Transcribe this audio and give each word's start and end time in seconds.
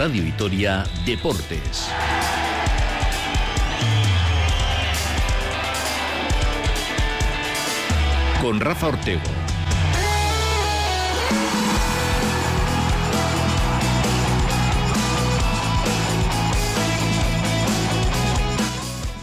Radio 0.00 0.22
Vitoria 0.22 0.82
Deportes. 1.04 1.90
Con 8.40 8.60
Rafa 8.60 8.86
Ortego. 8.86 9.39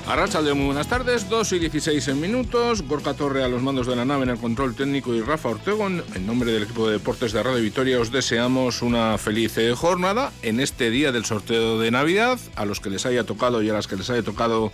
Arracha 0.08 0.42
de 0.42 0.54
muy 0.54 0.68
buenas 0.68 0.88
tardes, 0.88 1.28
2 1.28 1.52
y 1.52 1.60
16 1.60 2.08
en 2.08 2.22
minutos. 2.22 2.82
Gorka 2.84 3.14
Torre 3.14 3.44
a 3.44 3.50
los 3.50 3.62
mandos 3.62 3.88
de 3.88 3.96
la 3.98 4.06
nave 4.06 4.24
en 4.24 4.30
el 4.30 4.38
control 4.38 4.74
técnico 4.74 5.14
y 5.14 5.20
Rafa 5.22 5.50
Ortego. 5.50 5.86
En 5.88 6.26
nombre 6.26 6.54
del 6.54 6.64
equipo 6.64 6.88
de 6.88 6.94
deportes 6.94 7.34
de 7.34 7.44
Radio 7.44 7.62
Vitoria 7.62 8.00
os 8.00 8.10
deseamos 8.10 8.82
una 8.82 9.18
feliz 9.18 9.58
eh, 9.58 9.74
jornada 9.76 10.32
en 10.44 10.62
este 10.62 10.92
día 10.92 11.12
del 11.12 11.26
sorteo 11.26 11.78
de 11.78 11.92
Navidad. 11.92 12.40
A 12.56 12.64
los 12.64 12.80
que 12.80 12.90
les 12.90 13.06
haya 13.06 13.26
tocado 13.26 13.62
y 13.62 13.70
a 13.70 13.74
las 13.74 13.88
que 13.88 13.98
les 13.98 14.10
haya 14.10 14.24
tocado 14.24 14.72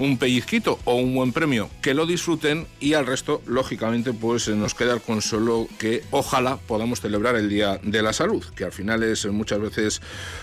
un 0.00 0.16
pellizquito 0.16 0.78
o 0.84 0.94
un 0.94 1.14
buen 1.14 1.32
premio, 1.32 1.68
que 1.82 1.94
lo 1.94 2.06
disfruten 2.06 2.66
y 2.80 2.94
al 2.94 3.06
resto, 3.06 3.42
lógicamente, 3.46 4.12
pues 4.12 4.48
nos 4.48 4.74
queda 4.74 4.94
el 4.94 5.02
consuelo 5.02 5.68
que 5.78 6.02
ojalá 6.10 6.56
podamos 6.56 7.00
celebrar 7.00 7.36
el 7.36 7.48
Día 7.50 7.78
de 7.82 8.02
la 8.02 8.12
Salud, 8.14 8.42
que 8.56 8.64
al 8.64 8.72
final 8.72 9.02
es 9.02 9.26
muchas 9.26 9.60
veces 9.60 10.00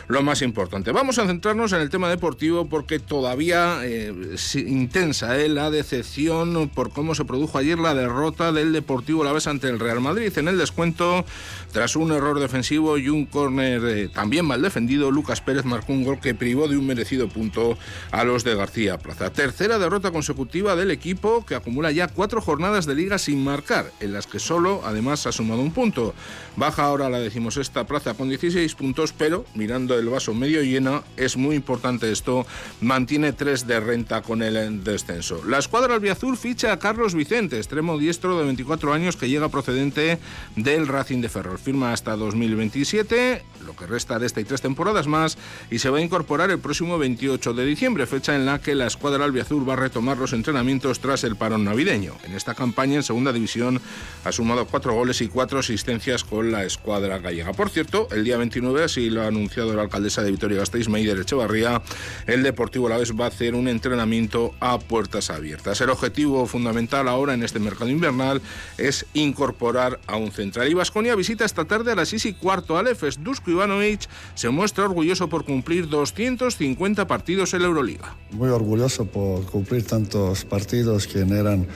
lo 0.07 0.21
más 0.21 0.43
importante. 0.43 0.91
Vamos 0.91 1.17
a 1.17 1.25
centrarnos 1.25 1.73
en 1.73 1.81
el 1.81 1.89
tema 1.89 2.09
deportivo 2.09 2.70
porque 2.70 2.99
todavía 2.99 3.80
eh, 3.83 4.13
es 4.35 4.55
intensa 4.55 5.39
eh, 5.39 5.49
la 5.49 5.71
decepción 5.71 6.69
por 6.73 6.91
cómo 6.91 7.16
se 7.16 7.25
produjo 7.25 7.58
ayer 7.58 7.80
la 7.80 7.95
derrota 7.95 8.52
del 8.52 8.73
Deportivo 8.73 9.23
La 9.23 9.33
Vez 9.33 9.47
ante 9.47 9.69
el 9.69 9.80
Real 9.80 10.02
Madrid 10.02 10.31
en 10.38 10.47
el 10.47 10.58
descuento 10.58 11.25
tras 11.71 11.95
un 11.95 12.11
error 12.11 12.39
defensivo 12.39 12.97
y 12.97 13.09
un 13.09 13.25
córner 13.25 13.81
eh, 13.85 14.08
también 14.08 14.45
mal 14.45 14.61
defendido. 14.61 15.09
Lucas 15.09 15.42
Pérez 15.42 15.66
marcó 15.66 15.94
un 15.94 16.03
gol 16.03 16.19
que 16.19 16.36
privó 16.36 16.67
de 16.67 16.77
un 16.77 16.86
merecido 16.86 17.27
punto 17.27 17.77
a 18.11 18.23
los 18.23 18.44
de 18.44 18.55
García 18.55 18.97
Plaza 18.99 19.31
tercera 19.48 19.80
derrota 19.80 20.12
consecutiva 20.12 20.76
del 20.76 20.92
equipo 20.92 21.45
que 21.45 21.56
acumula 21.56 21.90
ya 21.92 22.09
cuatro 22.09 22.42
jornadas 22.42 22.86
de 22.86 22.95
liga 22.95 23.17
sin 23.17 23.42
marcar, 23.45 23.94
en 24.02 24.12
las 24.12 24.28
que 24.28 24.39
solo 24.39 24.81
además 24.84 25.26
ha 25.26 25.31
sumado 25.31 25.62
un 25.62 25.72
punto. 25.72 26.14
Baja 26.58 26.84
ahora 26.84 27.09
la 27.09 27.20
decimosexta 27.20 27.88
plaza 27.88 28.14
con 28.14 28.28
16 28.28 28.76
puntos, 28.76 29.14
pero 29.14 29.45
mirando 29.56 29.98
el 29.98 30.09
vaso 30.09 30.34
medio 30.34 30.62
lleno, 30.64 31.02
es 31.16 31.38
muy 31.38 31.56
importante 31.56 32.12
esto, 32.12 32.45
mantiene 32.81 33.31
tres 33.31 33.66
de 33.66 33.80
renta 33.80 34.22
con 34.22 34.44
el 34.44 34.84
descenso. 34.84 35.42
La 35.45 35.59
escuadra 35.59 35.94
albiazul 35.94 36.36
ficha 36.36 36.73
a 36.73 36.80
Carlos 36.80 37.16
Vicente, 37.16 37.56
extremo 37.56 37.98
diestro 37.98 38.38
de 38.38 38.44
24 38.44 38.92
años 38.92 39.16
que 39.16 39.30
llega 39.30 39.48
procedente 39.48 40.20
del 40.58 40.89
Racing 40.89 41.22
de 41.22 41.30
Ferrol. 41.30 41.58
Firma 41.58 41.94
hasta 41.94 42.17
2027, 42.17 43.44
lo 43.66 43.78
que 43.78 43.88
resta 43.88 44.20
de 44.20 44.26
esta 44.26 44.42
y 44.42 44.44
tres 44.44 44.61
temporadas 44.61 45.08
más, 45.08 45.38
y 45.72 45.80
se 45.80 45.89
va 45.89 46.00
a 46.00 46.02
incorporar 46.02 46.52
el 46.52 46.59
próximo 46.59 46.98
28 46.98 47.54
de 47.54 47.66
diciembre, 47.66 48.08
fecha 48.08 48.36
en 48.36 48.45
la 48.45 48.59
que 48.59 48.76
la 48.76 48.88
escuadra 48.88 49.23
albiazul 49.23 49.36
Azul 49.41 49.67
va 49.67 49.73
a 49.73 49.77
retomar 49.77 50.17
los 50.17 50.33
entrenamientos 50.33 50.99
tras 50.99 51.23
el 51.23 51.35
parón 51.35 51.63
navideño. 51.63 52.13
En 52.23 52.33
esta 52.33 52.53
campaña, 52.53 52.95
en 52.95 53.03
segunda 53.03 53.33
división, 53.33 53.81
ha 54.23 54.31
sumado 54.31 54.66
cuatro 54.66 54.93
goles 54.93 55.21
y 55.21 55.27
cuatro 55.27 55.59
asistencias 55.59 56.23
con 56.23 56.52
la 56.52 56.63
escuadra 56.63 57.19
gallega. 57.19 57.53
Por 57.53 57.69
cierto, 57.69 58.08
el 58.11 58.23
día 58.23 58.38
29, 58.38 58.83
así 58.83 59.09
lo 59.09 59.21
ha 59.21 59.27
anunciado 59.27 59.73
la 59.73 59.83
alcaldesa 59.83 60.23
de 60.23 60.31
Vitoria-Gasteiz, 60.31 60.89
Meider 60.89 61.19
Echevarría, 61.19 61.81
el 62.25 62.43
Deportivo 62.43 62.89
La 62.89 62.97
Vez 62.97 63.13
va 63.13 63.25
a 63.25 63.30
hacer 63.30 63.55
un 63.55 63.67
entrenamiento 63.67 64.53
a 64.59 64.80
puertas 64.80 65.30
abiertas. 65.30 65.81
El 65.81 65.89
objetivo 65.89 66.45
fundamental 66.45 67.08
ahora 67.08 67.33
en 67.33 67.43
este 67.43 67.59
mercado 67.59 67.89
invernal 67.89 68.41
es 68.77 69.05
incorporar 69.13 69.99
a 70.08 70.17
un 70.17 70.31
central. 70.31 70.69
Y 70.69 70.73
Vasconia 70.73 71.15
visita 71.15 71.45
esta 71.45 71.65
tarde 71.65 71.91
a 71.91 71.95
las 71.95 72.09
6 72.09 72.25
y 72.25 72.33
cuarto 72.33 72.77
al 72.77 72.88
EFES. 72.88 73.23
Dusko 73.23 73.52
Ivanovic 73.52 74.08
se 74.35 74.49
muestra 74.49 74.85
orgulloso 74.85 75.30
por 75.30 75.45
cumplir 75.45 75.88
250 75.89 77.08
partidos 77.08 77.53
en 77.53 77.61
la 77.61 77.67
Euroliga. 77.67 78.15
Muy 78.31 78.49
orgulloso 78.49 79.05
por 79.05 79.27
cumplir 79.52 79.83
tantos 79.83 80.45
partidos 80.45 81.08
que 81.08 81.20
eran, 81.20 81.67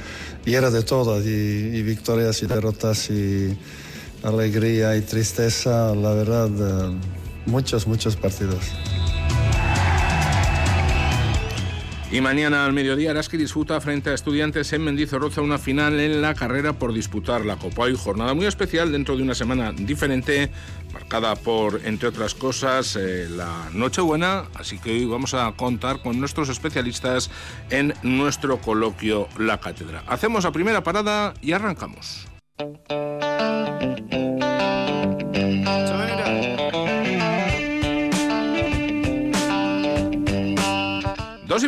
y 0.46 0.54
era 0.54 0.70
de 0.70 0.84
todo, 0.84 1.22
y, 1.22 1.82
victorias 1.84 2.42
y 2.44 2.48
derrotas 2.48 3.10
y 3.10 3.58
alegría 4.24 4.96
y 4.96 5.02
tristeza, 5.02 5.94
la 5.96 6.14
verdad, 6.14 6.50
eh, 6.50 6.98
muchos, 7.46 7.88
muchos 7.88 8.16
partidos. 8.16 8.66
Y 12.12 12.20
mañana 12.20 12.66
al 12.66 12.74
mediodía 12.74 13.12
Araski 13.12 13.38
disputa 13.38 13.80
frente 13.80 14.10
a 14.10 14.14
estudiantes 14.14 14.74
en 14.74 14.84
Mendizorroza 14.84 15.40
una 15.40 15.58
final 15.58 15.98
en 15.98 16.22
la 16.22 16.36
carrera 16.36 16.74
por 16.74 16.92
disputar 16.92 17.46
la 17.46 17.56
Copa. 17.56 17.90
y 17.90 17.96
jornada 17.96 18.34
muy 18.34 18.48
especial 18.48 18.92
dentro 18.92 19.16
de 19.16 19.24
una 19.24 19.34
semana 19.34 19.72
diferente, 19.72 20.52
marcada 20.92 21.38
por, 21.38 21.80
entre 21.86 22.10
otras 22.10 22.36
cosas, 22.36 22.98
eh, 22.98 23.30
la 23.30 23.70
Nochebuena. 23.72 24.44
Así 24.56 24.78
que 24.78 24.92
hoy 24.92 25.06
vamos 25.06 25.34
a 25.34 25.50
contar 25.54 26.02
con 26.02 26.20
nuestros 26.20 26.50
especialistas 26.50 27.32
en 27.70 27.94
nuestro 28.04 28.60
coloquio 28.60 29.30
La 29.38 29.62
Cátedra. 29.62 30.04
Hacemos 30.06 30.44
la 30.44 30.52
primera 30.52 30.84
parada 30.84 31.34
y 31.42 31.54
arrancamos. 31.54 32.28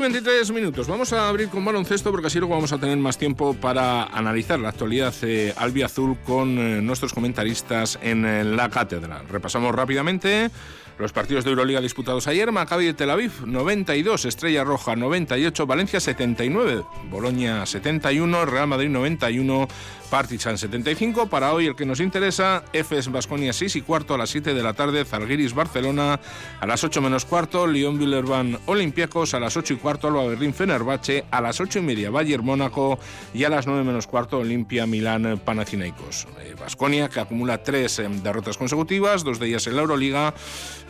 23 0.03 0.51
minutos. 0.51 0.85
Vamos 0.85 1.13
a 1.13 1.29
abrir 1.29 1.47
con 1.47 1.63
baloncesto 1.63 2.11
porque 2.11 2.27
así 2.27 2.37
luego 2.37 2.55
vamos 2.55 2.73
a 2.73 2.77
tener 2.77 2.97
más 2.97 3.17
tiempo 3.17 3.53
para 3.53 4.03
analizar 4.03 4.59
la 4.59 4.67
actualidad 4.67 5.13
eh, 5.21 5.53
albiazul 5.55 6.17
con 6.25 6.57
eh, 6.59 6.81
nuestros 6.81 7.13
comentaristas 7.13 7.97
en 8.01 8.25
eh, 8.25 8.43
la 8.43 8.69
cátedra. 8.69 9.23
Repasamos 9.29 9.73
rápidamente 9.73 10.51
los 10.99 11.13
partidos 11.13 11.45
de 11.45 11.51
Euroliga 11.51 11.79
disputados 11.79 12.27
ayer. 12.27 12.51
Maccabi 12.51 12.85
de 12.85 12.93
Tel 12.93 13.11
Aviv 13.11 13.31
92, 13.45 14.25
Estrella 14.25 14.65
Roja 14.65 14.97
98, 14.97 15.65
Valencia 15.65 16.01
79, 16.01 16.83
Boloña 17.09 17.65
71, 17.65 18.45
Real 18.45 18.67
Madrid 18.67 18.89
91, 18.89 19.69
Partizan 20.13 20.59
75. 20.59 21.25
Para 21.25 21.53
hoy 21.53 21.65
el 21.65 21.75
que 21.75 21.87
nos 21.87 21.99
interesa, 21.99 22.63
Efes 22.71 23.11
Basconia 23.11 23.51
6 23.51 23.77
y 23.77 23.81
cuarto 23.81 24.13
a 24.13 24.17
las 24.19 24.29
7 24.29 24.53
de 24.53 24.61
la 24.61 24.73
tarde, 24.73 25.05
Zalgiris 25.05 25.55
Barcelona 25.55 26.19
a 26.59 26.67
las 26.67 26.83
8 26.83 27.01
menos 27.01 27.25
cuarto, 27.25 27.65
Lyon 27.65 27.97
Villerban 27.97 28.59
Olympiacos 28.67 29.33
a 29.33 29.39
las 29.39 29.57
8 29.57 29.73
y 29.73 29.77
cuarto, 29.77 30.09
Alba 30.09 30.27
Berlín 30.27 30.53
Fenerbahce 30.53 31.25
a 31.31 31.41
las 31.41 31.59
8 31.59 31.79
y 31.79 31.81
media, 31.81 32.11
Bayern 32.11 32.45
Mónaco 32.45 32.99
y 33.33 33.43
a 33.43 33.49
las 33.49 33.65
9 33.65 33.83
menos 33.83 34.05
cuarto, 34.05 34.37
Olimpia 34.37 34.85
Milán 34.85 35.41
Panathinaikos. 35.43 36.27
Basconia 36.59 37.09
que 37.09 37.19
acumula 37.19 37.63
tres 37.63 37.97
em, 37.97 38.21
derrotas 38.21 38.57
consecutivas, 38.57 39.23
dos 39.23 39.39
de 39.39 39.47
ellas 39.47 39.65
en 39.65 39.75
la 39.75 39.81
Euroliga, 39.81 40.35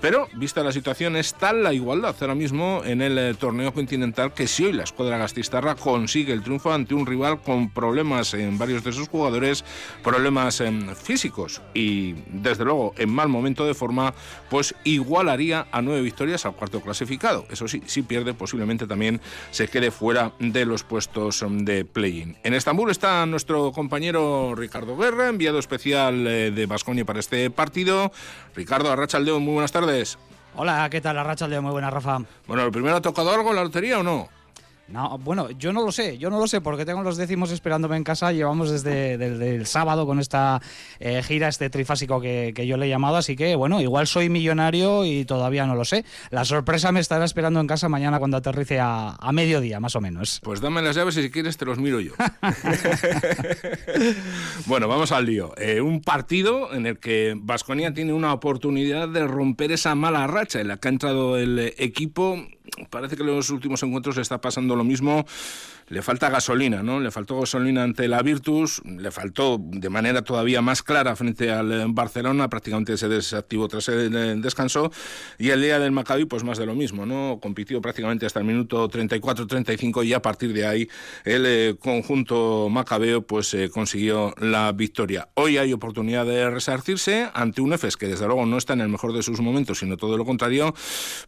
pero 0.02 0.28
vista 0.34 0.64
la 0.64 0.74
situación 0.74 1.16
es 1.16 1.34
tal 1.34 1.64
la 1.64 1.74
igualdad 1.74 2.14
ahora 2.20 2.36
mismo 2.36 2.82
en 2.84 3.02
el 3.02 3.18
eh, 3.18 3.34
torneo 3.36 3.74
continental 3.74 4.34
que 4.34 4.48
si 4.48 4.66
hoy 4.66 4.74
la 4.74 4.84
escuadra 4.84 5.18
gastistarra 5.18 5.76
consigue 5.76 6.34
el 6.34 6.44
triunfo 6.44 6.74
ante 6.74 6.94
un 6.94 7.06
rival 7.06 7.40
con 7.42 7.70
problemas 7.72 8.34
en 8.34 8.58
varios 8.58 8.84
de 8.84 8.92
sus 8.92 9.08
jugadores, 9.13 9.63
problemas 10.03 10.59
em, 10.59 10.96
físicos 10.96 11.62
y 11.75 12.13
desde 12.29 12.66
luego 12.66 12.96
en 12.97 13.12
mal 13.12 13.29
momento 13.29 13.63
de 13.68 13.75
forma, 13.75 14.16
pues 14.50 14.74
igualaría 14.84 15.68
a 15.72 15.84
nueve 15.84 16.01
victorias 16.01 16.47
al 16.47 16.56
cuarto 16.56 16.81
clasificado. 16.81 17.46
Eso 17.51 17.68
sí, 17.68 17.84
si 17.85 18.01
pierde 18.01 18.34
posiblemente 18.34 18.88
también 18.88 19.22
se 19.51 19.68
quede 19.68 19.91
fuera 19.91 20.31
de 20.40 20.66
los 20.66 20.84
puestos 20.84 21.44
em, 21.44 21.63
de 21.63 21.85
play-in. 21.85 22.38
En 22.44 22.56
Estambul 22.56 22.90
está 22.90 23.24
nuestro 23.28 23.72
compañero 23.72 24.56
Ricardo 24.56 24.97
Guerra, 24.97 25.30
enviado 25.30 25.59
especial 25.59 26.25
eh, 26.25 26.50
de 26.50 26.66
Basconia 26.66 27.06
para 27.06 27.19
este 27.19 27.51
partido. 27.51 28.12
Ricardo 28.56 28.91
Arrachaldeo, 28.91 29.40
muy 29.40 29.53
buenas 29.53 29.72
tardes. 29.72 30.18
Hola, 30.56 30.88
¿qué 30.90 31.01
tal 31.01 31.19
Arrachaldeo? 31.19 31.62
Muy 31.62 31.72
buena, 31.72 31.91
Rafa. 31.91 32.19
Bueno, 32.47 32.63
¿el 32.63 32.72
primero 32.72 32.95
ha 32.95 33.01
tocado 33.01 33.31
algo 33.31 33.51
en 33.51 33.57
la 33.57 33.63
lotería 33.63 34.00
o 34.00 34.03
no? 34.03 34.30
No, 34.90 35.18
bueno, 35.18 35.50
yo 35.52 35.72
no 35.72 35.86
lo 35.86 35.92
sé, 35.94 36.18
yo 36.18 36.30
no 36.30 36.40
lo 36.40 36.48
sé 36.48 36.60
porque 36.60 36.86
tengo 36.86 37.04
los 37.04 37.16
décimos 37.16 37.52
esperándome 37.52 37.96
en 37.96 38.04
casa. 38.04 38.34
Llevamos 38.34 38.70
desde, 38.70 39.14
el 39.14 39.66
sábado 39.66 40.06
con 40.06 40.20
esta 40.20 40.62
eh, 41.00 41.24
gira, 41.24 41.48
este 41.48 41.70
trifásico 41.70 42.20
que, 42.20 42.54
yo 42.68 42.76
le 42.76 42.88
he 42.88 42.90
llamado. 42.90 43.16
Así 43.16 43.36
que, 43.36 43.56
bueno, 43.56 43.80
igual 43.81 44.07
soy 44.07 44.30
millonario 44.30 45.06
y 45.06 45.24
todavía 45.24 45.66
no 45.66 45.75
lo 45.75 45.86
sé. 45.86 46.04
La 46.31 46.44
sorpresa 46.44 46.92
me 46.92 47.00
estará 47.00 47.24
esperando 47.24 47.62
en 47.62 47.68
casa 47.68 47.88
mañana 47.88 48.19
cuando 48.19 48.38
aterrice 48.38 48.80
a, 48.81 49.18
mediodía, 49.31 49.80
más 49.80 49.96
o 49.96 50.02
menos. 50.02 50.42
Pues 50.44 50.60
dame 50.62 50.81
las 50.81 50.96
llaves 50.96 51.18
y 51.18 51.24
si 51.24 51.31
quieres 51.31 51.57
te 51.57 51.66
los 51.66 51.80
miro 51.80 52.00
yo. 52.02 52.12
bueno, 54.66 54.88
vamos 54.88 55.12
al 55.12 55.25
lío. 55.25 55.54
Eh, 55.57 55.81
un 55.81 56.02
partido 56.02 56.74
en 56.74 56.86
el 56.86 57.00
que 57.00 57.36
Vasconia 57.38 57.94
tiene 57.94 58.13
una 58.13 58.34
oportunidad 58.34 59.07
de 59.07 59.25
romper 59.28 59.72
esa 59.72 59.96
mala 59.96 60.28
racha 60.28 60.60
en 60.60 60.68
la 60.68 60.78
que 60.78 60.90
ha 60.90 60.92
entrado 60.92 61.38
el 61.38 61.74
equipo 61.78 62.38
parece 62.90 63.16
que 63.16 63.24
en 63.24 63.28
los 63.28 63.50
últimos 63.50 63.84
encuentros 63.84 64.18
está 64.18 64.42
pasando 64.42 64.73
lo 64.75 64.84
mismo. 64.84 65.25
Le 65.88 66.01
falta 66.01 66.30
gasolina, 66.30 66.83
¿no? 66.83 67.00
Le 67.00 67.12
faltó 67.12 67.39
gasolina 67.39 67.83
ante 67.83 68.07
la 68.07 68.21
Virtus, 68.21 68.81
le 68.85 69.12
faltó 69.12 69.57
de 69.59 69.89
manera 69.89 70.21
todavía 70.21 70.62
más 70.62 70.83
clara 70.83 71.15
frente 71.15 71.51
al 71.51 71.71
eh, 71.71 71.85
Barcelona, 71.88 72.50
prácticamente 72.50 72.97
se 72.97 73.07
desactivó 73.07 73.68
tras 73.68 73.89
el 73.89 74.41
descanso, 74.41 74.91
y 75.38 75.50
el 75.50 75.62
día 75.62 75.80
del 75.80 75.91
Maccabi, 75.91 76.25
pues 76.25 76.44
más 76.44 76.57
de 76.57 76.65
lo 76.65 76.75
mismo, 76.75 77.06
¿no? 77.06 77.39
Compitió 77.41 77.81
prácticamente 77.81 78.25
hasta 78.25 78.39
el 78.39 78.45
minuto 78.45 78.89
34-35 78.89 80.06
y 80.06 80.13
a 80.13 80.21
partir 80.21 80.53
de 80.53 80.65
ahí 80.65 80.89
el 81.24 81.45
eh, 81.45 81.75
conjunto 81.80 82.69
macabeo 82.69 83.21
pues 83.21 83.53
eh, 83.53 83.69
consiguió 83.69 84.33
la 84.39 84.71
victoria. 84.71 85.30
Hoy 85.35 85.57
hay 85.57 85.74
oportunidad 85.74 86.25
de 86.25 86.50
resarcirse 86.50 87.30
ante 87.33 87.62
un 87.62 87.74
EFES 87.74 87.97
que 87.97 88.07
desde 88.07 88.25
luego 88.25 88.45
no 88.45 88.57
está 88.57 88.74
en 88.74 88.81
el 88.81 88.89
mejor 88.89 89.13
de 89.13 89.24
sus 89.24 89.41
momentos, 89.41 89.80
sino 89.80 89.97
todo 89.97 90.18
lo 90.18 90.25
contrario, 90.25 90.74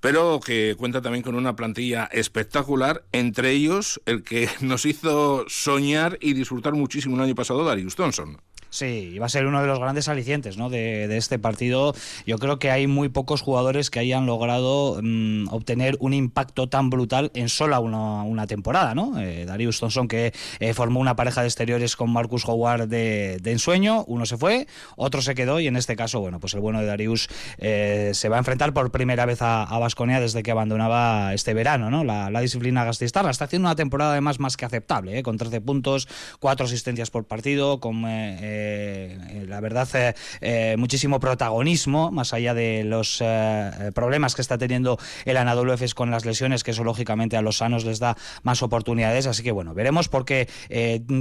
pero 0.01 0.39
que 0.39 0.75
cuenta 0.77 1.01
también 1.01 1.23
con 1.23 1.35
una 1.35 1.55
plantilla 1.55 2.05
espectacular, 2.11 3.03
entre 3.11 3.51
ellos 3.51 4.01
el 4.05 4.23
que 4.23 4.44
nos 4.61 4.85
hizo 4.85 5.45
soñar 5.47 6.17
y 6.21 6.33
disfrutar 6.33 6.73
muchísimo 6.73 7.15
el 7.15 7.23
año 7.23 7.35
pasado 7.35 7.63
Darius 7.63 7.95
Thompson. 7.95 8.41
Sí, 8.75 9.17
va 9.19 9.27
a 9.27 9.29
ser 9.29 9.45
uno 9.45 9.61
de 9.61 9.67
los 9.67 9.79
grandes 9.79 10.09
alicientes 10.09 10.57
¿no? 10.57 10.69
de, 10.69 11.15
este 11.15 11.39
partido. 11.39 11.95
Yo 12.27 12.37
creo 12.39 12.59
que 12.59 12.71
hay 12.71 12.87
muy 12.87 13.07
pocos 13.07 13.39
jugadores 13.39 13.89
que 13.89 13.99
hayan 13.99 14.25
logrado 14.25 14.99
mm, 15.01 15.47
obtener 15.49 15.95
un 16.01 16.13
impacto 16.13 16.67
tan 16.67 16.89
brutal 16.89 17.31
en 17.35 17.47
sola 17.47 17.79
una, 17.79 18.47
temporada. 18.47 18.93
¿no? 18.93 19.17
Eh, 19.17 19.45
Darius 19.45 19.79
Thompson, 19.79 20.09
que 20.09 20.33
eh, 20.59 20.73
formó 20.73 20.99
una 20.99 21.15
pareja 21.15 21.39
de 21.39 21.47
exteriores 21.47 21.95
con 21.95 22.11
Marcus 22.11 22.43
Howard 22.43 22.89
de, 22.89 23.39
ensueño, 23.45 24.03
uno 24.07 24.25
se 24.25 24.35
fue, 24.35 24.67
otro 24.97 25.21
se 25.21 25.35
quedó 25.35 25.61
y 25.61 25.67
en 25.67 25.77
este 25.77 25.95
caso, 25.95 26.19
bueno, 26.19 26.41
pues 26.41 26.53
el 26.53 26.59
bueno 26.59 26.81
de 26.81 26.87
Darius 26.87 27.29
eh, 27.59 28.11
se 28.13 28.27
va 28.27 28.35
a 28.35 28.39
enfrentar 28.39 28.73
por 28.73 28.91
primera 28.91 29.25
vez 29.25 29.41
a 29.41 29.79
Vasconia 29.79 30.19
desde 30.19 30.43
que 30.43 30.51
abandonaba 30.51 31.33
este 31.33 31.53
verano 31.53 31.89
¿no? 31.89 32.03
la, 32.03 32.41
disciplina 32.41 32.83
gastistarra. 32.83 33.31
Está 33.31 33.45
haciendo 33.45 33.69
una 33.69 33.77
temporada 33.77 34.11
además 34.11 34.41
más 34.41 34.57
que 34.57 34.65
aceptable, 34.65 35.23
con 35.23 35.37
13 35.37 35.61
puntos, 35.61 36.09
4 36.41 36.65
asistencias 36.65 37.09
por 37.09 37.23
partido, 37.23 37.79
con 37.79 38.03
eh, 38.05 38.64
la 39.47 39.61
verdad, 39.61 39.87
eh, 39.93 40.13
eh, 40.41 40.75
muchísimo 40.77 41.19
protagonismo, 41.19 42.11
más 42.11 42.33
allá 42.33 42.53
de 42.53 42.83
los 42.83 43.23
problemas 43.93 44.35
que 44.35 44.41
está 44.41 44.57
teniendo 44.57 44.99
el 45.25 45.37
Anadolu 45.37 45.73
Efes 45.73 45.93
con 45.93 46.11
las 46.11 46.25
lesiones, 46.25 46.63
que 46.63 46.71
eso 46.71 46.83
lógicamente 46.83 47.37
a 47.37 47.41
los 47.41 47.57
sanos 47.57 47.85
les 47.85 47.99
da 47.99 48.17
más 48.43 48.63
oportunidades. 48.63 49.27
Así 49.27 49.43
que 49.43 49.51
bueno, 49.51 49.73
veremos 49.73 50.09
porque 50.09 50.47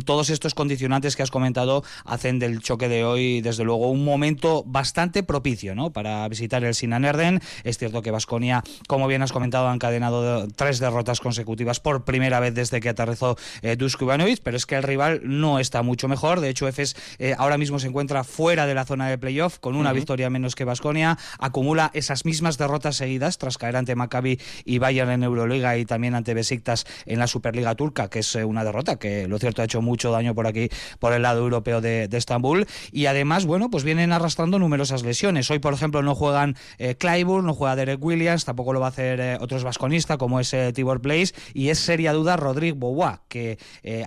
todos 0.05 0.31
estos 0.31 0.55
condicionantes 0.55 1.17
que 1.17 1.23
has 1.23 1.31
comentado 1.31 1.85
hacen 2.05 2.38
del 2.38 2.61
choque 2.61 2.88
de 2.88 3.05
hoy, 3.05 3.41
desde 3.41 3.64
luego, 3.64 3.91
un 3.91 4.05
momento 4.05 4.64
bastante 4.67 5.23
propicio 5.23 5.75
¿no? 5.75 5.93
para 5.93 6.26
visitar 6.29 6.64
el 6.64 6.75
Sinan 6.75 7.05
Erden. 7.05 7.41
Es 7.62 7.79
cierto 7.79 8.02
que 8.02 8.11
Vasconia, 8.11 8.62
como 8.88 9.06
bien 9.06 9.23
has 9.23 9.32
comentado, 9.32 9.69
ha 9.69 9.75
encadenado 9.75 10.49
tres 10.49 10.79
derrotas 10.79 11.20
consecutivas 11.20 11.81
por 11.81 12.05
primera 12.05 12.41
vez 12.41 12.55
desde 12.55 12.81
que 12.81 12.88
aterrizó 12.88 13.37
Dusko 13.79 14.05
Ivanovic, 14.05 14.41
pero 14.43 14.56
es 14.56 14.67
que 14.67 14.76
el 14.76 14.82
rival 14.82 15.20
no 15.23 15.58
está 15.58 15.82
mucho 15.82 16.08
mejor. 16.08 16.41
De 16.41 16.49
hecho, 16.49 16.69
Efes 16.69 16.96
ahora 17.38 17.59
mismo 17.59 17.79
se 17.79 17.88
encuentra 17.88 18.25
fuera 18.25 18.67
de 18.67 18.75
la 18.75 18.85
zona 18.85 19.09
de 19.09 19.19
playoff 19.19 19.59
con 19.59 19.76
una 19.76 19.93
victoria 19.93 20.31
menos 20.31 20.55
que 20.55 20.65
Basconia, 20.65 21.19
acumula 21.38 21.91
esas 21.94 22.25
mismas 22.25 22.59
derrotas 22.59 22.97
seguidas 22.97 23.38
tras 23.38 23.59
caer 23.59 23.76
ante 23.76 23.94
Maccabi 23.94 24.41
y 24.65 24.79
Bayern 24.79 25.11
en 25.11 25.23
Euroliga 25.23 25.76
y 25.76 25.85
también 25.85 26.15
ante 26.15 26.35
Besiktas 26.35 26.87
en 27.06 27.19
la 27.19 27.26
Superliga 27.26 27.75
turca, 27.75 28.09
que 28.09 28.21
es 28.21 28.37
eh, 28.37 28.44
una 28.44 28.65
derrota 28.65 28.97
que 28.97 29.29
lo 29.29 29.38
cierto 29.38 29.62
ha 29.62 29.65
hecho 29.65 29.82
mucho 29.82 30.11
daño 30.11 30.35
por 30.35 30.47
aquí 30.47 30.69
por 30.99 31.12
el 31.12 31.23
lado 31.23 31.41
europeo 31.41 31.81
de, 31.81 32.09
Estambul. 32.12 32.67
Y 32.93 33.06
además, 33.06 33.44
bueno, 33.44 33.70
pues 33.70 33.85
vienen 33.85 34.12
arrastrando 34.12 34.59
numerosas 34.59 35.03
lesiones. 35.03 35.50
Hoy, 35.50 35.59
por 35.59 35.75
ejemplo, 35.75 36.03
no 36.03 36.15
juegan 36.15 36.56
eh, 36.79 36.94
Clyburn, 36.94 37.47
no 37.47 37.55
juega 37.55 37.77
Derek 37.77 38.03
Williams, 38.03 38.44
tampoco 38.44 38.73
lo 38.73 38.81
va 38.81 38.87
a 38.87 38.91
hacer 38.91 39.20
eh, 39.20 39.37
otros 39.41 39.65
vasconistas 39.65 40.17
como 40.17 40.41
es 40.41 40.53
eh, 40.55 40.73
Tibor 40.73 41.00
Place 41.00 41.35
y 41.53 41.69
es 41.69 41.79
seria 41.79 42.12
duda 42.12 42.37
Rodrigo 42.37 42.77
Boua, 42.79 43.23
que 43.29 43.59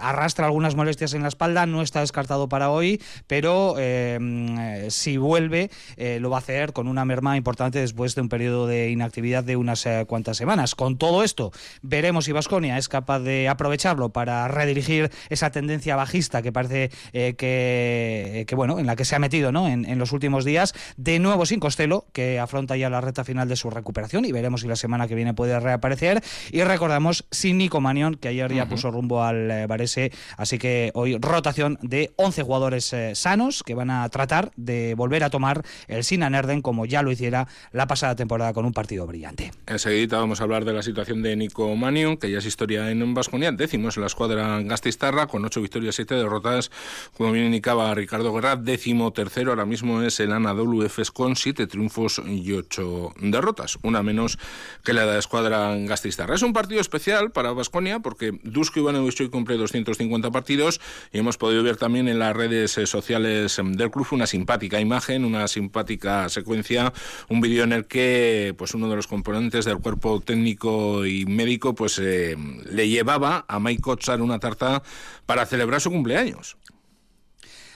arrastra 0.02 0.46
algunas 0.46 0.76
molestias 0.76 1.14
en 1.14 1.22
la 1.22 1.28
espalda, 1.28 1.66
no 1.66 1.82
está 1.82 2.02
descartado 2.02 2.50
para 2.50 2.70
hoy, 2.70 3.02
pero 3.28 3.76
eh, 3.78 4.88
si 4.90 5.18
vuelve 5.18 5.70
eh, 5.98 6.20
lo 6.20 6.30
va 6.30 6.38
a 6.38 6.40
hacer 6.40 6.74
con 6.74 6.88
una 6.88 7.06
merma 7.06 7.38
importante 7.38 7.80
después 7.80 8.16
de 8.16 8.22
un 8.22 8.30
periodo 8.30 8.68
de 8.68 8.90
inactividad 8.90 9.44
de 9.44 9.56
unas 9.56 9.86
eh, 9.86 10.06
cuantas 10.08 10.38
semanas. 10.38 10.76
Con 10.76 10.98
todo 10.98 11.24
esto, 11.24 11.52
veremos 11.82 12.26
si 12.26 12.32
Vasconia 12.32 12.78
es 12.78 12.90
capaz 12.90 13.20
de 13.20 13.48
aprovecharlo 13.48 14.10
para 14.10 14.48
redirigir 14.48 15.12
esa 15.30 15.52
tendencia 15.52 15.96
bajista 15.96 16.42
que 16.42 16.52
parece 16.52 16.92
que, 17.12 18.46
bueno, 18.56 18.80
en 18.80 18.86
la 18.86 18.96
que 18.96 19.06
se 19.06 19.16
ha 19.16 19.20
metido 19.20 19.52
¿no? 19.52 19.68
en, 19.68 19.98
los 19.98 20.12
últimos 20.12 20.46
días. 20.46 20.74
De 20.98 21.20
nuevo 21.20 21.46
sin 21.46 21.60
Costello, 21.60 22.06
que 22.14 22.40
afronta 22.40 22.78
ya 22.78 22.90
la 22.90 23.02
recta 23.02 23.24
final 23.24 23.48
de 23.48 23.56
su 23.56 23.70
recuperación 23.70 24.26
y 24.26 24.32
veremos 24.32 24.62
si 24.62 24.68
la 24.68 24.76
semana 24.76 25.08
que 25.08 25.16
viene 25.16 25.34
puede 25.34 25.60
reaparecer. 25.60 26.22
Y 26.52 26.64
recordamos 26.64 27.26
sin 27.32 27.58
Nico 27.58 27.82
Manion, 27.82 28.16
que 28.16 28.30
ayer 28.30 28.54
ya 28.54 28.68
puso 28.68 28.92
rumbo 28.92 29.24
al 29.24 29.68
Varese, 29.68 30.12
así 30.38 30.58
que 30.58 30.92
hoy 30.94 31.18
rotación 31.20 31.78
de 31.82 32.12
11 32.18 32.44
jugadores 32.44 32.94
sanos 33.14 33.64
que 33.64 33.76
van 33.76 33.90
a 33.90 34.08
tratar 34.10 34.52
de 34.56 34.96
volver 34.96 35.24
a 35.24 35.30
tomar 35.30 35.64
el 35.88 36.04
Sinan 36.04 36.36
Erden 36.36 36.62
como 36.62 36.86
ya 36.86 37.02
lo 37.02 37.12
hiciera 37.12 37.48
la 37.72 37.88
pasada 37.88 38.16
temporada 38.16 38.54
con 38.54 38.66
un 38.66 38.74
partido 38.74 39.06
brillante. 39.08 39.52
Enseguida 39.66 40.18
vamos 40.18 40.42
a 40.42 40.44
hablar 40.44 40.66
de 40.66 40.74
la 40.74 40.84
situación 40.84 41.22
de 41.22 41.36
Nico 41.36 41.76
Manion, 41.76 42.18
que 42.18 42.32
ya 42.32 42.40
es 42.40 42.46
historia 42.46 42.90
en 42.92 43.14
Vasconia, 43.14 43.52
décimo 43.52 43.90
en 43.90 44.02
la 44.02 44.08
escuadra 44.08 44.62
Gastistarra, 44.62 45.28
con 45.28 45.46
ocho 45.46 45.62
victorias, 45.62 45.96
siete 45.96 46.16
derrotas, 46.16 46.72
como 47.16 47.32
bien 47.32 47.46
indicaba 47.46 47.94
Ricardo 47.96 48.34
Guerra, 48.34 48.56
décimo 48.56 49.12
tercero, 49.14 49.52
ahora 49.52 49.66
mismo 49.66 50.02
es 50.02 50.20
el 50.20 50.32
Anadolu 50.32 50.84
Efes 50.84 51.12
con 51.12 51.36
siete 51.36 51.68
triunfos 51.68 52.22
y 52.26 52.52
ocho 52.54 53.14
derrotas, 53.20 53.78
una 53.84 54.04
menos 54.04 54.38
que 54.84 54.94
la 54.94 55.06
de 55.06 55.14
la 55.14 55.20
escuadra 55.20 55.76
Gastistarra. 55.76 56.36
Es 56.36 56.42
un 56.42 56.54
partido 56.54 56.82
especial 56.82 57.32
para 57.32 57.52
Vasconia 57.52 58.00
porque 58.00 58.40
Dusko 58.44 58.80
Ivanovic 58.80 59.20
hoy 59.20 59.30
cumple 59.30 59.58
250 59.58 60.32
partidos 60.32 60.82
y 61.12 61.20
hemos 61.20 61.38
podido 61.38 61.64
ver 61.64 61.78
también 61.78 62.08
en 62.08 62.20
las 62.20 62.36
redes 62.36 62.78
sociales 62.90 63.58
Em, 63.58 63.74
del 63.74 63.92
club 63.92 64.08
una 64.12 64.28
simpática 64.28 64.80
imagen, 64.80 65.26
una 65.26 65.48
simpática 65.48 66.30
secuencia, 66.30 66.94
un 67.30 67.42
vídeo 67.42 67.64
en 67.64 67.74
el 67.74 67.86
que 67.86 68.54
pues 68.58 68.74
uno 68.74 68.90
de 68.90 68.96
los 68.96 69.08
componentes 69.08 69.66
del 69.66 69.80
cuerpo 69.80 70.22
técnico 70.22 71.06
y 71.06 71.26
médico 71.26 71.74
pues 71.76 72.00
eh, 72.00 72.36
le 72.66 72.90
llevaba 72.90 73.46
a 73.48 73.60
Mike 73.60 73.82
Kotsar 73.82 74.22
una 74.22 74.40
tarta 74.40 74.84
para 75.26 75.46
celebrar 75.46 75.82
su 75.82 75.92
cumpleaños. 75.92 76.58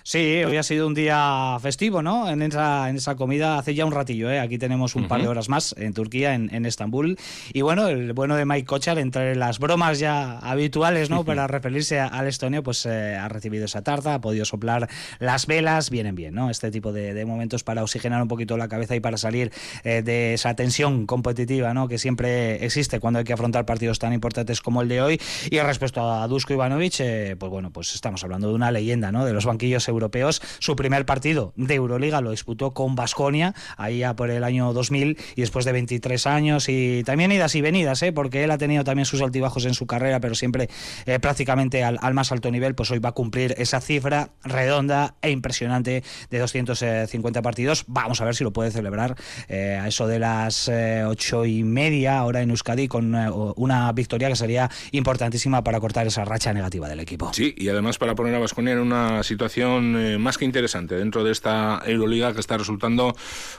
Sí, 0.03 0.43
hoy 0.43 0.57
ha 0.57 0.63
sido 0.63 0.87
un 0.87 0.95
día 0.95 1.57
festivo, 1.61 2.01
¿no? 2.01 2.27
En 2.27 2.41
esa, 2.41 2.89
en 2.89 2.95
esa 2.95 3.15
comida 3.15 3.59
hace 3.59 3.75
ya 3.75 3.85
un 3.85 3.91
ratillo, 3.91 4.31
¿eh? 4.31 4.39
Aquí 4.39 4.57
tenemos 4.57 4.95
un 4.95 5.07
par 5.07 5.21
de 5.21 5.27
horas 5.27 5.47
más 5.47 5.75
en 5.77 5.93
Turquía, 5.93 6.33
en, 6.33 6.53
en, 6.53 6.65
Estambul. 6.65 7.17
Y 7.53 7.61
bueno, 7.61 7.87
el 7.87 8.13
bueno 8.13 8.35
de 8.35 8.45
Mike 8.45 8.65
Kochar, 8.65 8.97
entre 8.97 9.35
las 9.35 9.59
bromas 9.59 9.99
ya 9.99 10.39
habituales, 10.39 11.11
¿no? 11.11 11.23
Para 11.23 11.45
referirse 11.45 11.99
al 11.99 12.27
estonio, 12.27 12.63
pues 12.63 12.85
eh, 12.87 13.15
ha 13.15 13.29
recibido 13.29 13.65
esa 13.65 13.83
tarta, 13.83 14.15
ha 14.15 14.21
podido 14.21 14.43
soplar 14.43 14.89
las 15.19 15.45
velas, 15.45 15.91
vienen 15.91 16.15
bien, 16.15 16.33
¿no? 16.33 16.49
Este 16.49 16.71
tipo 16.71 16.91
de, 16.91 17.13
de 17.13 17.25
momentos 17.25 17.63
para 17.63 17.83
oxigenar 17.83 18.23
un 18.23 18.27
poquito 18.27 18.57
la 18.57 18.67
cabeza 18.67 18.95
y 18.95 19.01
para 19.01 19.17
salir 19.17 19.51
eh, 19.83 20.01
de 20.01 20.33
esa 20.33 20.55
tensión 20.55 21.05
competitiva, 21.05 21.75
¿no? 21.75 21.87
Que 21.87 21.99
siempre 21.99 22.65
existe 22.65 22.99
cuando 22.99 23.19
hay 23.19 23.25
que 23.25 23.33
afrontar 23.33 23.65
partidos 23.67 23.99
tan 23.99 24.13
importantes 24.13 24.61
como 24.61 24.81
el 24.81 24.87
de 24.87 25.01
hoy. 25.01 25.21
Y 25.51 25.59
respecto 25.59 26.11
a 26.11 26.27
Dusko 26.27 26.53
Ivanovic, 26.53 26.99
eh, 27.01 27.35
pues 27.37 27.51
bueno, 27.51 27.69
pues 27.69 27.93
estamos 27.93 28.23
hablando 28.23 28.47
de 28.47 28.55
una 28.55 28.71
leyenda, 28.71 29.11
¿no? 29.11 29.25
De 29.25 29.33
los 29.33 29.45
banquillos 29.45 29.90
europeos. 29.91 30.41
Su 30.59 30.75
primer 30.75 31.05
partido 31.05 31.53
de 31.55 31.75
Euroliga 31.75 32.21
lo 32.21 32.31
disputó 32.31 32.73
con 32.73 32.95
Basconia, 32.95 33.53
ahí 33.77 33.99
ya 33.99 34.15
por 34.15 34.29
el 34.29 34.43
año 34.43 34.73
2000, 34.73 35.17
y 35.35 35.41
después 35.41 35.65
de 35.65 35.71
23 35.71 36.27
años, 36.27 36.69
y 36.69 37.03
también 37.03 37.31
idas 37.31 37.55
y 37.55 37.61
venidas, 37.61 38.01
¿eh? 38.03 38.11
porque 38.11 38.43
él 38.43 38.51
ha 38.51 38.57
tenido 38.57 38.83
también 38.83 39.05
sus 39.05 39.21
altibajos 39.21 39.65
en 39.65 39.73
su 39.73 39.85
carrera, 39.87 40.19
pero 40.19 40.35
siempre 40.35 40.69
eh, 41.05 41.19
prácticamente 41.19 41.83
al, 41.83 42.13
más 42.13 42.31
alto 42.31 42.51
nivel, 42.51 42.75
pues 42.75 42.91
hoy 42.91 42.99
va 42.99 43.09
a 43.09 43.13
cumplir 43.13 43.55
esa 43.57 43.81
cifra 43.81 44.29
redonda 44.43 45.15
e 45.21 45.31
impresionante 45.31 46.03
de 46.29 46.39
250 46.39 47.41
partidos. 47.41 47.85
Vamos 47.87 48.21
a 48.21 48.25
ver 48.25 48.35
si 48.35 48.43
lo 48.43 48.51
puede 48.51 48.71
celebrar 48.71 49.15
eh, 49.47 49.79
a 49.81 49.87
eso 49.87 50.07
de 50.07 50.19
las 50.19 50.67
eh, 50.67 51.03
ocho 51.05 51.45
y 51.45 51.63
media 51.63 52.17
ahora 52.19 52.41
en 52.41 52.49
Euskadi 52.49 52.87
con 52.87 53.13
una 53.55 53.91
victoria 53.91 54.29
que 54.29 54.35
sería 54.35 54.69
importantísima 54.91 55.63
para 55.63 55.79
cortar 55.79 56.07
esa 56.07 56.25
racha 56.25 56.53
negativa 56.53 56.87
del 56.87 56.99
equipo. 56.99 57.31
Sí, 57.33 57.53
y 57.57 57.69
además 57.69 57.97
para 57.97 58.15
poner 58.15 58.35
a 58.35 58.39
Basconia 58.39 58.73
en 58.73 58.79
una 58.79 59.23
situación 59.23 59.80
eh, 59.81 60.17
más 60.17 60.37
que 60.37 60.45
interesante 60.45 60.95
dentro 60.95 61.23
de 61.23 61.31
esta 61.31 61.81
Euroliga 61.85 62.33
que 62.33 62.39
está 62.39 62.57
resultando 62.57 63.15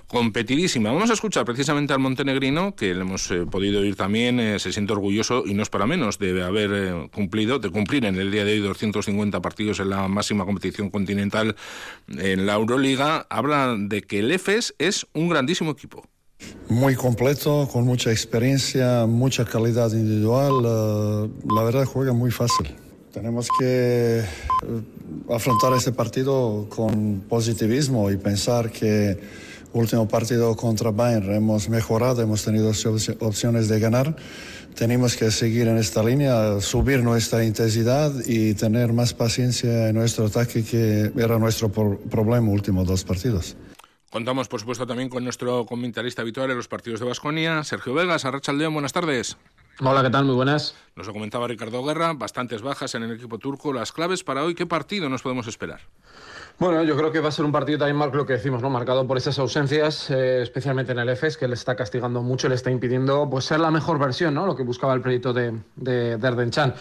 competidísima. 0.06 0.92
Vamos 0.92 1.10
a 1.10 1.14
escuchar 1.14 1.44
precisamente 1.44 1.92
al 1.92 1.98
montenegrino, 1.98 2.74
que 2.74 2.94
le 2.94 3.02
hemos 3.02 3.30
eh, 3.30 3.46
podido 3.50 3.80
oír 3.80 3.96
también, 3.96 4.40
eh, 4.40 4.58
se 4.58 4.72
siente 4.72 4.92
orgulloso 4.92 5.44
y 5.46 5.54
no 5.54 5.62
es 5.62 5.70
para 5.70 5.86
menos 5.86 6.18
de 6.18 6.42
haber 6.42 7.10
cumplido, 7.10 7.58
de 7.58 7.70
cumplir 7.70 8.04
en 8.04 8.16
el 8.16 8.30
día 8.30 8.44
de 8.44 8.52
hoy 8.52 8.60
250 8.60 9.40
partidos 9.40 9.80
en 9.80 9.90
la 9.90 10.08
máxima 10.08 10.44
competición 10.44 10.90
continental 10.90 11.56
en 12.08 12.46
la 12.46 12.54
Euroliga. 12.54 13.26
Habla 13.28 13.76
de 13.78 14.02
que 14.02 14.20
el 14.20 14.30
EFES 14.30 14.74
es 14.78 15.06
un 15.12 15.28
grandísimo 15.28 15.70
equipo. 15.70 16.04
Muy 16.68 16.94
completo, 16.94 17.68
con 17.70 17.84
mucha 17.84 18.10
experiencia, 18.10 19.06
mucha 19.06 19.44
calidad 19.44 19.92
individual. 19.92 20.62
la 21.54 21.62
verdad 21.62 21.84
juega 21.84 22.12
muy 22.12 22.30
fácil. 22.30 22.74
Tenemos 23.12 23.48
que 23.58 24.22
afrontar 25.30 25.72
ese 25.74 25.92
partido 25.92 26.66
con 26.68 27.20
positivismo 27.28 28.10
y 28.10 28.16
pensar 28.16 28.70
que 28.70 29.18
último 29.72 30.06
partido 30.06 30.54
contra 30.56 30.90
Bayern 30.90 31.32
hemos 31.34 31.68
mejorado, 31.68 32.22
hemos 32.22 32.44
tenido 32.44 32.72
opciones 33.20 33.68
de 33.68 33.80
ganar. 33.80 34.16
Tenemos 34.74 35.16
que 35.16 35.30
seguir 35.30 35.68
en 35.68 35.76
esta 35.76 36.02
línea, 36.02 36.60
subir 36.60 37.02
nuestra 37.02 37.44
intensidad 37.44 38.12
y 38.26 38.54
tener 38.54 38.92
más 38.92 39.12
paciencia 39.12 39.88
en 39.88 39.96
nuestro 39.96 40.26
ataque, 40.26 40.64
que 40.64 41.12
era 41.16 41.38
nuestro 41.38 41.70
problema 41.70 42.48
últimos 42.48 42.86
dos 42.86 43.04
partidos. 43.04 43.56
Contamos, 44.10 44.48
por 44.48 44.60
supuesto, 44.60 44.86
también 44.86 45.08
con 45.08 45.24
nuestro 45.24 45.64
comentarista 45.64 46.22
habitual 46.22 46.50
en 46.50 46.56
los 46.56 46.68
partidos 46.68 47.00
de 47.00 47.06
Basconia, 47.06 47.64
Sergio 47.64 47.94
Vegas, 47.94 48.26
León. 48.58 48.74
Buenas 48.74 48.92
tardes. 48.92 49.36
Hola, 49.84 50.04
¿qué 50.04 50.10
tal? 50.10 50.24
Muy 50.26 50.36
buenas. 50.36 50.76
Nos 50.94 51.08
lo 51.08 51.12
comentaba 51.12 51.48
Ricardo 51.48 51.82
Guerra, 51.82 52.12
bastantes 52.12 52.62
bajas 52.62 52.94
en 52.94 53.02
el 53.02 53.10
equipo 53.10 53.38
turco. 53.38 53.72
Las 53.72 53.90
claves 53.90 54.22
para 54.22 54.44
hoy, 54.44 54.54
¿qué 54.54 54.64
partido 54.64 55.08
nos 55.08 55.22
podemos 55.22 55.48
esperar? 55.48 55.80
Bueno, 56.58 56.84
yo 56.84 56.96
creo 56.96 57.10
que 57.10 57.20
va 57.20 57.28
a 57.28 57.32
ser 57.32 57.44
un 57.44 57.50
partido 57.50 57.78
también, 57.78 57.96
Marco, 57.96 58.16
lo 58.16 58.26
que 58.26 58.34
decimos, 58.34 58.62
¿no? 58.62 58.70
Marcado 58.70 59.06
por 59.06 59.16
esas 59.16 59.38
ausencias, 59.38 60.10
eh, 60.10 60.42
especialmente 60.42 60.92
en 60.92 60.98
el 61.00 61.08
EFES, 61.08 61.36
que 61.36 61.48
le 61.48 61.54
está 61.54 61.74
castigando 61.74 62.22
mucho, 62.22 62.48
le 62.48 62.54
está 62.54 62.70
impidiendo 62.70 63.28
pues, 63.28 63.46
ser 63.46 63.58
la 63.58 63.70
mejor 63.70 63.98
versión, 63.98 64.34
¿no? 64.34 64.46
Lo 64.46 64.54
que 64.54 64.62
buscaba 64.62 64.94
el 64.94 65.00
proyecto 65.00 65.32
de, 65.32 65.58
de, 65.74 66.12
Erdenchan. 66.12 66.74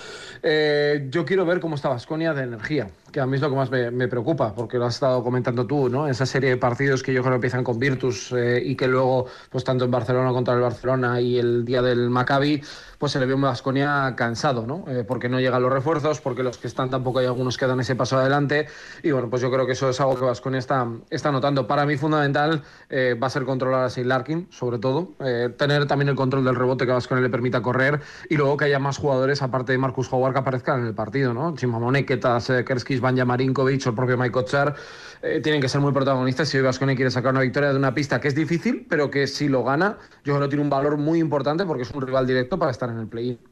Eh, 0.43 1.07
yo 1.09 1.25
quiero 1.25 1.45
ver 1.45 1.59
cómo 1.59 1.75
está 1.75 1.89
Vasconia 1.89 2.33
de 2.33 2.43
energía, 2.43 2.91
que 3.11 3.21
a 3.21 3.25
mí 3.25 3.37
es 3.37 3.41
lo 3.41 3.49
que 3.49 3.55
más 3.55 3.71
me, 3.71 4.07
preocupa, 4.07 4.53
porque 4.53 4.77
lo 4.77 4.85
has 4.85 4.95
estado 4.95 5.23
comentando 5.23 5.65
tú, 5.65 5.89
¿no? 5.89 6.07
Esa 6.07 6.25
serie 6.25 6.51
de 6.51 6.57
partidos 6.57 7.01
que 7.01 7.13
yo 7.13 7.21
creo 7.21 7.31
que 7.31 7.35
empiezan 7.35 7.63
con 7.63 7.79
Virtus 7.79 8.33
eh, 8.33 8.61
y 8.63 8.75
que 8.75 8.87
luego, 8.87 9.25
pues 9.49 9.63
tanto 9.63 9.85
en 9.85 9.91
Barcelona 9.91 10.31
contra 10.31 10.53
el 10.53 10.61
Barcelona 10.61 11.19
y 11.21 11.39
el 11.39 11.65
día 11.65 11.81
del 11.81 12.09
Maccabi, 12.09 12.61
pues 12.99 13.13
se 13.13 13.19
le 13.19 13.25
ve 13.25 13.33
un 13.33 13.41
Vasconia 13.41 14.13
cansado, 14.15 14.67
¿no? 14.67 14.85
porque 15.07 15.27
no 15.27 15.39
llegan 15.39 15.63
los 15.63 15.73
refuerzos, 15.73 16.21
porque 16.21 16.43
los 16.43 16.59
que 16.59 16.67
están 16.67 16.91
tampoco 16.91 17.17
hay 17.17 17.25
algunos 17.25 17.57
que 17.57 17.65
dan 17.65 17.79
ese 17.79 17.95
paso 17.95 18.19
adelante. 18.19 18.67
Y 19.01 19.09
bueno, 19.09 19.27
pues 19.27 19.41
yo 19.41 19.49
creo 19.49 19.60
que 19.65 19.73
eso 19.73 19.89
es 19.89 19.99
algo 19.99 20.15
que 20.15 20.25
Vasconia 20.25 20.59
está, 20.59 20.87
está 21.09 21.31
notando. 21.31 21.67
Para 21.67 21.85
mí, 21.85 21.97
fundamental 21.97 22.63
eh, 22.89 23.17
va 23.21 23.27
a 23.27 23.29
ser 23.29 23.43
controlar 23.45 23.85
a 23.85 23.89
Saint 23.89 24.07
Larkin, 24.07 24.47
sobre 24.51 24.79
todo. 24.79 25.13
Eh, 25.19 25.49
tener 25.57 25.85
también 25.87 26.09
el 26.09 26.15
control 26.15 26.43
del 26.43 26.55
rebote 26.55 26.85
que 26.85 26.91
Vasconia 26.91 27.21
le 27.21 27.29
permita 27.29 27.61
correr 27.61 28.01
y 28.29 28.37
luego 28.37 28.57
que 28.57 28.65
haya 28.65 28.79
más 28.79 28.97
jugadores, 28.97 29.41
aparte 29.41 29.71
de 29.71 29.77
Marcus 29.77 30.11
Howard, 30.11 30.33
que 30.33 30.39
aparezcan 30.39 30.81
en 30.81 30.87
el 30.87 30.93
partido, 30.93 31.33
¿no? 31.33 31.55
Chimamone, 31.55 32.05
Ketas, 32.05 32.49
eh, 32.49 32.65
Kerskis, 32.65 33.01
Banja 33.01 33.25
Marinkovic 33.25 33.85
o 33.85 33.89
el 33.89 33.95
propio 33.95 34.17
Mike 34.17 34.31
Kotsar 34.31 34.75
tienen 35.43 35.61
que 35.61 35.69
ser 35.69 35.81
muy 35.81 35.91
protagonistas 35.91 36.49
si 36.49 36.57
hoy 36.57 36.63
Vasconia 36.63 36.95
quiere 36.95 37.11
sacar 37.11 37.31
una 37.31 37.41
victoria 37.41 37.69
de 37.69 37.77
una 37.77 37.93
pista 37.93 38.19
que 38.19 38.27
es 38.27 38.33
difícil, 38.33 38.87
pero 38.89 39.11
que 39.11 39.27
si 39.27 39.49
lo 39.49 39.63
gana, 39.63 39.99
yo 40.23 40.33
creo 40.33 40.47
que 40.47 40.49
tiene 40.49 40.63
un 40.63 40.69
valor 40.71 40.97
muy 40.97 41.19
importante 41.19 41.63
porque 41.63 41.83
es 41.83 41.91
un 41.91 42.01
rival 42.01 42.25
directo 42.25 42.57
para 42.57 42.71
estar 42.71 42.89
en 42.89 42.97
el 42.97 43.07
play-in. 43.07 43.50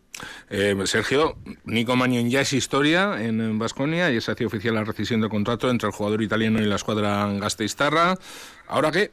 Eh, 0.50 0.76
Sergio, 0.86 1.38
Nico 1.66 1.96
Manion 1.96 2.30
ya 2.30 2.42
es 2.42 2.54
historia 2.54 3.22
en 3.24 3.60
Vasconia 3.60 4.12
y 4.12 4.22
se 4.22 4.32
hacía 4.32 4.48
oficial 4.48 4.76
la 4.76 4.84
rescisión 4.84 5.22
de 5.22 5.30
contrato 5.30 5.70
entre 5.70 5.88
el 5.88 5.94
jugador 5.94 6.22
italiano 6.22 6.62
y 6.62 6.66
la 6.66 6.76
escuadra 6.76 7.32
Gasteiztarra. 7.34 8.18
¿Ahora 8.68 8.92
qué? 8.92 9.12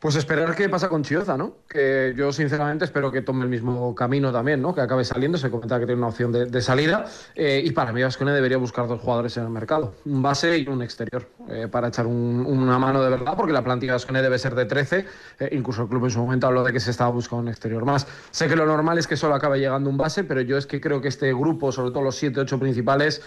Pues 0.00 0.14
esperar 0.14 0.54
qué 0.54 0.68
pasa 0.68 0.88
con 0.88 1.02
Chioza, 1.02 1.36
¿no? 1.36 1.56
Que 1.68 2.14
yo 2.16 2.32
sinceramente 2.32 2.84
espero 2.84 3.10
que 3.10 3.20
tome 3.20 3.42
el 3.42 3.50
mismo 3.50 3.96
camino 3.96 4.30
también, 4.30 4.62
¿no? 4.62 4.72
Que 4.72 4.80
acabe 4.80 5.04
saliendo, 5.04 5.38
se 5.38 5.50
comenta 5.50 5.80
que 5.80 5.86
tiene 5.86 5.98
una 5.98 6.06
opción 6.06 6.30
de, 6.30 6.62
salida 6.62 7.06
eh, 7.34 7.62
y 7.64 7.72
para 7.72 7.92
mí 7.92 8.00
Vasconia 8.00 8.32
debería 8.32 8.58
buscar 8.58 8.86
dos 8.86 9.00
jugadores 9.00 9.36
en 9.38 9.42
el 9.42 9.50
mercado, 9.50 9.94
un 10.04 10.22
base 10.22 10.56
y 10.56 10.68
un 10.68 10.82
exterior, 10.82 11.26
eh, 11.48 11.66
para 11.68 11.88
echar 11.88 12.06
una 12.06 12.78
mano 12.78 13.02
de 13.02 13.10
verdad, 13.10 13.34
porque 13.36 13.52
la 13.52 13.64
plantilla 13.64 13.92
de 13.92 13.96
Vasconia 13.96 14.22
debe 14.22 14.38
ser 14.38 14.54
de 14.54 14.66
13, 14.66 15.04
eh, 15.40 15.48
incluso 15.50 15.82
el 15.82 15.88
club 15.88 16.04
en 16.04 16.10
su 16.12 16.20
momento 16.20 16.46
habló 16.46 16.62
de 16.62 16.72
que 16.72 16.78
se 16.78 16.92
estaba 16.92 17.10
buscando 17.10 17.42
un 17.42 17.48
exterior 17.48 17.84
más. 17.84 18.06
Sé 18.30 18.46
que 18.46 18.54
lo 18.54 18.66
normal 18.66 18.98
es 18.98 19.08
que 19.08 19.16
solo 19.16 19.34
acabe 19.34 19.58
llegando 19.58 19.90
un 19.90 19.96
base, 19.96 20.22
pero 20.22 20.40
yo 20.42 20.58
es 20.58 20.66
que 20.66 20.80
creo 20.80 21.00
que 21.00 21.08
este 21.08 21.34
grupo, 21.34 21.72
sobre 21.72 21.90
todo 21.90 22.04
los 22.04 22.14
7, 22.14 22.38
8 22.38 22.60
principales, 22.60 23.20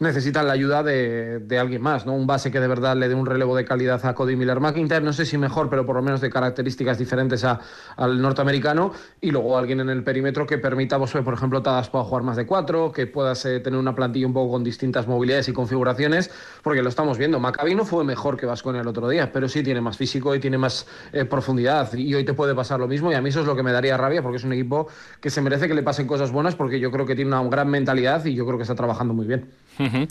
necesitan 0.00 0.46
la 0.46 0.52
ayuda 0.52 0.82
de, 0.82 1.58
alguien 1.58 1.82
más, 1.82 2.06
¿no? 2.06 2.14
Un 2.14 2.26
base 2.26 2.50
que 2.50 2.60
de 2.60 2.68
verdad 2.68 2.96
le 2.96 3.08
dé 3.08 3.14
un 3.14 3.26
relevo 3.26 3.56
de 3.56 3.64
calidad 3.64 4.04
a 4.06 4.14
Cody 4.14 4.36
Miller 4.36 4.60
McIntyre, 4.60 5.00
no 5.00 5.12
sé 5.12 5.26
si 5.26 5.38
mejor, 5.38 5.68
pero 5.68 5.84
por 5.84 5.96
lo 5.96 6.02
menos 6.02 6.20
de 6.20 6.30
características 6.30 6.98
diferentes 6.98 7.44
a, 7.44 7.60
al 7.96 8.20
norteamericano, 8.20 8.92
y 9.20 9.30
luego 9.30 9.58
alguien 9.58 9.80
en 9.80 9.88
el 9.88 10.04
perímetro 10.04 10.46
que 10.46 10.58
permita, 10.58 10.98
pues, 10.98 11.12
por 11.12 11.34
ejemplo, 11.34 11.62
Tadas 11.62 11.90
pueda 11.90 12.04
jugar 12.04 12.22
más 12.22 12.36
de 12.36 12.46
cuatro, 12.46 12.92
que 12.92 13.06
puedas 13.06 13.44
eh, 13.44 13.60
tener 13.60 13.78
una 13.78 13.94
plantilla 13.94 14.26
un 14.26 14.32
poco 14.32 14.52
con 14.52 14.62
distintas 14.62 15.06
movilidades 15.08 15.48
y 15.48 15.52
configuraciones, 15.52 16.30
porque 16.62 16.82
lo 16.82 16.88
estamos 16.88 17.18
viendo. 17.18 17.40
Maccabi 17.40 17.74
no 17.74 17.84
fue 17.84 18.04
mejor 18.04 18.36
que 18.36 18.46
Vasconia 18.46 18.82
el 18.82 18.88
otro 18.88 19.08
día, 19.08 19.32
pero 19.32 19.48
sí 19.48 19.62
tiene 19.62 19.80
más 19.80 19.96
físico 19.96 20.34
y 20.34 20.38
tiene 20.38 20.58
más 20.58 20.86
eh, 21.12 21.24
profundidad, 21.24 21.92
y 21.94 22.14
hoy 22.14 22.24
te 22.24 22.34
puede 22.34 22.54
pasar 22.54 22.78
lo 22.78 22.86
mismo, 22.86 23.10
y 23.10 23.14
a 23.14 23.20
mí 23.20 23.30
eso 23.30 23.40
es 23.40 23.46
lo 23.46 23.56
que 23.56 23.62
me 23.64 23.72
daría 23.72 23.96
rabia, 23.96 24.22
porque 24.22 24.36
es 24.36 24.44
un 24.44 24.52
equipo 24.52 24.88
que 25.20 25.30
se 25.30 25.40
merece 25.40 25.66
que 25.66 25.74
le 25.74 25.82
pasen 25.82 26.06
cosas 26.06 26.30
buenas, 26.30 26.54
porque 26.54 26.78
yo 26.78 26.92
creo 26.92 27.04
que 27.04 27.16
tiene 27.16 27.30
una 27.30 27.42
gran 27.48 27.68
mentalidad 27.68 28.24
y 28.24 28.34
yo 28.34 28.46
creo 28.46 28.58
que 28.58 28.62
está 28.62 28.74
trabajando 28.74 29.12
muy 29.12 29.26
bien. 29.26 29.48
Mm-hmm. 29.78 30.04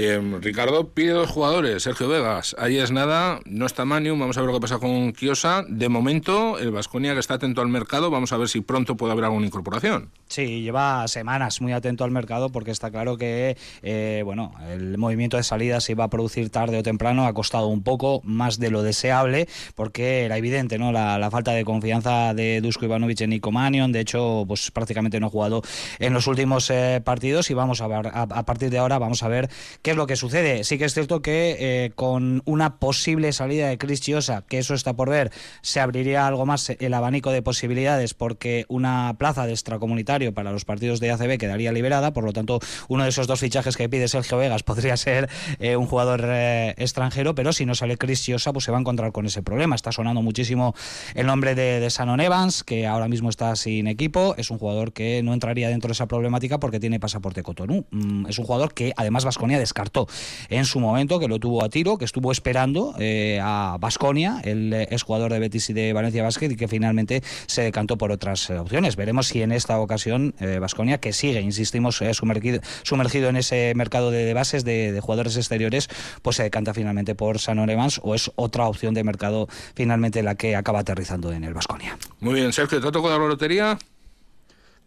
Em, 0.00 0.40
Ricardo 0.40 0.90
pide 0.90 1.10
dos 1.10 1.28
jugadores, 1.28 1.82
Sergio 1.82 2.08
Vegas. 2.08 2.54
Ahí 2.56 2.78
es 2.78 2.92
nada, 2.92 3.40
no 3.46 3.66
está 3.66 3.84
Manium, 3.84 4.16
vamos 4.16 4.38
a 4.38 4.42
ver 4.42 4.46
lo 4.46 4.54
que 4.54 4.60
pasa 4.60 4.78
con 4.78 5.12
Kiosa. 5.12 5.64
De 5.68 5.88
momento, 5.88 6.56
el 6.60 6.70
Vasconia 6.70 7.14
que 7.14 7.18
está 7.18 7.34
atento 7.34 7.62
al 7.62 7.66
mercado, 7.66 8.08
vamos 8.08 8.32
a 8.32 8.36
ver 8.36 8.48
si 8.48 8.60
pronto 8.60 8.96
puede 8.96 9.10
haber 9.10 9.24
alguna 9.24 9.46
incorporación. 9.46 10.12
Sí, 10.28 10.62
lleva 10.62 11.08
semanas 11.08 11.60
muy 11.60 11.72
atento 11.72 12.04
al 12.04 12.12
mercado 12.12 12.48
porque 12.50 12.70
está 12.70 12.92
claro 12.92 13.16
que 13.16 13.56
eh, 13.82 14.22
bueno, 14.24 14.54
el 14.70 14.98
movimiento 14.98 15.36
de 15.36 15.42
salida 15.42 15.80
se 15.80 15.92
iba 15.92 16.04
a 16.04 16.10
producir 16.10 16.48
tarde 16.50 16.78
o 16.78 16.84
temprano, 16.84 17.26
ha 17.26 17.32
costado 17.32 17.66
un 17.66 17.82
poco 17.82 18.20
más 18.22 18.60
de 18.60 18.70
lo 18.70 18.84
deseable 18.84 19.48
porque 19.74 20.26
era 20.26 20.36
evidente 20.36 20.78
¿no? 20.78 20.92
la, 20.92 21.28
falta 21.32 21.50
de 21.50 21.64
confianza 21.64 22.34
de 22.34 22.60
Dusko 22.60 22.84
Ivanovic 22.84 23.22
en 23.22 23.30
Nico 23.30 23.50
Manion. 23.50 23.90
De 23.90 23.98
hecho, 23.98 24.44
pues 24.46 24.70
prácticamente 24.70 25.18
no 25.18 25.26
ha 25.26 25.30
jugado 25.30 25.62
en 25.98 26.12
los 26.14 26.28
últimos 26.28 26.70
eh, 26.70 27.00
partidos 27.04 27.50
y 27.50 27.54
vamos 27.54 27.80
a 27.80 27.88
ver, 27.88 28.12
a 28.14 28.46
partir 28.46 28.70
de 28.70 28.78
ahora 28.78 29.00
vamos 29.00 29.24
a 29.24 29.28
ver 29.28 29.48
qué 29.87 29.87
es 29.90 29.96
lo 29.96 30.06
que 30.06 30.16
sucede. 30.16 30.64
Sí 30.64 30.78
que 30.78 30.84
es 30.84 30.94
cierto 30.94 31.22
que 31.22 31.56
eh, 31.58 31.90
con 31.94 32.42
una 32.44 32.76
posible 32.78 33.32
salida 33.32 33.68
de 33.68 33.78
Chris 33.78 34.00
Chiosa, 34.00 34.44
que 34.48 34.58
eso 34.58 34.74
está 34.74 34.94
por 34.94 35.10
ver, 35.10 35.30
se 35.62 35.80
abriría 35.80 36.26
algo 36.26 36.46
más 36.46 36.70
el 36.70 36.94
abanico 36.94 37.30
de 37.30 37.42
posibilidades 37.42 38.14
porque 38.14 38.64
una 38.68 39.16
plaza 39.18 39.46
de 39.46 39.52
extracomunitario 39.52 40.34
para 40.34 40.52
los 40.52 40.64
partidos 40.64 41.00
de 41.00 41.10
ACB 41.10 41.38
quedaría 41.38 41.72
liberada, 41.72 42.12
por 42.12 42.24
lo 42.24 42.32
tanto 42.32 42.60
uno 42.88 43.04
de 43.04 43.10
esos 43.10 43.26
dos 43.26 43.40
fichajes 43.40 43.76
que 43.76 43.88
pide 43.88 44.08
Sergio 44.08 44.38
Vegas 44.38 44.62
podría 44.62 44.96
ser 44.96 45.28
eh, 45.58 45.76
un 45.76 45.86
jugador 45.86 46.24
eh, 46.24 46.74
extranjero, 46.78 47.34
pero 47.34 47.52
si 47.52 47.66
no 47.66 47.74
sale 47.74 47.96
Chris 47.96 48.22
Chiosa 48.22 48.52
pues 48.52 48.64
se 48.64 48.70
va 48.70 48.78
a 48.78 48.80
encontrar 48.80 49.12
con 49.12 49.26
ese 49.26 49.42
problema. 49.42 49.74
Está 49.74 49.92
sonando 49.92 50.22
muchísimo 50.22 50.74
el 51.14 51.26
nombre 51.26 51.54
de, 51.54 51.80
de 51.80 51.90
Sanon 51.90 52.20
Evans, 52.20 52.64
que 52.64 52.86
ahora 52.86 53.08
mismo 53.08 53.30
está 53.30 53.54
sin 53.56 53.86
equipo, 53.86 54.34
es 54.36 54.50
un 54.50 54.58
jugador 54.58 54.92
que 54.92 55.22
no 55.22 55.32
entraría 55.32 55.68
dentro 55.68 55.88
de 55.88 55.92
esa 55.92 56.06
problemática 56.06 56.58
porque 56.60 56.80
tiene 56.80 57.00
pasaporte 57.00 57.42
Cotonou. 57.42 57.86
Mm, 57.90 58.26
es 58.28 58.38
un 58.38 58.44
jugador 58.44 58.74
que 58.74 58.92
además 58.96 59.24
Vasconia 59.24 59.58
descartó 59.78 60.08
en 60.48 60.64
su 60.64 60.80
momento, 60.80 61.20
que 61.20 61.28
lo 61.28 61.38
tuvo 61.38 61.64
a 61.64 61.68
tiro, 61.68 61.98
que 61.98 62.04
estuvo 62.04 62.32
esperando 62.32 62.94
eh, 62.98 63.38
a 63.40 63.76
Vasconia, 63.80 64.40
el 64.42 64.72
exjugador 64.72 65.32
de 65.32 65.38
Betis 65.38 65.70
y 65.70 65.72
de 65.72 65.92
Valencia 65.92 66.22
Basket, 66.22 66.50
y 66.50 66.56
que 66.56 66.66
finalmente 66.66 67.22
se 67.46 67.62
decantó 67.62 67.96
por 67.96 68.10
otras 68.10 68.50
eh, 68.50 68.58
opciones. 68.58 68.96
Veremos 68.96 69.28
si 69.28 69.42
en 69.42 69.52
esta 69.52 69.78
ocasión 69.78 70.34
Vasconia, 70.60 70.96
eh, 70.96 71.00
que 71.00 71.12
sigue, 71.12 71.40
insistimos, 71.40 72.02
sumergido, 72.12 72.60
sumergido 72.82 73.28
en 73.28 73.36
ese 73.36 73.72
mercado 73.76 74.10
de, 74.10 74.34
bases 74.34 74.64
de, 74.64 74.98
jugadores 75.00 75.36
exteriores, 75.36 75.88
pues 76.22 76.36
se 76.36 76.42
decanta 76.42 76.74
finalmente 76.74 77.14
por 77.14 77.38
San 77.38 77.58
Evans 77.58 78.00
o 78.02 78.14
es 78.14 78.32
otra 78.34 78.66
opción 78.66 78.94
de 78.94 79.04
mercado 79.04 79.48
finalmente 79.74 80.22
la 80.22 80.34
que 80.34 80.56
acaba 80.56 80.80
aterrizando 80.80 81.32
en 81.32 81.44
el 81.44 81.54
Vasconia. 81.54 81.96
Muy 82.20 82.34
bien, 82.34 82.52
Sergio, 82.52 82.80
¿te 82.80 82.88
ha 82.88 82.92
tocado 82.92 83.18
la 83.18 83.26
lotería? 83.26 83.78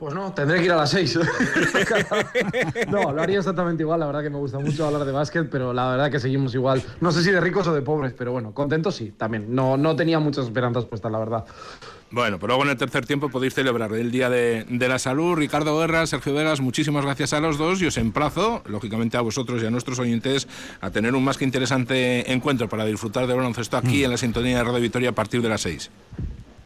Pues 0.01 0.15
no, 0.15 0.33
tendré 0.33 0.57
que 0.57 0.65
ir 0.65 0.71
a 0.71 0.77
las 0.77 0.89
seis. 0.89 1.15
no, 2.89 3.11
lo 3.11 3.21
haría 3.21 3.37
exactamente 3.37 3.83
igual. 3.83 3.99
La 3.99 4.07
verdad 4.07 4.23
que 4.23 4.31
me 4.31 4.39
gusta 4.39 4.57
mucho 4.57 4.87
hablar 4.87 5.05
de 5.05 5.11
básquet, 5.11 5.47
pero 5.47 5.73
la 5.73 5.91
verdad 5.91 6.09
que 6.09 6.19
seguimos 6.19 6.55
igual. 6.55 6.81
No 7.01 7.11
sé 7.11 7.23
si 7.23 7.29
de 7.29 7.39
ricos 7.39 7.67
o 7.67 7.73
de 7.75 7.83
pobres, 7.83 8.11
pero 8.17 8.31
bueno, 8.31 8.51
contentos 8.51 8.95
sí, 8.95 9.13
también. 9.15 9.53
No, 9.53 9.77
no 9.77 9.95
tenía 9.95 10.17
muchas 10.17 10.45
esperanzas 10.45 10.85
puestas, 10.85 11.11
la 11.11 11.19
verdad. 11.19 11.45
Bueno, 12.09 12.39
pero 12.39 12.47
luego 12.47 12.63
en 12.63 12.71
el 12.71 12.77
tercer 12.77 13.05
tiempo 13.05 13.29
podéis 13.29 13.53
celebrar 13.53 13.93
el 13.93 14.09
Día 14.09 14.31
de, 14.31 14.65
la 14.67 14.97
Salud. 14.97 15.35
Ricardo 15.35 15.77
Guerra, 15.77 16.07
Sergio 16.07 16.33
Vegas, 16.33 16.61
muchísimas 16.61 17.05
gracias 17.05 17.33
a 17.33 17.39
los 17.39 17.59
dos 17.59 17.79
y 17.83 17.85
os 17.85 17.97
emplazo, 17.97 18.63
lógicamente 18.65 19.17
a 19.17 19.21
vosotros 19.21 19.61
y 19.61 19.67
a 19.67 19.69
nuestros 19.69 19.99
oyentes, 19.99 20.47
a 20.81 20.89
tener 20.89 21.13
un 21.13 21.23
más 21.23 21.37
que 21.37 21.45
interesante 21.45 22.33
encuentro 22.33 22.67
para 22.67 22.85
disfrutar 22.85 23.27
de 23.27 23.35
baloncesto 23.35 23.77
aquí 23.77 24.01
mm. 24.01 24.05
en 24.05 24.09
la 24.09 24.17
sintonía 24.17 24.57
de 24.57 24.63
Radio 24.63 24.81
Victoria 24.81 25.09
a 25.11 25.13
partir 25.13 25.43
de 25.43 25.49
las 25.49 25.61
seis. 25.61 25.91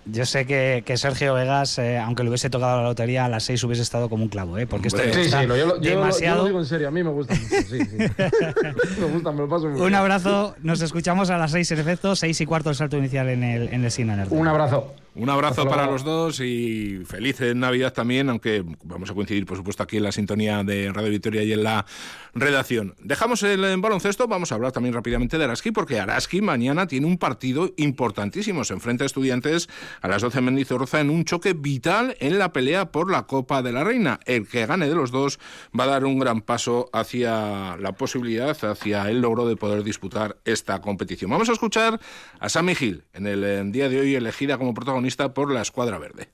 Yo 0.05 0.25
sé 0.25 0.45
que, 0.45 0.97
Sergio 0.97 1.33
Vegas, 1.33 1.79
eh, 1.79 1.97
aunque 1.97 2.24
le 2.24 2.29
hubiese 2.29 2.50
tocado 2.50 2.77
la 2.77 2.83
lotería 2.83 3.25
a 3.25 3.29
las 3.29 3.43
seis, 3.43 3.63
hubiese 3.63 3.81
estado 3.81 4.07
como 4.07 4.24
un 4.24 4.29
clavo, 4.29 4.57
¿eh? 4.57 4.67
Porque 4.67 4.89
esto 4.89 5.01
sí, 5.12 5.24
sí, 5.25 5.31
yo, 5.31 5.77
demasiado. 5.79 6.41
lo 6.41 6.45
digo 6.45 6.59
en 6.59 6.65
serio, 6.65 6.88
a 6.88 6.91
mí 6.91 7.03
me 7.03 7.09
gusta 7.09 7.33
mucho. 7.33 7.62
Sí, 7.67 7.79
sí. 7.79 7.97
me 9.00 9.05
gusta, 9.07 9.31
me 9.31 9.39
lo 9.39 9.50
paso 9.50 9.67
muy 9.67 9.81
Un 9.81 9.95
abrazo, 9.95 10.55
nos 10.62 10.81
escuchamos 10.81 11.31
a 11.31 11.38
las 11.38 11.51
seis 11.51 11.71
en 11.71 11.79
efecto, 11.79 12.15
seis 12.15 12.39
y 12.39 12.45
cuarto 12.45 12.69
el 12.69 12.75
salto 12.75 12.97
inicial 12.97 13.29
en 13.29 13.43
el, 13.43 13.74
en 13.74 13.83
el 13.83 14.27
Un 14.29 14.47
abrazo. 14.47 14.93
Un 15.17 15.29
abrazo 15.29 15.65
para 15.65 15.86
los 15.86 16.03
dos 16.03 16.41
y 16.41 17.01
feliz 17.05 17.39
Navidad 17.55 17.93
también, 17.93 18.29
aunque 18.29 18.65
vamos 18.84 19.10
a 19.10 19.13
coincidir, 19.13 19.45
por 19.45 19.55
supuesto, 19.55 19.81
aquí 19.81 19.95
en 19.95 20.03
la 20.03 20.12
sintonía 20.12 20.62
de 20.65 20.91
Radio 20.91 21.10
Victoria 21.10 21.41
y 21.41 21.53
en 21.53 21.63
la 21.63 21.86
redacción. 22.34 22.95
Dejamos 23.00 23.41
el 23.43 23.62
baloncesto, 23.79 24.27
vamos 24.27 24.51
a 24.51 24.55
hablar 24.55 24.74
también 24.74 24.93
rápidamente 24.93 25.38
de 25.38 25.45
Araski, 25.45 25.72
porque 25.72 26.01
Araski 26.01 26.41
mañana 26.41 26.86
tiene 26.88 27.07
un 27.07 27.17
partido 27.17 27.72
importantísimo. 27.77 28.65
Se 28.65 28.74
enfrenta 28.74 29.05
a 29.05 29.07
estudiantes 29.07 29.69
a 30.01 30.10
las 30.10 30.22
12 30.22 30.39
en 30.39 30.45
Mendizorroza 30.45 31.00
en 31.00 31.10
un 31.10 31.24
choque 31.24 31.53
vital 31.53 32.17
en 32.19 32.38
la 32.38 32.51
pelea 32.51 32.91
por 32.91 33.10
la 33.10 33.24
Copa 33.24 33.62
de 33.62 33.72
la 33.72 33.86
Reina. 33.86 34.19
El 34.25 34.50
que 34.50 34.65
gane 34.65 34.89
de 34.89 34.95
los 34.95 35.12
dos 35.12 35.39
va 35.77 35.86
a 35.86 35.88
dar 35.88 36.03
un 36.03 36.19
gran 36.19 36.41
paso 36.41 36.89
hacia 36.91 37.77
la 37.77 37.93
posibilidad, 37.93 38.57
hacia 38.65 39.10
el 39.10 39.22
logro 39.22 39.48
de 39.48 39.55
poder 39.55 39.86
disputar 39.86 40.36
esta 40.43 40.81
competición. 40.81 41.31
Vamos 41.31 41.48
a 41.48 41.53
escuchar 41.53 42.01
a 42.38 42.50
Sammy 42.50 42.74
Hill 42.77 43.05
en 43.13 43.27
el 43.27 43.72
día 43.72 43.88
de 43.88 44.01
hoy 44.01 44.13
elegida 44.13 44.57
como 44.57 44.74
protagonista 44.74 45.04
por 45.33 45.51
la 45.51 45.62
Escuadra 45.62 45.97
Verde. 45.97 46.29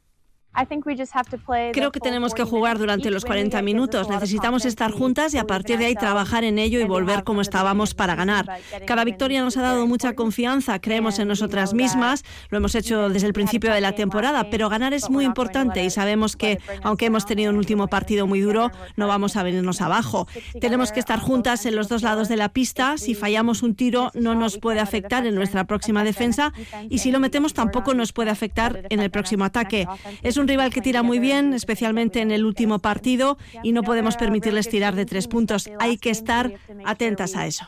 Creo 1.71 1.91
que 1.91 1.99
tenemos 2.01 2.33
que 2.33 2.43
jugar 2.43 2.77
durante 2.77 3.09
los 3.09 3.23
40 3.23 3.61
minutos. 3.61 4.09
Necesitamos 4.09 4.65
estar 4.65 4.91
juntas 4.91 5.33
y 5.33 5.37
a 5.37 5.45
partir 5.45 5.77
de 5.77 5.85
ahí 5.85 5.95
trabajar 5.95 6.43
en 6.43 6.59
ello 6.59 6.79
y 6.79 6.83
volver 6.83 7.23
como 7.23 7.41
estábamos 7.41 7.93
para 7.93 8.15
ganar. 8.15 8.47
Cada 8.85 9.05
victoria 9.05 9.41
nos 9.43 9.55
ha 9.55 9.61
dado 9.61 9.87
mucha 9.87 10.13
confianza, 10.13 10.79
creemos 10.79 11.19
en 11.19 11.29
nosotras 11.29 11.73
mismas, 11.73 12.23
lo 12.49 12.57
hemos 12.57 12.75
hecho 12.75 13.09
desde 13.09 13.27
el 13.27 13.33
principio 13.33 13.71
de 13.71 13.79
la 13.79 13.93
temporada, 13.93 14.49
pero 14.49 14.67
ganar 14.67 14.93
es 14.93 15.09
muy 15.09 15.23
importante 15.23 15.83
y 15.83 15.89
sabemos 15.89 16.35
que, 16.35 16.59
aunque 16.83 17.05
hemos 17.05 17.25
tenido 17.25 17.51
un 17.51 17.57
último 17.57 17.87
partido 17.87 18.27
muy 18.27 18.41
duro, 18.41 18.71
no 18.97 19.07
vamos 19.07 19.37
a 19.37 19.43
venirnos 19.43 19.81
abajo. 19.81 20.27
Tenemos 20.59 20.91
que 20.91 20.99
estar 20.99 21.19
juntas 21.19 21.65
en 21.65 21.75
los 21.75 21.87
dos 21.87 22.03
lados 22.03 22.27
de 22.27 22.35
la 22.35 22.49
pista. 22.49 22.97
Si 22.97 23.15
fallamos 23.15 23.63
un 23.63 23.75
tiro, 23.75 24.11
no 24.15 24.35
nos 24.35 24.57
puede 24.57 24.81
afectar 24.81 25.25
en 25.25 25.35
nuestra 25.35 25.63
próxima 25.63 26.03
defensa 26.03 26.51
y 26.89 26.97
si 26.97 27.11
lo 27.11 27.19
metemos, 27.19 27.53
tampoco 27.53 27.93
nos 27.93 28.11
puede 28.11 28.31
afectar 28.31 28.83
en 28.89 28.99
el 28.99 29.11
próximo 29.11 29.45
ataque. 29.45 29.87
Es 30.21 30.37
un 30.41 30.47
rival 30.47 30.73
que 30.73 30.81
tira 30.81 31.03
muy 31.03 31.19
bien, 31.19 31.53
especialmente 31.53 32.21
en 32.21 32.31
el 32.31 32.45
último 32.45 32.79
partido, 32.79 33.37
y 33.63 33.71
no 33.71 33.83
podemos 33.83 34.17
permitirles 34.17 34.67
tirar 34.67 34.95
de 34.95 35.05
tres 35.05 35.27
puntos. 35.27 35.69
Hay 35.79 35.97
que 35.97 36.09
estar 36.09 36.51
atentas 36.85 37.35
a 37.35 37.45
eso. 37.45 37.65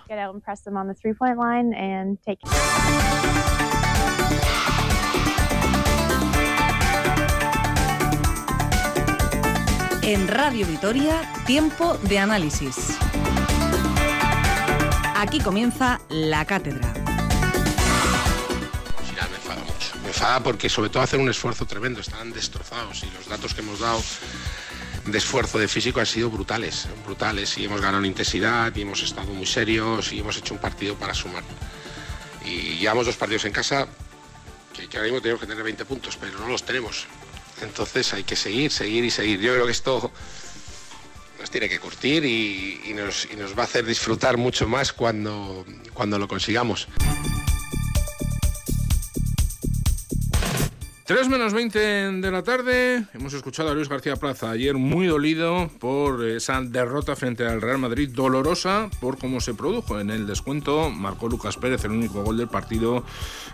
En 10.01 10.27
Radio 10.27 10.67
Vitoria, 10.67 11.21
tiempo 11.45 11.97
de 12.09 12.19
análisis. 12.19 12.97
Aquí 15.15 15.39
comienza 15.39 16.01
la 16.09 16.43
cátedra. 16.43 17.02
Porque 20.43 20.69
sobre 20.69 20.89
todo 20.89 21.03
hacen 21.03 21.19
un 21.19 21.29
esfuerzo 21.29 21.65
tremendo, 21.65 21.99
están 21.99 22.31
destrozados 22.31 23.03
y 23.03 23.11
los 23.11 23.27
datos 23.27 23.53
que 23.53 23.61
hemos 23.61 23.79
dado 23.79 24.01
de 25.05 25.17
esfuerzo 25.17 25.59
de 25.59 25.67
físico 25.67 25.99
han 25.99 26.05
sido 26.05 26.29
brutales, 26.29 26.87
brutales 27.05 27.57
y 27.57 27.65
hemos 27.65 27.81
ganado 27.81 27.99
en 27.99 28.05
intensidad 28.05 28.73
y 28.73 28.81
hemos 28.81 29.01
estado 29.03 29.33
muy 29.33 29.45
serios 29.45 30.13
y 30.13 30.19
hemos 30.19 30.37
hecho 30.37 30.53
un 30.53 30.61
partido 30.61 30.95
para 30.95 31.13
sumar. 31.13 31.43
Y 32.45 32.77
llevamos 32.77 33.05
dos 33.05 33.17
partidos 33.17 33.43
en 33.45 33.51
casa 33.51 33.87
que, 34.73 34.85
ahora 34.97 35.03
mismo 35.03 35.21
tenemos 35.21 35.41
que 35.41 35.47
tener 35.47 35.63
20 35.63 35.85
puntos, 35.85 36.17
pero 36.17 36.39
no 36.39 36.47
los 36.47 36.63
tenemos. 36.63 37.05
Entonces 37.61 38.13
hay 38.13 38.23
que 38.23 38.37
seguir, 38.37 38.71
seguir 38.71 39.03
y 39.03 39.11
seguir. 39.11 39.41
Yo 39.41 39.53
creo 39.53 39.65
que 39.65 39.71
esto 39.71 40.11
nos 41.39 41.51
tiene 41.51 41.67
que 41.67 41.79
curtir 41.79 42.23
y, 42.23 42.93
nos, 42.95 43.27
y 43.31 43.35
nos 43.35 43.57
va 43.57 43.63
a 43.63 43.65
hacer 43.65 43.85
disfrutar 43.85 44.37
mucho 44.37 44.67
más 44.67 44.93
cuando, 44.93 45.65
cuando 45.93 46.17
lo 46.17 46.29
consigamos. 46.29 46.87
3 51.13 51.29
menos 51.29 51.53
20 51.53 51.79
de 51.79 52.31
la 52.31 52.41
tarde, 52.41 53.05
hemos 53.13 53.35
escuchado 53.35 53.69
a 53.69 53.75
Luis 53.75 53.87
García 53.87 54.15
Plaza 54.15 54.49
ayer 54.49 54.73
muy 54.73 55.05
dolido 55.05 55.69
por 55.79 56.25
esa 56.25 56.59
derrota 56.59 57.15
frente 57.15 57.45
al 57.45 57.61
Real 57.61 57.77
Madrid, 57.77 58.09
dolorosa 58.09 58.89
por 58.99 59.19
cómo 59.19 59.39
se 59.39 59.53
produjo 59.53 59.99
en 59.99 60.09
el 60.09 60.25
descuento. 60.25 60.89
Marcó 60.89 61.29
Lucas 61.29 61.55
Pérez 61.57 61.85
el 61.85 61.91
único 61.91 62.23
gol 62.23 62.37
del 62.37 62.47
partido 62.47 63.03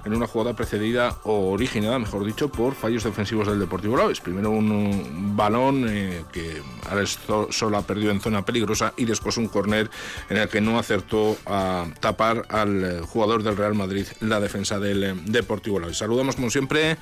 en 0.05 0.13
una 0.13 0.25
jugada 0.25 0.55
precedida 0.55 1.17
o 1.25 1.51
originada, 1.51 1.99
mejor 1.99 2.23
dicho, 2.23 2.49
por 2.49 2.75
fallos 2.75 3.03
defensivos 3.03 3.45
del 3.45 3.59
Deportivo 3.59 3.97
Laves. 3.97 4.21
Primero 4.21 4.51
un, 4.51 5.35
balón 5.35 5.85
eh, 5.89 6.23
que 6.31 6.61
Alex 6.89 7.19
Sola 7.49 7.81
perdió 7.81 8.11
en 8.11 8.21
zona 8.21 8.45
peligrosa 8.45 8.93
y 8.95 9.03
después 9.03 9.35
un 9.35 9.49
córner 9.49 9.89
en 10.29 10.37
el 10.37 10.47
que 10.47 10.61
no 10.61 10.79
acertó 10.79 11.35
a 11.45 11.87
tapar 11.99 12.45
al 12.47 13.01
jugador 13.01 13.43
del 13.43 13.57
Real 13.57 13.75
Madrid 13.75 14.05
la 14.21 14.39
defensa 14.39 14.79
del 14.79 15.03
eh, 15.03 15.13
Deportivo 15.25 15.77
Laves. 15.77 15.97
Saludamos 15.97 16.37
como 16.37 16.49
siempre 16.49 16.97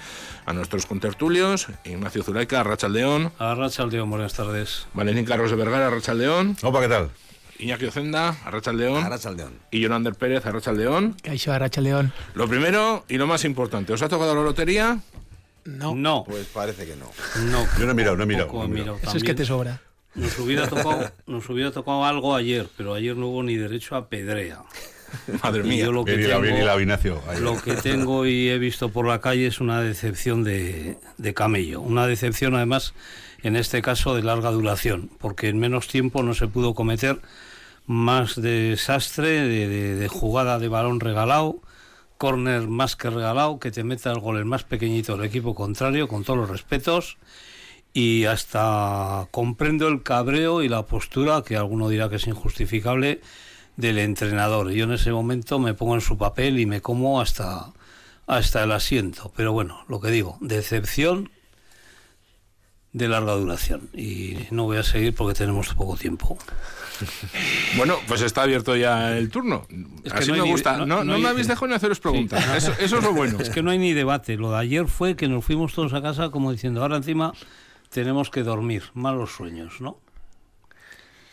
a 0.48 0.54
nuestros 0.54 0.86
contertulios, 0.86 1.68
Ignacio 1.84 2.24
Zulaika, 2.24 2.62
Arrachaldeón. 2.62 3.34
Arrachaldeón, 3.38 4.10
buenas 4.10 4.34
tardes. 4.34 4.88
Valentín 4.94 5.26
Carlos 5.26 5.52
de 5.52 5.58
Vergara, 5.58 5.88
Arrachaldeón. 5.88 6.56
Opa, 6.64 6.80
¿qué 6.82 6.88
tal? 6.88 7.10
Iñaki 7.60 7.86
Ocenda, 7.86 8.30
Arrachaldeón. 8.46 9.04
Arrachaldeón. 9.04 9.60
Y 9.72 9.82
Yonander 9.82 10.16
Pérez, 10.16 10.46
Arrachaldeón. 10.46 11.18
Caixo, 11.22 11.52
Arrachaldeón. 11.52 12.14
Lo 12.34 12.48
primero 12.48 13.04
y 13.10 13.18
lo 13.18 13.28
más 13.28 13.44
importante, 13.44 13.92
¿os 13.92 14.02
ha 14.02 14.08
tocado 14.08 14.34
la 14.34 14.42
lotería? 14.42 15.00
No. 15.66 15.94
No. 15.94 16.24
Pues 16.26 16.48
parece 16.48 16.86
que 16.86 16.96
no. 16.96 17.12
No. 17.52 17.68
Yo 17.78 17.86
no 17.86 17.92
he 17.92 17.94
mirado, 17.94 18.16
no 18.16 18.24
he 18.24 18.26
mirado. 18.26 18.98
Eso 19.04 19.18
es 19.18 19.24
que 19.24 19.34
te 19.34 19.46
sobra. 19.46 19.82
Nos 20.16 20.40
hubiera, 20.40 20.68
tocado, 20.68 21.12
nos 21.28 21.48
hubiera 21.50 21.72
tocado 21.72 22.06
algo 22.06 22.34
ayer, 22.36 22.70
pero 22.78 22.94
ayer 22.94 23.18
no 23.18 23.28
hubo 23.28 23.44
ni 23.44 23.56
derecho 23.56 23.98
a 23.98 24.08
pedrea. 24.08 24.64
Madre 25.44 25.64
mía. 25.64 25.86
Yo 25.86 25.92
lo 25.92 26.06
que, 26.06 26.18
tengo, 26.18 26.42
lo 27.40 27.62
que 27.62 27.76
tengo 27.76 28.26
y 28.26 28.50
he 28.50 28.58
visto 28.58 28.90
por 28.90 29.08
la 29.08 29.20
calle 29.20 29.48
es 29.48 29.60
una 29.60 29.82
decepción 29.82 30.44
de, 30.44 30.98
camello. 31.36 31.82
Una 31.82 32.08
decepción 32.08 32.56
además, 32.56 32.94
en 33.44 33.56
este 33.56 33.82
caso, 33.82 34.16
de 34.16 34.24
larga 34.24 34.52
duración, 34.52 35.10
porque 35.20 35.50
en 35.50 35.60
menos 35.60 35.88
tiempo 35.88 36.24
no 36.24 36.34
se 36.34 36.48
pudo 36.48 36.74
cometer 36.74 37.20
más 37.86 38.40
desastre 38.42 39.48
de, 39.48 40.08
jugada 40.08 40.60
de 40.60 40.68
balón 40.68 41.00
regalado, 41.00 41.62
córner 42.18 42.68
más 42.68 42.96
que 42.96 43.10
regalado, 43.10 43.60
que 43.60 43.72
te 43.72 43.84
meta 43.84 44.12
el 44.12 44.20
gol 44.20 44.38
el 44.38 44.46
más 44.46 44.64
pequeñito 44.64 45.16
del 45.16 45.26
equipo 45.26 45.56
contrario, 45.56 46.08
con 46.08 46.24
todos 46.24 46.40
los 46.40 46.50
respetos. 46.50 47.18
Y 47.94 48.26
hasta 48.26 49.28
comprendo 49.32 49.88
el 49.88 50.04
cabreo 50.04 50.62
y 50.62 50.70
la 50.70 50.86
postura, 50.86 51.42
que 51.44 51.56
alguno 51.56 51.90
dirá 51.90 52.10
que 52.10 52.18
es 52.18 52.28
injustificable, 52.28 53.22
del 53.78 54.00
entrenador. 54.00 54.72
Yo 54.72 54.84
en 54.84 54.92
ese 54.92 55.12
momento 55.12 55.60
me 55.60 55.74
pongo 55.74 55.96
en 55.96 56.02
su 56.02 56.18
papel 56.18 56.60
y 56.60 56.66
me 56.66 56.82
como 56.82 57.22
hasta, 57.22 57.72
hasta 58.26 58.64
el 58.64 58.72
asiento. 58.72 59.32
Pero 59.36 59.54
bueno, 59.54 59.86
lo 59.88 60.02
que 60.02 60.12
digo, 60.12 60.38
decepción 60.42 61.30
de 62.92 63.08
larga 63.08 63.34
duración. 63.34 63.90
Y 63.94 64.38
no 64.52 64.64
voy 64.64 64.78
a 64.78 64.84
seguir 64.84 65.14
porque 65.14 65.38
tenemos 65.38 65.74
poco 65.74 65.96
tiempo. 65.96 66.38
Bueno, 67.76 67.98
pues 68.08 68.22
está 68.22 68.42
abierto 68.42 68.76
ya 68.76 69.16
el 69.16 69.30
turno. 69.30 69.68
Es 70.04 70.12
que 70.12 70.18
Así 70.18 70.32
no 70.32 70.38
me 70.44 70.50
gusta. 70.50 70.84
No, 70.84 71.04
me 71.04 71.28
habéis 71.28 71.48
dejado 71.48 71.68
ni 71.68 71.76
haceros 71.76 72.00
preguntas. 72.00 72.44
Eso, 72.58 72.74
eso, 72.80 72.98
es 72.98 73.04
lo 73.04 73.14
bueno. 73.14 73.40
Es 73.40 73.52
que 73.52 73.62
no 73.62 73.70
hay 73.70 73.78
ni 73.78 73.94
debate. 73.94 74.36
Lo 74.36 74.50
de 74.50 74.58
ayer 74.58 74.88
fue 74.88 75.16
que 75.16 75.28
nos 75.28 75.46
fuimos 75.46 75.74
todos 75.74 75.94
a 75.94 76.02
casa 76.02 76.32
como 76.32 76.52
diciendo, 76.52 76.82
ahora 76.82 76.98
encima 76.98 77.34
tenemos 77.90 78.32
que 78.32 78.42
dormir. 78.42 78.86
Malos 78.96 79.32
sueños, 79.32 79.80
¿no? 79.80 80.00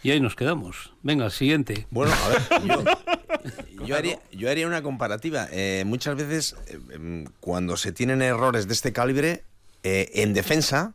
Y 0.04 0.10
ahí 0.10 0.20
nos 0.20 0.36
quedamos. 0.36 0.92
Venga, 1.02 1.30
siguiente. 1.30 1.86
Bueno, 1.90 2.12
a 2.12 2.28
ver, 2.28 2.84
yo, 3.86 4.48
haría, 4.50 4.66
una 4.66 4.82
comparativa. 4.82 5.48
Eh, 5.50 5.84
muchas 5.86 6.14
veces, 6.14 6.56
eh, 6.66 6.78
em, 6.92 7.24
cuando 7.40 7.78
se 7.78 7.90
tienen 7.90 8.20
errores 8.20 8.68
de 8.68 8.74
este 8.74 8.92
calibre, 8.92 9.44
eh, 9.82 10.10
en 10.16 10.34
defensa, 10.34 10.92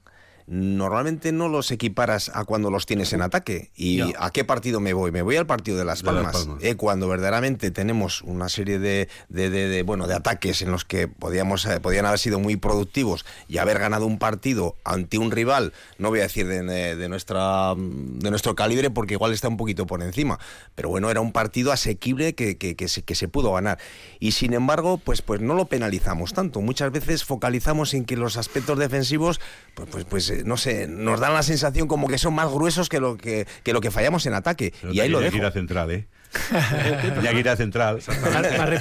normalmente 0.49 1.31
no 1.31 1.47
los 1.47 1.69
equiparas 1.69 2.31
a 2.33 2.43
cuando 2.43 2.71
los 2.71 2.87
tienes 2.87 3.13
en 3.13 3.21
ataque. 3.21 3.69
¿Y 3.75 4.01
a 4.17 4.31
qué 4.31 4.43
partido 4.43 4.79
me 4.79 4.93
voy? 4.93 5.11
Me 5.11 5.21
voy 5.21 5.35
al 5.35 5.45
partido 5.45 5.77
de 5.77 5.85
Las 5.85 6.01
Palmas. 6.01 6.49
Eh, 6.61 6.75
cuando 6.75 7.07
verdaderamente 7.07 7.69
tenemos 7.69 8.23
una 8.23 8.49
serie 8.49 8.79
de, 8.79 9.07
de, 9.29 9.83
bueno, 9.83 10.07
de 10.07 10.15
ataques 10.15 10.63
en 10.63 10.71
los 10.71 10.85
que 10.85 11.07
podíamos, 11.07 11.65
eh, 11.67 11.79
podían 11.79 12.07
haber 12.07 12.17
sido 12.17 12.39
muy 12.39 12.55
productivos 12.55 13.25
y 13.47 13.59
haber 13.59 13.77
ganado 13.77 14.07
un 14.07 14.17
partido 14.17 14.75
ante 14.83 15.19
un 15.19 15.29
rival, 15.29 15.71
no 15.99 16.09
voy 16.09 16.19
a 16.19 16.23
decir 16.23 16.47
de, 16.47 17.09
nuestra, 17.09 17.75
de 17.77 18.29
nuestro 18.31 18.55
calibre 18.55 18.89
porque 18.89 19.13
igual 19.13 19.33
está 19.33 19.49
un 19.49 19.57
poquito 19.57 19.85
por 19.85 20.01
encima, 20.01 20.39
pero 20.73 20.89
bueno, 20.89 21.11
era 21.11 21.21
un 21.21 21.31
partido 21.31 21.71
asequible 21.71 22.33
que, 22.33 22.57
que, 22.57 22.87
se, 22.87 23.03
que 23.03 23.13
se 23.13 23.27
pudo 23.27 23.53
ganar. 23.53 23.77
Y 24.19 24.31
sin 24.31 24.53
embargo, 24.53 24.97
pues, 24.97 25.21
pues 25.21 25.41
no 25.41 25.53
lo 25.53 25.65
penalizamos 25.65 26.33
tanto. 26.33 26.61
Muchas 26.61 26.91
veces 26.91 27.23
focalizamos 27.23 27.93
en 27.93 28.05
que 28.05 28.15
los 28.15 28.35
aspectos 28.35 28.79
defensivos, 28.79 29.39
pues, 29.75 29.89
pues, 29.89 30.05
pues 30.05 30.38
no 30.45 30.57
sé, 30.57 30.87
nos 30.87 31.19
dan 31.19 31.33
la 31.33 31.43
sensación 31.43 31.87
como 31.87 32.07
que 32.07 32.17
son 32.17 32.33
más 32.33 32.51
gruesos 32.51 32.89
que 32.89 32.99
lo 32.99 33.17
que, 33.17 33.45
lo 33.65 33.81
que 33.81 33.91
fallamos 33.91 34.25
en 34.25 34.33
ataque. 34.33 34.73
y 34.91 34.99
ahí 34.99 35.09
lo 35.09 35.19
dejo. 35.19 35.37
central, 35.51 35.91
¿eh? 35.91 36.07
Iñaki 37.21 37.39
irá 37.39 37.55
central. 37.55 37.99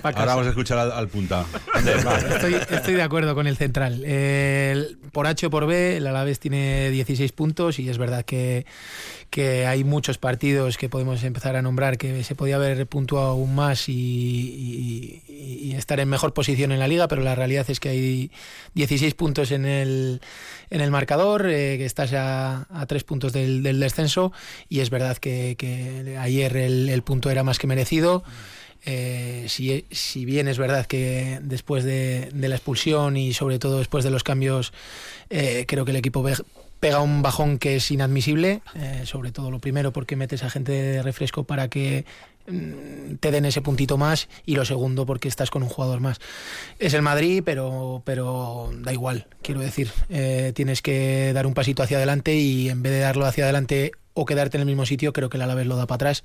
Ahora 0.03 0.35
vamos 0.35 0.47
a 0.47 0.51
escuchar 0.51 0.79
al, 0.79 1.09
punta. 1.09 1.45
Estoy, 2.71 2.95
de 2.95 3.03
acuerdo 3.03 3.35
con 3.35 3.47
el 3.47 3.57
central. 3.57 4.05
por 5.13 5.27
H 5.27 5.47
o 5.47 5.51
por 5.51 5.67
B, 5.67 5.97
el 5.97 6.07
Alavés 6.07 6.41
tiene 6.41 6.91
16 6.91 7.33
puntos 7.33 7.79
y 7.79 7.89
es 7.89 7.99
verdad 7.99 8.25
que, 8.25 8.67
que 9.31 9.67
hay 9.67 9.85
muchos 9.85 10.19
partidos 10.19 10.79
que 10.79 10.89
podemos 10.89 11.23
empezar 11.23 11.57
a 11.57 11.63
nombrar 11.63 11.99
que 11.99 12.25
se 12.25 12.35
podía 12.35 12.57
haber 12.57 12.87
puntuado 12.87 13.29
aún 13.29 13.55
más 13.55 13.89
y, 13.89 15.23
estar 15.77 16.01
en 16.01 16.09
mejor 16.09 16.33
posición 16.35 16.73
en 16.73 16.81
la 16.81 16.89
liga, 16.89 17.07
pero 17.07 17.23
la 17.23 17.37
realidad 17.37 17.65
es 17.69 17.79
que 17.79 17.91
hay 17.91 18.31
16 18.75 19.15
puntos 19.15 19.53
en 19.53 19.65
el, 19.65 20.21
en 20.71 20.81
el 20.81 20.91
marcador, 20.91 21.47
eh, 21.49 21.79
que 21.79 21.85
estás 21.85 22.13
a, 22.15 22.67
a 22.71 22.87
tres 22.87 23.05
puntos 23.05 23.33
del, 23.33 23.63
descenso 23.79 24.33
y 24.69 24.81
es 24.81 24.91
verdad 24.91 25.19
que, 25.19 26.17
ayer 26.19 26.57
el, 26.57 27.03
punto 27.03 27.31
era 27.31 27.38
más 27.42 27.59
que 27.59 27.66
merecido. 27.66 28.22
Eh, 28.85 29.46
si, 29.48 29.85
si, 29.90 30.24
bien 30.24 30.46
es 30.48 30.57
verdad 30.57 30.87
que 30.87 31.40
después 31.42 31.85
de, 31.85 32.31
la 32.33 32.55
expulsión 32.55 33.16
y 33.16 33.33
sobre 33.33 33.59
todo 33.59 33.79
después 33.79 34.05
de 34.05 34.11
los 34.11 34.22
cambios, 34.22 34.72
eh, 35.31 35.64
creo 35.66 35.85
que 35.85 35.90
el 35.90 35.96
equipo 35.96 36.24
pega 36.79 37.01
un 37.01 37.22
bajón 37.22 37.59
que 37.59 37.77
es 37.77 37.90
inadmisible, 37.90 38.62
sobre 39.05 39.33
todo 39.33 39.51
lo 39.51 39.59
primero 39.59 39.92
porque 39.92 40.14
metes 40.14 40.44
a 40.44 40.51
gente 40.51 40.70
de 40.70 41.03
refresco 41.03 41.42
para 41.42 41.68
que 41.68 42.05
Mm, 42.48 43.16
te 43.20 43.31
den 43.31 43.44
ese 43.44 43.61
puntito 43.61 43.98
más 43.98 44.29
y 44.46 44.55
lo 44.55 44.64
segundo 44.64 45.05
porque 45.05 45.29
estás 45.29 45.51
con 45.51 45.62
un 45.62 45.68
jugador 45.68 46.01
más. 46.01 46.18
Es 46.79 46.94
el 46.94 47.03
Madrid, 47.03 47.42
pero, 47.44 48.03
pero 48.05 48.70
da 48.79 48.92
igual, 48.92 49.27
quiero 49.42 49.61
decir, 49.61 49.90
eh, 50.09 50.53
tienes 50.55 50.81
que 50.81 51.33
dar 51.35 51.46
un 51.46 51.53
pasito 51.53 51.83
hacia 51.83 51.98
adelante 51.98 52.35
y 52.37 52.70
en 52.70 52.83
vez 52.83 52.92
de 52.92 53.01
darlo 53.01 53.27
hacia 53.27 53.44
adelante 53.44 53.92
o 54.14 54.24
quedarte 54.24 54.57
en 54.57 54.62
el 54.62 54.66
mismo 54.66 54.87
sitio, 54.87 55.12
creo 55.12 55.29
que 55.29 55.37
el 55.37 55.42
Alavés 55.42 55.66
lo 55.66 55.77
da 55.77 55.87
para 55.87 55.96
atrás. 55.96 56.24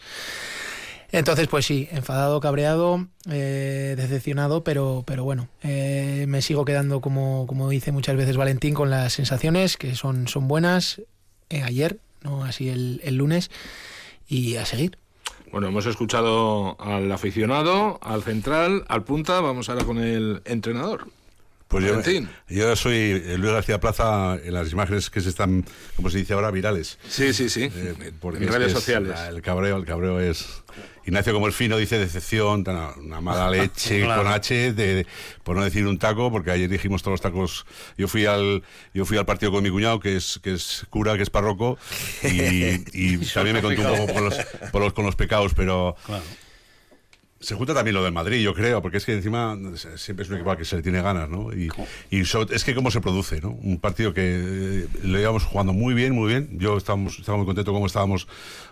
Entonces, 1.14 1.48
pues 1.48 1.64
sí, 1.68 1.88
enfadado, 1.92 2.40
cabreado, 2.40 3.08
eh, 3.30 3.94
decepcionado, 3.96 4.64
pero, 4.64 5.04
pero 5.06 5.24
bueno, 5.24 5.48
eh, 5.62 6.26
me 6.28 6.42
sigo 6.42 6.66
quedando, 6.66 7.02
como, 7.02 7.46
como 7.46 7.70
dice 7.70 7.92
muchas 7.92 8.16
veces 8.16 8.36
Valentín, 8.36 8.74
con 8.74 8.90
las 8.90 9.14
sensaciones 9.14 9.78
que 9.78 9.94
son, 9.94 10.28
son 10.28 10.48
buenas. 10.48 11.02
ayer, 11.64 12.00
no 12.24 12.44
así 12.44 12.68
el, 12.70 13.00
el 13.04 13.18
lunes, 13.18 13.52
y 14.28 14.56
a 14.56 14.66
seguir. 14.66 14.98
Bueno, 15.52 15.68
hemos 15.68 15.86
escuchado 15.86 16.82
al 16.82 17.12
aficionado, 17.12 18.00
al 18.02 18.24
central, 18.24 18.84
al 18.88 19.04
punta, 19.04 19.40
vamos 19.40 19.70
ahora 19.70 19.86
con 19.86 20.00
el 20.00 20.42
entrenador. 20.46 21.06
Pues 21.68 21.86
yo, 21.86 22.02
yo, 22.50 22.76
soy 22.76 23.20
Luis 23.38 23.52
García 23.52 23.80
Plaza 23.80 24.38
en 24.44 24.54
las 24.54 24.72
imágenes 24.72 25.10
que 25.10 25.22
se 25.22 25.30
están, 25.30 25.66
como 25.96 26.10
se 26.12 26.20
dice 26.20 26.34
ahora, 26.34 26.52
virales. 26.52 27.00
Sí, 27.08 27.34
sí, 27.34 27.50
sí. 27.50 27.64
Eh, 27.74 28.12
en 28.22 28.48
redes 28.48 28.72
sociales. 28.72 29.20
el 29.28 29.42
cabreo, 29.42 29.78
el 29.78 29.86
cabreo 29.86 30.20
es 30.20 30.64
Ignacio 31.06 31.34
como 31.34 31.48
el 31.48 31.54
fino 31.54 31.78
dice 31.78 32.00
decepción, 32.00 32.64
una 32.98 33.22
mala 33.22 33.50
leche 33.50 34.06
con 34.16 34.28
H, 34.28 34.74
de, 34.74 35.06
por 35.44 35.56
no 35.56 35.64
decir 35.64 35.86
un 35.86 36.00
taco, 36.00 36.32
porque 36.32 36.52
ayer 36.52 36.70
dijimos 36.70 37.02
todos 37.02 37.14
los 37.14 37.22
tacos. 37.22 37.66
Yo 37.98 38.08
fui 38.08 38.26
al 38.26 38.64
yo 38.94 39.06
fui 39.06 39.18
al 39.18 39.26
partido 39.26 39.52
con 39.52 39.64
mi 39.64 39.70
cuñado, 39.70 40.00
que 40.00 40.16
es 40.16 40.40
que 40.42 40.54
es 40.54 40.86
cura, 40.90 41.18
que 41.18 41.24
es 41.24 41.30
párroco, 41.30 41.78
y, 42.24 43.18
también 43.34 43.56
me 43.56 43.62
contó 43.62 43.82
un 43.82 43.98
poco 43.98 44.14
por 44.14 44.22
los, 44.22 44.36
por 44.72 44.82
los, 44.82 44.94
con 44.94 45.06
los 45.06 45.16
pecados, 45.16 45.54
pero 45.54 45.96
Se 47.40 47.56
junta 47.56 47.74
también 47.74 47.96
lo 47.96 48.04
del 48.06 48.14
Madrid, 48.14 48.42
yo 48.42 48.54
creo, 48.54 48.82
porque 48.82 48.98
es 48.98 49.06
que 49.06 49.12
encima 49.14 49.58
siempre 49.98 50.24
es 50.24 50.30
un 50.30 50.36
equipo 50.36 50.52
al 50.52 50.58
que 50.58 50.64
se 50.64 50.78
le 50.78 50.82
tiene 50.82 51.02
ganas, 51.02 51.28
¿no? 51.28 51.52
Y, 51.52 51.70
y 52.10 52.22
es 52.22 52.64
que 52.64 52.74
cómo 52.74 52.90
se 52.90 53.02
produce, 53.02 53.42
¿no? 53.42 53.50
Un 53.50 53.82
partido 53.82 54.14
que 54.14 54.22
eh, 54.24 54.88
lo 55.04 55.20
íbamos 55.20 55.44
jugando 55.44 55.74
muy 55.74 55.94
bien, 55.94 56.14
muy 56.14 56.30
bien. 56.30 56.58
Yo 56.58 56.78
estábamos, 56.78 57.20
estaba 57.20 57.38
muy 57.38 57.46
contento 57.46 57.74
como 57.74 57.88
estábamos 57.88 58.30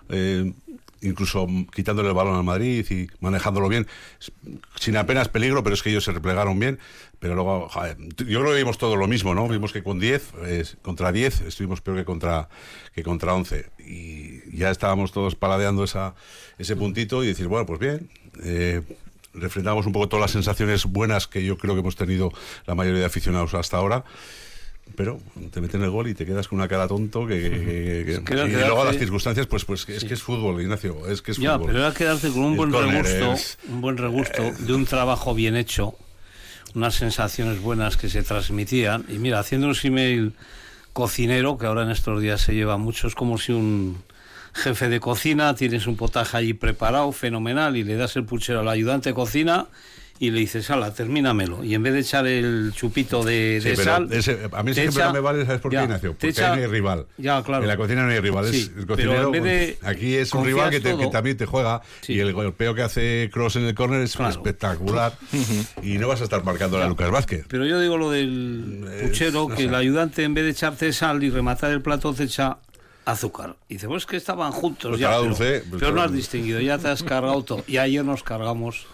eh, 0.07 0.53
incluso 1.01 1.47
quitándole 1.73 2.09
el 2.09 2.15
balón 2.15 2.35
al 2.35 2.43
Madrid 2.43 2.85
y 2.89 3.07
manejándolo 3.19 3.67
bien, 3.69 3.87
sin 4.79 4.97
apenas 4.97 5.29
peligro, 5.29 5.63
pero 5.63 5.73
es 5.73 5.83
que 5.83 5.89
ellos 5.89 6.03
se 6.03 6.11
replegaron 6.11 6.59
bien. 6.59 6.79
Pero 7.19 7.35
luego, 7.35 7.69
yo 8.17 8.39
creo 8.39 8.51
que 8.51 8.57
vimos 8.57 8.79
todo 8.79 8.95
lo 8.95 9.07
mismo, 9.07 9.35
¿no? 9.35 9.47
Vimos 9.47 9.71
que 9.71 9.83
con 9.83 9.99
10, 9.99 10.33
contra 10.81 11.11
10, 11.11 11.41
estuvimos 11.41 11.79
peor 11.81 11.97
que 11.97 12.05
contra, 12.05 12.49
que 12.95 13.03
contra 13.03 13.35
11. 13.35 13.69
Y 13.79 14.57
ya 14.57 14.71
estábamos 14.71 15.11
todos 15.11 15.35
paladeando 15.35 15.83
esa, 15.83 16.15
ese 16.57 16.75
puntito 16.75 17.23
y 17.23 17.27
decir, 17.27 17.47
bueno, 17.47 17.67
pues 17.67 17.79
bien. 17.79 18.09
Eh, 18.43 18.81
refrendamos 19.33 19.85
un 19.85 19.93
poco 19.93 20.09
todas 20.09 20.21
las 20.21 20.31
sensaciones 20.31 20.85
buenas 20.85 21.27
que 21.27 21.45
yo 21.45 21.57
creo 21.57 21.73
que 21.73 21.81
hemos 21.81 21.95
tenido 21.95 22.33
la 22.65 22.75
mayoría 22.75 23.01
de 23.01 23.05
aficionados 23.05 23.53
hasta 23.53 23.77
ahora 23.77 24.03
pero 24.95 25.19
te 25.51 25.61
meten 25.61 25.81
el 25.81 25.89
gol 25.89 26.07
y 26.07 26.13
te 26.13 26.25
quedas 26.25 26.47
con 26.47 26.59
una 26.59 26.67
cara 26.67 26.87
tonto 26.87 27.25
que, 27.27 28.21
y 28.29 28.51
luego 28.51 28.85
las 28.85 28.97
circunstancias 28.97 29.47
pues 29.47 29.65
pues 29.65 29.87
es 29.89 30.03
que 30.03 30.13
es 30.13 30.21
fútbol 30.21 30.61
Ignacio 30.61 31.07
es 31.07 31.21
que 31.21 31.31
es 31.31 31.37
ya, 31.37 31.53
fútbol. 31.53 31.67
pero 31.67 31.79
era 31.79 31.93
quedarte 31.93 32.29
con 32.29 32.43
un 32.43 32.57
buen 32.57 32.71
regusto 32.71 33.35
un 33.69 33.81
buen 33.81 33.97
regusto 33.97 34.51
de 34.59 34.73
un 34.73 34.85
trabajo 34.85 35.33
bien 35.33 35.55
hecho 35.55 35.95
unas 36.75 36.95
sensaciones 36.95 37.61
buenas 37.61 37.97
que 37.97 38.09
se 38.09 38.23
transmitían. 38.23 39.05
Y 39.09 39.17
mira 39.17 39.39
haciendo 39.39 39.67
un 39.67 39.75
email 39.83 40.33
cocinero 40.93 41.57
que 41.57 41.65
ahora 41.65 41.83
en 41.83 41.91
estos 41.91 42.21
días 42.21 42.41
se 42.41 42.53
lleva 42.53 42.77
mucho 42.77 43.07
es 43.07 43.15
como 43.15 43.37
si 43.37 43.53
un 43.53 44.03
jefe 44.53 44.89
de 44.89 44.99
cocina 44.99 45.55
tienes 45.55 45.87
un 45.87 45.95
potaje 45.95 46.35
allí 46.35 46.53
preparado 46.53 47.09
fenomenal 47.13 47.77
y 47.77 47.85
le 47.85 47.95
das 47.95 48.17
el 48.17 48.25
puchero 48.25 48.59
al 48.59 48.67
ayudante 48.67 49.09
de 49.09 49.15
cocina 49.15 49.67
y 50.21 50.29
le 50.29 50.41
dices, 50.41 50.69
ala, 50.69 50.93
termínamelo. 50.93 51.63
Y 51.63 51.73
en 51.73 51.81
vez 51.81 51.93
de 51.93 52.01
echar 52.01 52.27
el 52.27 52.73
chupito 52.75 53.23
de, 53.23 53.59
sal. 53.75 54.07
a 54.51 54.61
mí 54.61 54.73
siempre 54.75 55.03
no 55.03 55.13
me 55.13 55.19
vale, 55.19 55.43
¿sabes 55.47 55.61
por 55.61 55.71
qué, 55.71 55.81
Ignacio? 55.81 56.13
Porque 56.13 56.39
no 56.39 56.53
hay 56.53 56.67
rival. 56.67 57.07
Ya, 57.17 57.41
claro. 57.41 57.63
En 57.63 57.67
la 57.67 57.75
cocina 57.75 58.03
no 58.03 58.11
hay 58.11 58.19
rival. 58.19 58.45
el 58.45 58.85
cocinero, 58.85 59.31
aquí 59.81 60.13
es 60.13 60.31
un 60.35 60.45
rival 60.45 60.69
que, 60.69 60.79
también 61.11 61.37
te 61.37 61.47
juega. 61.47 61.81
Y 62.07 62.19
el 62.19 62.33
golpeo 62.33 62.75
que 62.75 62.83
hace 62.83 63.31
Cross 63.33 63.55
en 63.55 63.63
el 63.63 63.73
córner 63.73 64.01
es 64.01 64.15
espectacular. 64.15 65.17
y 65.81 65.97
no 65.97 66.07
vas 66.07 66.21
a 66.21 66.25
estar 66.25 66.43
marcando 66.43 66.79
a 66.79 66.87
Lucas 66.87 67.09
Vázquez. 67.09 67.45
Pero 67.47 67.65
yo 67.65 67.79
digo 67.79 67.97
lo 67.97 68.11
del 68.11 68.87
puchero, 69.01 69.47
que 69.47 69.63
el 69.63 69.73
ayudante 69.73 70.23
en 70.23 70.35
vez 70.35 70.43
de 70.43 70.51
echarte 70.51 70.93
sal 70.93 71.23
y 71.23 71.31
rematar 71.31 71.71
el 71.71 71.81
plato, 71.81 72.13
te 72.13 72.25
echa 72.25 72.59
azúcar. 73.05 73.55
Y 73.67 73.73
dice, 73.73 73.87
pues 73.87 74.05
que 74.05 74.17
estaban 74.17 74.51
juntos 74.51 74.91
pues 74.91 75.01
ya. 75.01 75.19
Pero, 75.19 75.35
pues 75.35 75.63
pero 75.79 75.91
no 75.93 76.03
has 76.03 76.13
distinguido, 76.13 76.59
ya 76.59 76.77
te 76.77 76.89
has 76.89 77.01
cargado 77.01 77.43
todo. 77.43 77.63
Y 77.65 77.77
ayer 77.77 78.05
nos 78.05 78.21
cargamos 78.21 78.85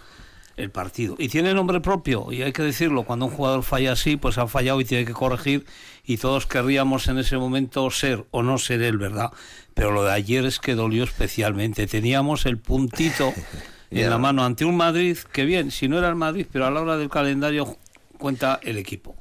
el 0.58 0.72
partido. 0.72 1.16
Y 1.18 1.30
tiene 1.30 1.54
nombre 1.54 1.80
propio, 1.80 2.32
y 2.32 2.42
hay 2.42 2.52
que 2.52 2.64
decirlo, 2.64 3.04
cuando 3.04 3.28
un 3.28 3.32
jugador 3.32 3.64
falla 3.64 3.94
así, 3.94 4.18
pues 4.18 4.38
ha 4.38 4.48
fallado 4.48 4.82
y 4.82 4.86
tiene 4.86 5.06
que 5.06 5.14
corregir, 5.14 5.66
y 6.04 6.18
todos 6.18 6.46
querríamos 6.48 7.08
en 7.08 7.20
ese 7.20 7.38
momento 7.38 7.90
ser 7.92 8.26
o 8.32 8.44
no 8.44 8.58
ser 8.58 8.82
él, 8.82 8.98
¿verdad? 8.98 9.32
Pero 9.74 9.92
lo 9.92 10.04
de 10.04 10.12
ayer 10.12 10.46
es 10.46 10.60
que 10.60 10.74
dolió 10.74 11.04
especialmente. 11.04 11.86
Teníamos 11.86 12.46
el 12.46 12.58
puntito 12.58 13.34
en 13.92 14.10
la 14.10 14.18
mano 14.18 14.44
ante 14.44 14.66
un 14.66 14.76
Madrid, 14.76 15.18
que 15.32 15.46
bien, 15.46 15.72
si 15.72 15.88
no 15.88 16.00
era 16.00 16.10
el 16.10 16.16
Madrid, 16.16 16.48
pero 16.52 16.66
a 16.66 16.72
la 16.72 16.82
hora 16.82 16.98
del 16.98 17.10
calendario 17.10 17.78
cuenta 18.18 18.60
el 18.64 18.78
equipo. 18.78 19.16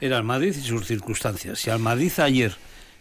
Era 0.00 0.16
el 0.16 0.24
Madrid 0.24 0.54
y 0.56 0.62
sus 0.62 0.86
circunstancias. 0.86 1.58
Si 1.60 1.70
al 1.70 1.78
Madrid 1.78 2.12
ayer 2.18 2.56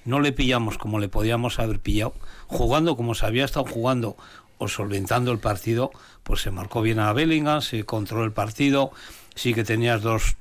no 0.06 0.20
le 0.20 0.32
pillamos 0.32 0.78
como 0.78 1.00
le 1.00 1.08
podíamos 1.08 1.60
haber 1.60 1.80
pillado, 1.80 2.14
jugando 2.48 2.96
como 2.96 3.16
se 3.16 3.26
había 3.26 3.46
estado 3.46 3.66
jugando 3.66 4.18
o 4.60 4.68
solventando 4.68 5.32
el 5.32 5.40
partido, 5.40 5.90
pues 6.24 6.42
se 6.42 6.52
marcó 6.52 6.84
bien 6.84 7.00
a 7.00 7.12
Bellingham, 7.14 7.62
se 7.62 7.86
controló 7.86 8.26
el 8.26 8.34
partido, 8.34 8.92
sí 9.34 9.56
que 9.56 9.64
tenías 9.64 10.02
dos 10.04 10.36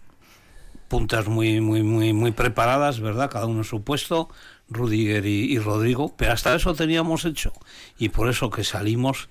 puntas 0.88 1.28
muy, 1.28 1.60
muy, 1.60 1.82
muy, 1.82 2.12
muy 2.12 2.32
preparadas, 2.32 3.00
¿verdad? 3.00 3.30
Cada 3.30 3.46
uno 3.46 3.58
en 3.58 3.64
su 3.64 3.82
puesto, 3.82 4.28
Rudiger 4.68 5.24
y, 5.24 5.58
Rodrigo, 5.58 6.14
pero 6.16 6.32
hasta 6.32 6.54
eso 6.54 6.74
teníamos 6.74 7.24
hecho. 7.24 7.52
Y 7.98 8.08
por 8.08 8.28
eso 8.28 8.50
que 8.50 8.64
salimos, 8.64 9.28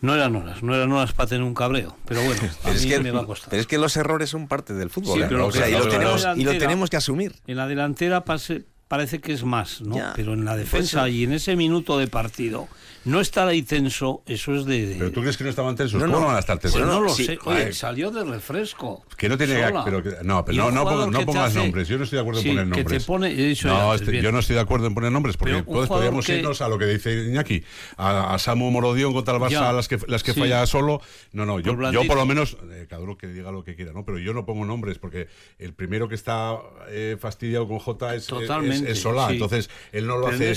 no 0.00 0.14
eran 0.14 0.36
horas, 0.36 0.62
no 0.62 0.74
eran 0.74 0.92
horas 0.92 1.12
para 1.12 1.28
tener 1.28 1.42
un 1.42 1.54
cabreo, 1.54 1.96
pero 2.06 2.22
bueno, 2.22 2.42
a 2.64 2.70
mí 2.70 3.02
me 3.02 3.10
va 3.10 3.22
a 3.22 3.26
costar. 3.26 3.50
Pero 3.50 3.60
es 3.60 3.66
que 3.66 3.78
los 3.78 3.96
errores 3.96 4.30
son 4.30 4.46
parte 4.46 4.74
del 4.74 4.90
fútbol, 4.90 5.22
¿eh? 5.22 5.26
y, 5.28 5.34
lo 5.34 5.50
tenemos, 5.88 6.26
y, 6.36 6.44
lo 6.44 6.56
tenemos, 6.56 6.90
que 6.90 6.96
asumir. 6.96 7.34
En 7.46 7.56
la 7.56 7.66
delantera 7.66 8.24
parece 8.24 9.20
que 9.20 9.32
es 9.32 9.44
más, 9.44 9.80
¿no? 9.80 9.98
pero 10.14 10.34
en 10.34 10.44
la 10.44 10.56
defensa 10.56 11.08
y 11.08 11.24
en 11.24 11.32
ese 11.32 11.56
minuto 11.56 11.98
de 11.98 12.06
partido 12.06 12.68
no 13.08 13.20
estar 13.20 13.48
ahí 13.48 13.62
tenso, 13.62 14.22
eso 14.26 14.54
es 14.54 14.66
de. 14.66 14.96
¿Pero 14.98 15.10
tú 15.10 15.20
crees 15.22 15.36
que 15.38 15.44
no 15.44 15.50
estaban 15.50 15.74
tensos? 15.74 16.00
¿Cómo 16.00 16.20
no 16.20 16.26
van 16.26 16.36
a 16.36 16.40
estar 16.40 16.58
tensos? 16.58 16.78
Pues 16.78 16.92
no 16.92 17.00
lo 17.00 17.08
sé. 17.08 17.38
Oye, 17.44 17.72
salió 17.72 18.10
de 18.10 18.22
refresco. 18.22 19.02
Que 19.16 19.30
no 19.30 19.38
tiene. 19.38 19.54
Pero 19.84 20.02
no, 20.22 20.44
pero 20.44 20.70
no, 20.70 21.10
no, 21.10 21.24
pongas 21.24 21.54
nombres. 21.54 21.88
Yo 21.88 21.96
no 21.96 22.04
estoy 22.04 22.18
de 22.18 22.20
acuerdo 22.20 22.40
en 22.40 22.46
poner 22.48 22.66
nombres. 22.66 22.86
Que 22.86 22.98
te 22.98 23.04
pone, 23.04 23.54
no, 23.64 23.94
este, 23.94 24.22
yo 24.22 24.30
no 24.30 24.38
estoy 24.40 24.56
de 24.56 24.60
acuerdo 24.60 24.86
en 24.86 24.94
poner 24.94 25.10
nombres 25.10 25.36
porque 25.38 25.62
podríamos 25.62 26.28
irnos 26.28 26.60
a 26.60 26.68
lo 26.68 26.78
que 26.78 26.86
dice 26.86 27.28
Iñaki. 27.28 27.64
A, 27.96 28.34
a 28.34 28.38
Samu 28.38 28.70
Morodión 28.70 29.14
contra 29.14 29.34
el 29.34 29.40
Barça, 29.40 29.72
las 29.72 29.88
que, 29.88 29.98
las 30.06 30.22
que 30.22 30.34
falla 30.34 30.66
solo. 30.66 31.00
No, 31.32 31.46
no, 31.46 31.60
yo, 31.60 31.90
yo 31.90 32.06
por 32.06 32.16
lo 32.16 32.26
menos. 32.26 32.58
Eh, 32.70 32.86
cada 32.88 33.02
uno 33.02 33.16
que 33.16 33.26
diga 33.28 33.50
lo 33.50 33.64
que 33.64 33.74
quiera, 33.74 33.92
¿no? 33.92 34.04
Pero 34.04 34.18
yo 34.18 34.34
no 34.34 34.44
pongo 34.44 34.64
nombres 34.64 34.98
porque 34.98 35.28
el 35.58 35.72
primero 35.72 36.08
que 36.08 36.14
está 36.14 36.58
eh, 36.88 37.16
fastidiado 37.18 37.66
con 37.66 37.78
J 37.78 38.14
es, 38.14 38.30
es, 38.86 39.00
Solá. 39.00 39.30
Entonces 39.30 39.70
él 39.92 40.06
no 40.06 40.18
lo 40.18 40.28
hace. 40.28 40.54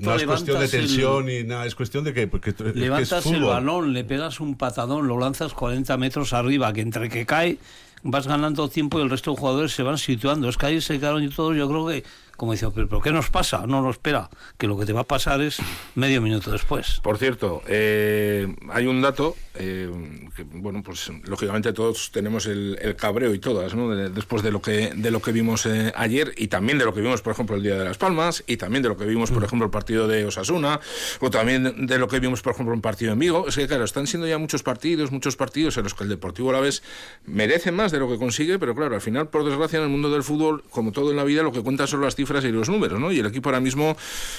no 0.00 0.14
es 0.14 0.24
cuestión 0.24 0.60
de 0.60 0.68
tensión 0.68 1.26
ni 1.26 1.44
nada, 1.44 1.66
es 1.66 1.74
cuestión 1.74 1.89
de 1.90 2.14
que 2.14 2.30
Levantas 2.74 3.26
el 3.26 3.42
balón, 3.42 3.92
le 3.92 4.04
pegas 4.04 4.40
un 4.40 4.54
patadón, 4.56 5.08
lo 5.08 5.18
lanzas 5.18 5.52
40 5.52 5.96
metros 5.96 6.32
arriba, 6.32 6.72
que 6.72 6.80
entre 6.80 7.08
que 7.08 7.26
cae 7.26 7.58
vas 8.02 8.26
ganando 8.26 8.68
tiempo 8.68 8.98
y 8.98 9.02
el 9.02 9.10
resto 9.10 9.32
de 9.32 9.36
jugadores 9.36 9.72
se 9.72 9.82
van 9.82 9.98
situando. 9.98 10.48
Es 10.48 10.56
que 10.56 10.66
ahí 10.66 10.80
se 10.80 10.98
quedaron 10.98 11.28
todos, 11.30 11.56
yo 11.56 11.68
creo 11.68 11.86
que 11.86 12.04
como 12.40 12.52
dice, 12.52 12.68
pero, 12.74 13.02
¿qué 13.02 13.12
nos 13.12 13.28
pasa? 13.28 13.66
No 13.66 13.82
nos 13.82 13.96
espera, 13.96 14.30
que 14.56 14.66
lo 14.66 14.78
que 14.78 14.86
te 14.86 14.94
va 14.94 15.02
a 15.02 15.04
pasar 15.04 15.42
es 15.42 15.58
medio 15.94 16.22
minuto 16.22 16.50
después. 16.50 16.98
Por 17.02 17.18
cierto, 17.18 17.60
eh, 17.68 18.56
hay 18.70 18.86
un 18.86 19.02
dato 19.02 19.36
eh, 19.56 19.90
que, 20.34 20.44
bueno, 20.44 20.82
pues 20.82 21.12
lógicamente 21.24 21.74
todos 21.74 22.10
tenemos 22.10 22.46
el, 22.46 22.96
cabreo 22.96 23.34
y 23.34 23.40
todas, 23.40 23.74
¿no? 23.74 23.94
después 23.94 24.42
de 24.42 24.52
lo 24.52 24.62
que 24.62 24.90
de 24.94 25.10
lo 25.10 25.20
que 25.20 25.32
vimos 25.32 25.66
eh, 25.66 25.92
ayer 25.94 26.32
y 26.34 26.48
también 26.48 26.78
de 26.78 26.86
lo 26.86 26.94
que 26.94 27.02
vimos, 27.02 27.20
por 27.20 27.34
ejemplo, 27.34 27.56
el 27.56 27.62
Día 27.62 27.76
de 27.76 27.84
las 27.84 27.98
Palmas 27.98 28.42
y 28.46 28.56
también 28.56 28.82
de 28.82 28.88
lo 28.88 28.96
que 28.96 29.04
vimos, 29.04 29.30
por 29.30 29.42
mm. 29.42 29.44
ejemplo, 29.44 29.66
el 29.66 29.70
partido 29.70 30.08
de 30.08 30.24
Osasuna 30.24 30.80
o 31.20 31.28
también 31.28 31.86
de 31.86 31.98
lo 31.98 32.08
que 32.08 32.20
vimos, 32.20 32.40
por 32.40 32.54
ejemplo, 32.54 32.74
un 32.74 32.80
partido 32.80 33.12
en 33.12 33.18
Vigo. 33.18 33.48
Es 33.48 33.56
que, 33.56 33.66
claro, 33.66 33.84
están 33.84 34.06
siendo 34.06 34.26
ya 34.26 34.38
muchos 34.38 34.62
partidos, 34.62 35.12
muchos 35.12 35.36
partidos 35.36 35.76
en 35.76 35.82
los 35.82 35.92
que 35.92 36.04
el 36.04 36.08
Deportivo 36.08 36.52
la 36.52 36.60
vez 36.60 36.82
merece 37.26 37.70
más 37.70 37.92
de 37.92 37.98
lo 37.98 38.08
que 38.08 38.16
consigue, 38.16 38.58
pero 38.58 38.74
claro, 38.74 38.94
al 38.94 39.02
final, 39.02 39.28
por 39.28 39.44
desgracia, 39.44 39.76
en 39.76 39.82
el 39.82 39.90
mundo 39.90 40.10
del 40.10 40.22
fútbol, 40.22 40.64
como 40.70 40.90
todo 40.92 41.10
en 41.10 41.18
la 41.18 41.24
vida, 41.24 41.42
lo 41.42 41.52
que 41.52 41.60
cuenta 41.60 41.86
son 41.86 42.00
las 42.00 42.16
cifras 42.16 42.29
y 42.38 42.52
los 42.52 42.68
números, 42.68 43.00
¿no? 43.00 43.12
Y 43.12 43.18
el 43.18 43.26
equipo 43.26 43.48
ahora 43.48 43.60
mismo, 43.60 43.96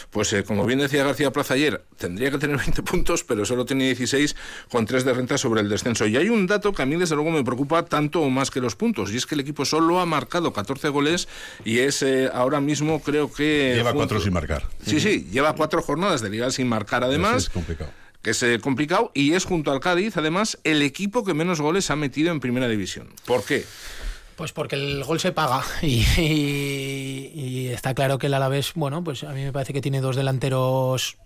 pues 0.10 0.32
eh, 0.34 0.44
como 0.44 0.66
bien 0.66 0.80
decía 0.80 1.04
García 1.04 1.32
Plaza 1.32 1.56
ayer, 1.56 1.84
tendría 1.98 2.32
que 2.32 2.38
tener 2.38 2.58
20 2.66 2.84
puntos, 2.84 3.24
pero 3.24 3.46
solo 3.46 3.66
tiene 3.66 3.86
16 3.86 4.36
con 4.70 4.86
3 4.86 5.06
de 5.06 5.14
renta 5.14 5.38
sobre 5.38 5.62
el 5.62 5.70
descenso. 5.70 6.06
Y 6.08 6.18
hay 6.18 6.30
un 6.30 6.48
dato 6.48 6.74
que 6.74 6.82
a 6.82 6.86
mí, 6.86 6.96
desde 6.96 7.16
luego, 7.16 7.32
me 7.32 7.44
preocupa 7.44 7.84
tanto 7.86 8.22
o 8.22 8.30
más 8.30 8.50
que 8.50 8.62
los 8.62 8.76
puntos, 8.76 9.12
y 9.12 9.18
es 9.18 9.26
que 9.26 9.36
el 9.36 9.42
equipo 9.42 9.66
solo 9.66 10.00
ha 10.00 10.06
marcado 10.06 10.54
14 10.54 10.90
goles 10.90 11.28
y 11.66 11.80
es 11.80 12.02
eh, 12.02 12.30
ahora 12.34 12.62
mismo, 12.62 13.02
creo 13.02 13.32
que... 13.32 13.74
Lleva 13.76 13.94
4 13.94 14.22
sin 14.22 14.34
marcar. 14.34 14.64
Sí, 14.86 15.00
sí, 15.00 15.28
lleva 15.32 15.54
4 15.54 15.82
jornadas 15.82 16.22
de 16.22 16.30
liga 16.30 16.50
sin 16.52 16.68
marcar 16.68 17.04
además. 17.04 17.44
es 17.44 17.50
complicado 17.50 17.92
que 18.22 18.32
es 18.32 18.44
eh, 18.44 18.60
complicado 18.62 19.12
y 19.14 19.34
es 19.34 19.46
junto 19.46 19.72
al 19.72 19.80
Cádiz, 19.80 20.18
además, 20.18 20.60
el 20.64 20.82
equipo 20.82 21.24
que 21.24 21.34
menos 21.34 21.60
goles 21.60 21.90
ha 21.90 21.96
metido 21.96 22.32
en 22.32 22.40
primera 22.40 22.68
división. 22.68 23.10
¿Por 23.26 23.44
qué? 23.44 23.66
Pues 24.42 24.54
porque 24.54 24.76
el 24.76 25.04
gol 25.04 25.20
se 25.20 25.32
paga 25.32 25.62
y, 25.84 27.68
está 27.68 27.94
claro 27.94 28.18
que 28.18 28.26
el 28.26 28.34
Alavés, 28.34 28.72
bueno, 28.74 29.04
pues 29.04 29.24
a 29.24 29.34
mí 29.34 29.44
me 29.44 29.54
parece 29.54 29.72
que 29.72 29.82
tiene 29.82 30.02
dos 30.02 30.16
delanteros 30.16 31.18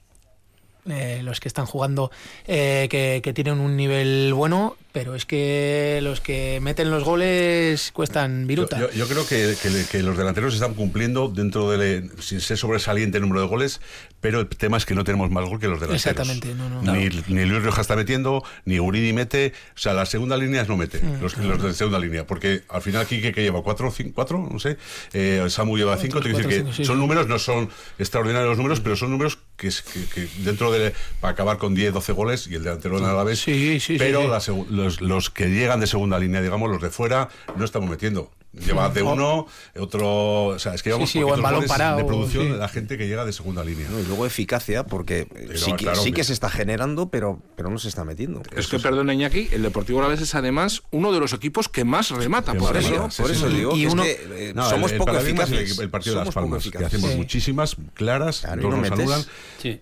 eh, 0.85 1.21
los 1.23 1.39
que 1.39 1.47
están 1.47 1.65
jugando 1.65 2.11
eh, 2.45 2.87
que, 2.89 3.21
que, 3.23 3.31
tienen 3.31 3.61
un 3.61 3.77
nivel 3.77 4.33
bueno 4.33 4.75
pero 4.95 5.13
es 5.13 5.25
que 5.25 5.99
los 6.01 6.21
que 6.21 6.59
meten 6.61 6.89
los 6.89 7.03
goles 7.03 7.91
cuestan 7.91 8.47
viruta. 8.47 8.79
Yo, 8.93 9.07
creo 9.09 9.27
que, 9.27 10.01
los 10.01 10.17
delanteros 10.17 10.53
están 10.53 10.73
cumpliendo 10.73 11.27
dentro 11.27 11.69
de, 11.69 12.09
sin 12.21 12.39
ser 12.39 12.57
sobresaliente 12.57 13.17
el 13.17 13.23
número 13.23 13.41
de 13.41 13.47
goles, 13.47 13.81
pero 14.21 14.39
el 14.39 14.47
tema 14.47 14.77
es 14.77 14.85
que 14.85 14.95
no 14.95 15.03
tenemos 15.03 15.29
más 15.31 15.49
gol 15.49 15.59
que 15.59 15.67
los 15.67 15.81
delanteros. 15.81 16.05
Exactamente, 16.05 16.55
no, 16.55 16.69
no. 16.69 16.93
Ni, 16.93 17.09
Luis 17.09 17.61
Rioja 17.61 17.81
está 17.81 17.97
metiendo, 17.97 18.41
ni 18.63 18.79
Uridi 18.79 19.11
mete, 19.11 19.51
o 19.75 19.77
sea, 19.77 19.93
las 19.93 20.07
segunda 20.07 20.37
líneas 20.37 20.69
no 20.69 20.77
mete, 20.77 21.01
mm. 21.01 21.21
los, 21.21 21.37
los, 21.39 21.61
de 21.61 21.73
segunda 21.73 21.99
línea, 21.99 22.25
porque 22.25 22.63
al 22.69 22.81
final 22.81 23.01
aquí 23.01 23.19
que, 23.19 23.33
lleva 23.33 23.61
cuatro, 23.63 23.91
cinco, 23.91 24.11
cuatro, 24.15 24.47
no 24.49 24.59
sé, 24.59 24.77
eh, 25.11 25.45
Samu 25.49 25.75
lleva 25.75 25.97
cinco, 25.97 26.21
te 26.21 26.29
decir 26.29 26.47
que 26.47 26.85
son 26.85 26.99
números, 26.99 27.27
no 27.27 27.37
son 27.37 27.69
extraordinarios 27.99 28.47
los 28.47 28.57
números, 28.57 28.79
pero 28.79 28.95
son 28.95 29.11
números 29.11 29.39
que, 29.57 29.69
que, 30.13 30.29
dentro 30.37 30.71
de, 30.71 30.93
para 31.19 31.33
acabar 31.33 31.57
con 31.57 31.75
10, 31.75 31.93
12 31.93 32.11
goles 32.13 32.47
y 32.47 32.55
el 32.55 32.63
delantero 32.63 33.01
de 33.01 33.05
la 33.05 33.23
vez, 33.25 33.39
sí, 33.39 33.81
sí, 33.81 33.97
pero 33.97 34.29
la, 34.29 34.39
los, 35.01 35.29
que 35.29 35.49
llegan 35.49 35.79
de 35.79 35.87
segunda 35.87 36.19
línea, 36.19 36.41
digamos, 36.41 36.69
los 36.69 36.81
de 36.81 36.89
fuera, 36.89 37.29
no 37.55 37.65
estamos 37.65 37.89
metiendo. 37.89 38.31
Lleva 38.63 38.89
de 38.89 39.01
uno, 39.01 39.47
otro. 39.77 40.45
O 40.45 40.59
sea, 40.59 40.73
es 40.73 40.83
que 40.83 40.89
llevamos 40.89 41.09
sí, 41.09 41.21
balón 41.21 41.65
parado, 41.65 41.97
de 41.97 42.05
producción 42.05 42.51
de 42.51 42.57
la 42.57 42.67
gente 42.67 42.97
que 42.97 43.07
llega 43.07 43.25
de 43.25 43.33
segunda 43.33 43.63
línea. 43.63 43.87
y 43.89 44.05
luego 44.07 44.25
eficacia, 44.25 44.85
porque 44.85 45.27
sí, 45.55 45.73
que, 45.73 45.95
sí 45.95 46.11
que, 46.11 46.23
se 46.23 46.33
está 46.33 46.49
generando, 46.49 47.09
pero, 47.09 47.41
pero 47.55 47.69
no 47.69 47.77
se 47.77 47.87
está 47.87 48.05
metiendo. 48.05 48.41
Es 48.55 48.67
que, 48.67 48.79
perdona, 48.79 49.13
Iñaki, 49.13 49.49
el 49.51 49.63
Deportivo 49.63 49.99
Alavés 49.99 50.21
es 50.21 50.35
además 50.35 50.83
uno 50.91 51.11
de 51.11 51.19
los 51.19 51.33
equipos 51.33 51.69
que 51.69 51.83
más 51.83 52.11
remata. 52.11 52.53
por, 52.53 52.77
eso, 52.77 53.09
por 53.17 53.31
eso 53.31 53.49
digo 53.49 53.75
y 53.75 53.85
uno, 53.87 54.03
que 54.03 54.51
eh, 54.51 54.53
somos 54.69 54.93
poco 54.93 55.17
eficaces. 55.17 55.79
El, 55.79 55.89
partido 55.89 56.19
de 56.19 56.25
las 56.25 56.33
Palmas, 56.33 56.69
que 56.69 56.77
hacemos 56.77 57.15
muchísimas, 57.15 57.75
claras, 57.93 58.45
no 58.57 58.71
nos 58.71 58.91
anulan. 58.91 59.21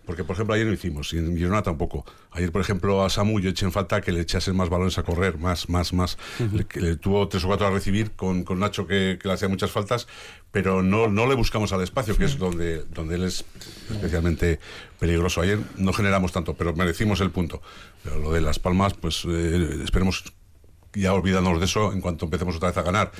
Porque, 0.05 0.23
por 0.23 0.35
ejemplo, 0.35 0.55
ayer 0.55 0.65
no 0.65 0.73
hicimos, 0.73 1.13
y 1.13 1.17
en 1.17 1.35
Girona 1.37 1.61
tampoco. 1.61 2.05
Ayer, 2.31 2.51
por 2.51 2.61
ejemplo, 2.61 3.03
a 3.03 3.09
Samu 3.09 3.39
yo 3.39 3.49
eché 3.49 3.65
en 3.65 3.71
falta 3.71 4.01
que 4.01 4.11
le 4.11 4.21
echasen 4.21 4.55
más 4.55 4.69
balones 4.69 4.97
a 4.97 5.03
correr, 5.03 5.37
más, 5.37 5.69
más, 5.69 5.93
más. 5.93 6.17
que 6.69 6.79
le, 6.79 6.95
tuvo 6.95 7.27
tres 7.27 7.43
o 7.43 7.47
cuatro 7.47 7.67
a 7.67 7.71
recibir 7.71 8.11
con, 8.11 8.43
con 8.43 8.62
Nacho 8.63 8.87
que, 8.87 9.19
le 9.21 9.31
hacía 9.31 9.47
muchas 9.47 9.71
faltas, 9.71 10.07
pero 10.51 10.81
no, 10.81 11.07
no 11.07 11.27
le 11.27 11.35
buscamos 11.35 11.73
al 11.73 11.81
espacio, 11.81 12.17
que 12.17 12.25
es 12.25 12.37
donde, 12.37 12.83
donde 12.85 13.15
él 13.15 13.23
es 13.23 13.45
especialmente 13.91 14.59
peligroso. 14.99 15.41
Ayer 15.41 15.59
no 15.77 15.93
generamos 15.93 16.31
tanto, 16.31 16.55
pero 16.55 16.73
merecimos 16.73 17.21
el 17.21 17.31
punto. 17.31 17.61
Pero 18.03 18.17
lo 18.19 18.31
de 18.31 18.41
Las 18.41 18.59
Palmas, 18.59 18.93
pues 18.93 19.23
eh, 19.27 19.81
esperemos 19.83 20.23
ya 20.95 21.13
olvidándonos 21.13 21.59
de 21.59 21.65
eso 21.65 21.91
en 21.91 22.01
cuanto 22.01 22.25
empecemos 22.25 22.55
otra 22.55 22.69
vez 22.69 22.77
a 22.77 22.83
ganar. 22.83 23.11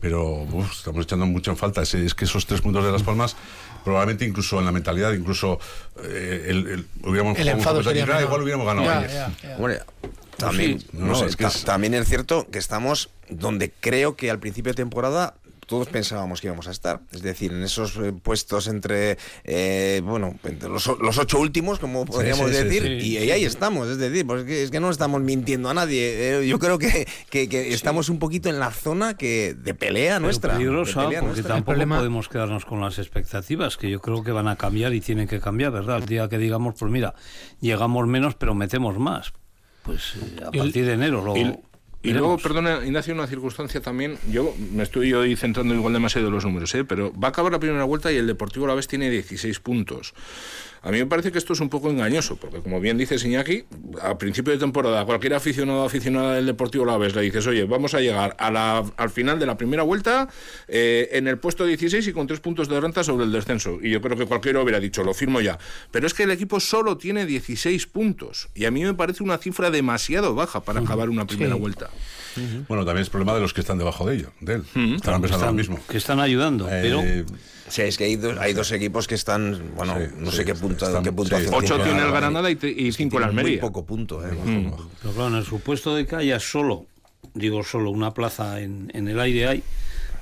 Pero 0.00 0.46
estamos 0.70 1.04
echando 1.04 1.26
mucho 1.26 1.50
en 1.50 1.56
falta. 1.56 1.82
Es, 1.82 1.94
es, 1.94 2.14
que 2.14 2.24
esos 2.24 2.46
tres 2.46 2.60
puntos 2.60 2.84
de 2.84 2.92
Las 2.92 3.02
Palmas, 3.02 3.36
probablemente 3.84 4.24
incluso 4.24 4.58
en 4.58 4.64
la 4.64 4.72
mentalidad, 4.72 5.12
incluso 5.12 5.58
eh, 6.02 6.46
el, 6.48 6.66
el, 6.68 6.86
hubiéramos 7.02 7.38
el 7.38 7.48
enfado 7.48 7.82
sería 7.82 8.20
igual 8.22 8.42
hubiéramos 8.42 8.66
ganado. 8.66 9.06
También, 10.36 10.82
es 11.26 11.64
también 11.64 11.94
es 11.94 12.08
cierto 12.08 12.48
que 12.50 12.58
estamos 12.58 13.10
donde 13.28 13.70
creo 13.70 14.16
que 14.16 14.30
al 14.30 14.40
principio 14.40 14.72
de 14.72 14.76
temporada 14.76 15.34
todos 15.72 15.88
pensábamos 15.88 16.42
que 16.42 16.48
íbamos 16.48 16.68
a 16.68 16.70
estar. 16.70 17.00
Es 17.12 17.22
decir, 17.22 17.50
en 17.50 17.62
esos 17.62 17.96
eh, 17.96 18.12
puestos 18.12 18.66
entre, 18.66 19.16
eh, 19.42 20.02
bueno, 20.04 20.38
los, 20.68 20.86
ocho 20.86 21.40
últimos, 21.40 21.78
como 21.78 22.04
podríamos 22.04 22.50
decir, 22.50 22.84
Y, 23.02 23.16
ahí 23.30 23.42
estamos. 23.46 23.88
Es 23.88 23.96
decir, 23.96 24.26
pues 24.26 24.46
es 24.46 24.70
que 24.70 24.80
no 24.80 24.90
estamos 24.90 25.22
mintiendo 25.22 25.70
a 25.70 25.74
nadie. 25.74 26.40
Eh, 26.40 26.46
yo 26.46 26.58
creo 26.58 26.78
que, 26.78 27.08
que, 27.30 27.72
estamos 27.72 28.10
un 28.10 28.18
poquito 28.18 28.50
en 28.50 28.58
la 28.58 28.70
zona 28.70 29.16
que 29.16 29.54
de 29.54 29.72
pelea 29.72 30.20
nuestra. 30.20 30.58
Peligrosa, 30.58 31.08
porque 31.20 31.42
tampoco 31.42 31.88
podemos 31.88 32.28
quedarnos 32.28 32.66
con 32.66 32.82
las 32.82 32.98
expectativas, 32.98 33.78
que 33.78 33.88
yo 33.88 34.02
creo 34.02 34.22
que 34.22 34.32
van 34.32 34.48
a 34.48 34.56
cambiar 34.56 34.92
y 34.92 35.00
tienen 35.00 35.26
que 35.26 35.40
cambiar, 35.40 35.72
¿verdad? 35.72 36.00
El 36.00 36.04
día 36.06 36.28
que 36.28 36.36
digamos, 36.36 36.74
pues 36.78 36.92
mira, 36.92 37.14
llegamos 37.62 38.06
menos, 38.06 38.34
pero 38.34 38.54
metemos 38.54 38.98
más. 38.98 39.32
Pues 39.84 40.16
a 40.46 40.50
partir 40.50 40.84
de 40.84 40.92
enero 40.92 41.24
lo... 41.24 41.71
Y 42.02 42.12
luego, 42.12 42.36
perdona, 42.36 42.80
Ignacio, 42.84 43.14
una 43.14 43.28
circunstancia 43.28 43.80
también, 43.80 44.18
yo 44.28 44.54
me 44.72 44.82
estoy 44.82 45.12
hoy 45.14 45.36
centrando 45.36 45.72
igual 45.72 45.92
demasiado 45.92 46.26
en 46.28 46.34
los 46.34 46.44
números, 46.44 46.74
¿eh? 46.74 46.84
pero 46.84 47.12
va 47.12 47.28
a 47.28 47.30
acabar 47.30 47.52
la 47.52 47.60
primera 47.60 47.84
vuelta 47.84 48.10
y 48.10 48.16
el 48.16 48.26
Deportivo 48.26 48.64
a 48.64 48.68
la 48.68 48.74
vez 48.74 48.88
tiene 48.88 49.08
16 49.08 49.60
puntos. 49.60 50.12
A 50.82 50.90
mí 50.90 50.98
me 50.98 51.06
parece 51.06 51.30
que 51.30 51.38
esto 51.38 51.52
es 51.52 51.60
un 51.60 51.68
poco 51.68 51.90
engañoso, 51.90 52.36
porque 52.36 52.60
como 52.60 52.80
bien 52.80 52.98
dice 52.98 53.14
Iñaki, 53.14 53.64
a 54.00 54.18
principio 54.18 54.52
de 54.52 54.58
temporada, 54.58 55.04
cualquier 55.04 55.34
aficionado 55.34 55.82
o 55.82 55.86
aficionada 55.86 56.34
del 56.34 56.46
Deportivo 56.46 56.84
la 56.84 56.98
vez 56.98 57.14
le 57.14 57.22
dices, 57.22 57.46
oye, 57.46 57.64
vamos 57.64 57.94
a 57.94 58.00
llegar 58.00 58.34
a 58.38 58.50
la, 58.50 58.84
al 58.96 59.10
final 59.10 59.38
de 59.38 59.46
la 59.46 59.56
primera 59.56 59.84
vuelta 59.84 60.28
eh, 60.66 61.10
en 61.12 61.28
el 61.28 61.38
puesto 61.38 61.64
16 61.64 62.08
y 62.08 62.12
con 62.12 62.26
tres 62.26 62.40
puntos 62.40 62.68
de 62.68 62.80
renta 62.80 63.04
sobre 63.04 63.24
el 63.24 63.32
descenso. 63.32 63.78
Y 63.80 63.90
yo 63.90 64.00
creo 64.00 64.16
que 64.16 64.26
cualquiera 64.26 64.60
hubiera 64.60 64.80
dicho, 64.80 65.04
lo 65.04 65.14
firmo 65.14 65.40
ya. 65.40 65.56
Pero 65.92 66.06
es 66.06 66.14
que 66.14 66.24
el 66.24 66.32
equipo 66.32 66.58
solo 66.58 66.96
tiene 66.96 67.26
16 67.26 67.86
puntos. 67.86 68.48
Y 68.54 68.64
a 68.64 68.72
mí 68.72 68.82
me 68.82 68.94
parece 68.94 69.22
una 69.22 69.38
cifra 69.38 69.70
demasiado 69.70 70.34
baja 70.34 70.64
para 70.64 70.80
acabar 70.80 71.10
una 71.10 71.26
primera 71.26 71.54
vuelta. 71.54 71.90
Bueno, 72.68 72.84
también 72.84 73.02
es 73.02 73.10
problema 73.10 73.34
de 73.34 73.40
los 73.40 73.52
que 73.52 73.60
están 73.60 73.78
debajo 73.78 74.06
de 74.06 74.16
ello, 74.16 74.32
de 74.40 74.54
él. 74.54 74.64
Están 74.96 75.20
pensando 75.20 75.46
lo 75.46 75.52
mismo. 75.52 75.78
Que 75.88 75.98
están 75.98 76.20
ayudando, 76.20 76.68
eh, 76.68 76.80
pero... 76.82 77.02
Sí, 77.68 77.82
es 77.82 77.96
que 77.96 78.04
hay 78.04 78.16
dos, 78.16 78.36
hay 78.38 78.52
dos 78.52 78.70
equipos 78.72 79.06
que 79.06 79.14
están, 79.14 79.74
bueno, 79.76 79.96
no 80.18 80.30
sé 80.30 80.44
qué 80.44 80.54
punto, 80.54 81.02
qué 81.02 81.10
punto 81.10 81.36
Ocho 81.52 81.78
tiene 81.80 82.02
el 82.02 82.10
Granada 82.10 82.50
y, 82.50 82.92
cinco 82.92 83.16
el 83.18 83.24
Almería. 83.24 83.52
Muy 83.52 83.60
poco 83.60 83.86
punto, 83.86 84.22
¿eh? 84.26 84.30
Pero 85.00 85.14
claro, 85.14 85.28
en 85.28 85.36
el 85.36 85.44
supuesto 85.44 85.94
de 85.94 86.06
que 86.06 86.16
haya 86.16 86.38
solo, 86.38 86.84
digo 87.32 87.62
solo, 87.62 87.90
una 87.90 88.12
plaza 88.12 88.60
en, 88.60 88.90
en 88.92 89.08
el 89.08 89.18
aire 89.18 89.46
hay, 89.46 89.62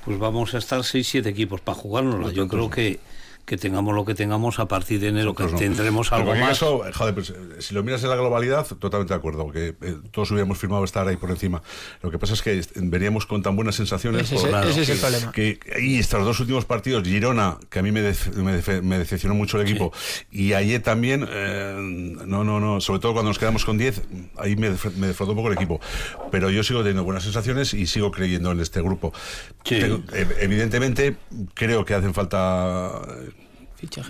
pues 0.05 0.17
vamos 0.17 0.53
a 0.53 0.59
estar 0.59 0.83
seis, 0.85 1.09
siete 1.09 1.29
equipos 1.29 1.59
para 1.59 1.77
jugárnosla. 1.77 2.31
Yo 2.31 2.47
creo 2.47 2.69
que 2.69 2.99
que 3.45 3.57
tengamos 3.57 3.93
lo 3.93 4.05
que 4.05 4.15
tengamos 4.15 4.59
a 4.59 4.67
partir 4.67 4.99
de 4.99 5.09
enero, 5.09 5.35
que 5.35 5.45
tendremos 5.45 6.11
algo 6.11 6.35
más. 6.35 6.59
joder, 6.59 7.13
pues, 7.13 7.33
si 7.59 7.73
lo 7.73 7.83
miras 7.83 8.03
en 8.03 8.09
la 8.09 8.15
globalidad, 8.15 8.65
totalmente 8.65 9.13
de 9.13 9.17
acuerdo, 9.17 9.51
que 9.51 9.75
eh, 9.81 9.95
todos 10.11 10.31
hubiéramos 10.31 10.57
firmado 10.57 10.83
estar 10.83 11.07
ahí 11.07 11.17
por 11.17 11.29
encima. 11.29 11.61
Lo 12.01 12.11
que 12.11 12.19
pasa 12.19 12.33
es 12.33 12.41
que 12.41 12.61
veníamos 12.75 13.25
con 13.25 13.41
tan 13.41 13.55
buenas 13.55 13.75
sensaciones. 13.75 14.31
Ese, 14.31 14.47
ese 14.47 14.81
es 14.81 14.89
el 14.89 14.97
problema. 14.97 15.31
Que, 15.31 15.59
y 15.81 15.99
estos 15.99 16.23
dos 16.23 16.39
últimos 16.39 16.65
partidos, 16.65 17.07
Girona, 17.07 17.57
que 17.69 17.79
a 17.79 17.81
mí 17.81 17.91
me, 17.91 18.01
me, 18.01 18.97
decepcionó 18.97 19.35
mucho 19.35 19.59
el 19.59 19.67
equipo, 19.67 19.91
y 20.31 20.53
ayer 20.53 20.81
también, 20.81 21.27
eh, 21.29 21.75
no, 22.25 22.43
no, 22.43 22.59
no, 22.59 22.81
sobre 22.81 22.99
todo 22.99 23.13
cuando 23.13 23.29
nos 23.29 23.39
quedamos 23.39 23.65
con 23.65 23.77
10, 23.77 24.01
ahí 24.37 24.55
me, 24.55 24.69
me 24.97 25.07
defraudó 25.07 25.31
un 25.31 25.37
poco 25.37 25.47
el 25.49 25.55
equipo. 25.55 25.79
Pero 26.31 26.49
yo 26.49 26.63
sigo 26.63 26.79
teniendo 26.79 27.03
buenas 27.03 27.23
sensaciones 27.23 27.73
y 27.73 27.87
sigo 27.87 28.11
creyendo 28.11 28.51
en 28.51 28.59
este 28.59 28.81
grupo. 28.81 29.13
evidentemente, 29.65 31.17
creo 31.53 31.85
que 31.85 31.93
hacen 31.93 32.13
falta 32.13 33.01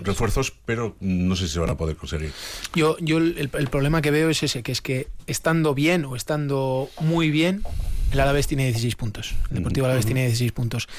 refuerzos, 0.04 0.54
pero 0.66 0.96
no 1.00 1.36
sé 1.36 1.48
si 1.48 1.54
se 1.54 1.60
van 1.60 1.70
a 1.70 1.78
poder 1.78 1.96
conseguir. 1.96 2.32
Yo, 2.76 2.98
yo 3.00 3.18
el, 3.18 3.50
problema 3.50 4.02
que 4.02 4.12
veo 4.12 4.30
es 4.30 4.44
ese, 4.44 4.64
que 4.64 4.72
es 4.72 4.82
que 4.82 5.08
estando 5.28 5.74
bien 5.74 6.06
o 6.06 6.16
estando 6.16 6.90
muy 7.00 7.32
bien, 7.32 7.64
el 8.12 8.20
Alavés 8.20 8.48
tiene 8.48 8.66
16 8.66 8.96
puntos. 8.96 9.36
El 9.50 9.58
Deportivo 9.58 9.86
Alavés 9.86 10.06
tiene 10.06 10.22
16 10.22 10.52
puntos. 10.52 10.90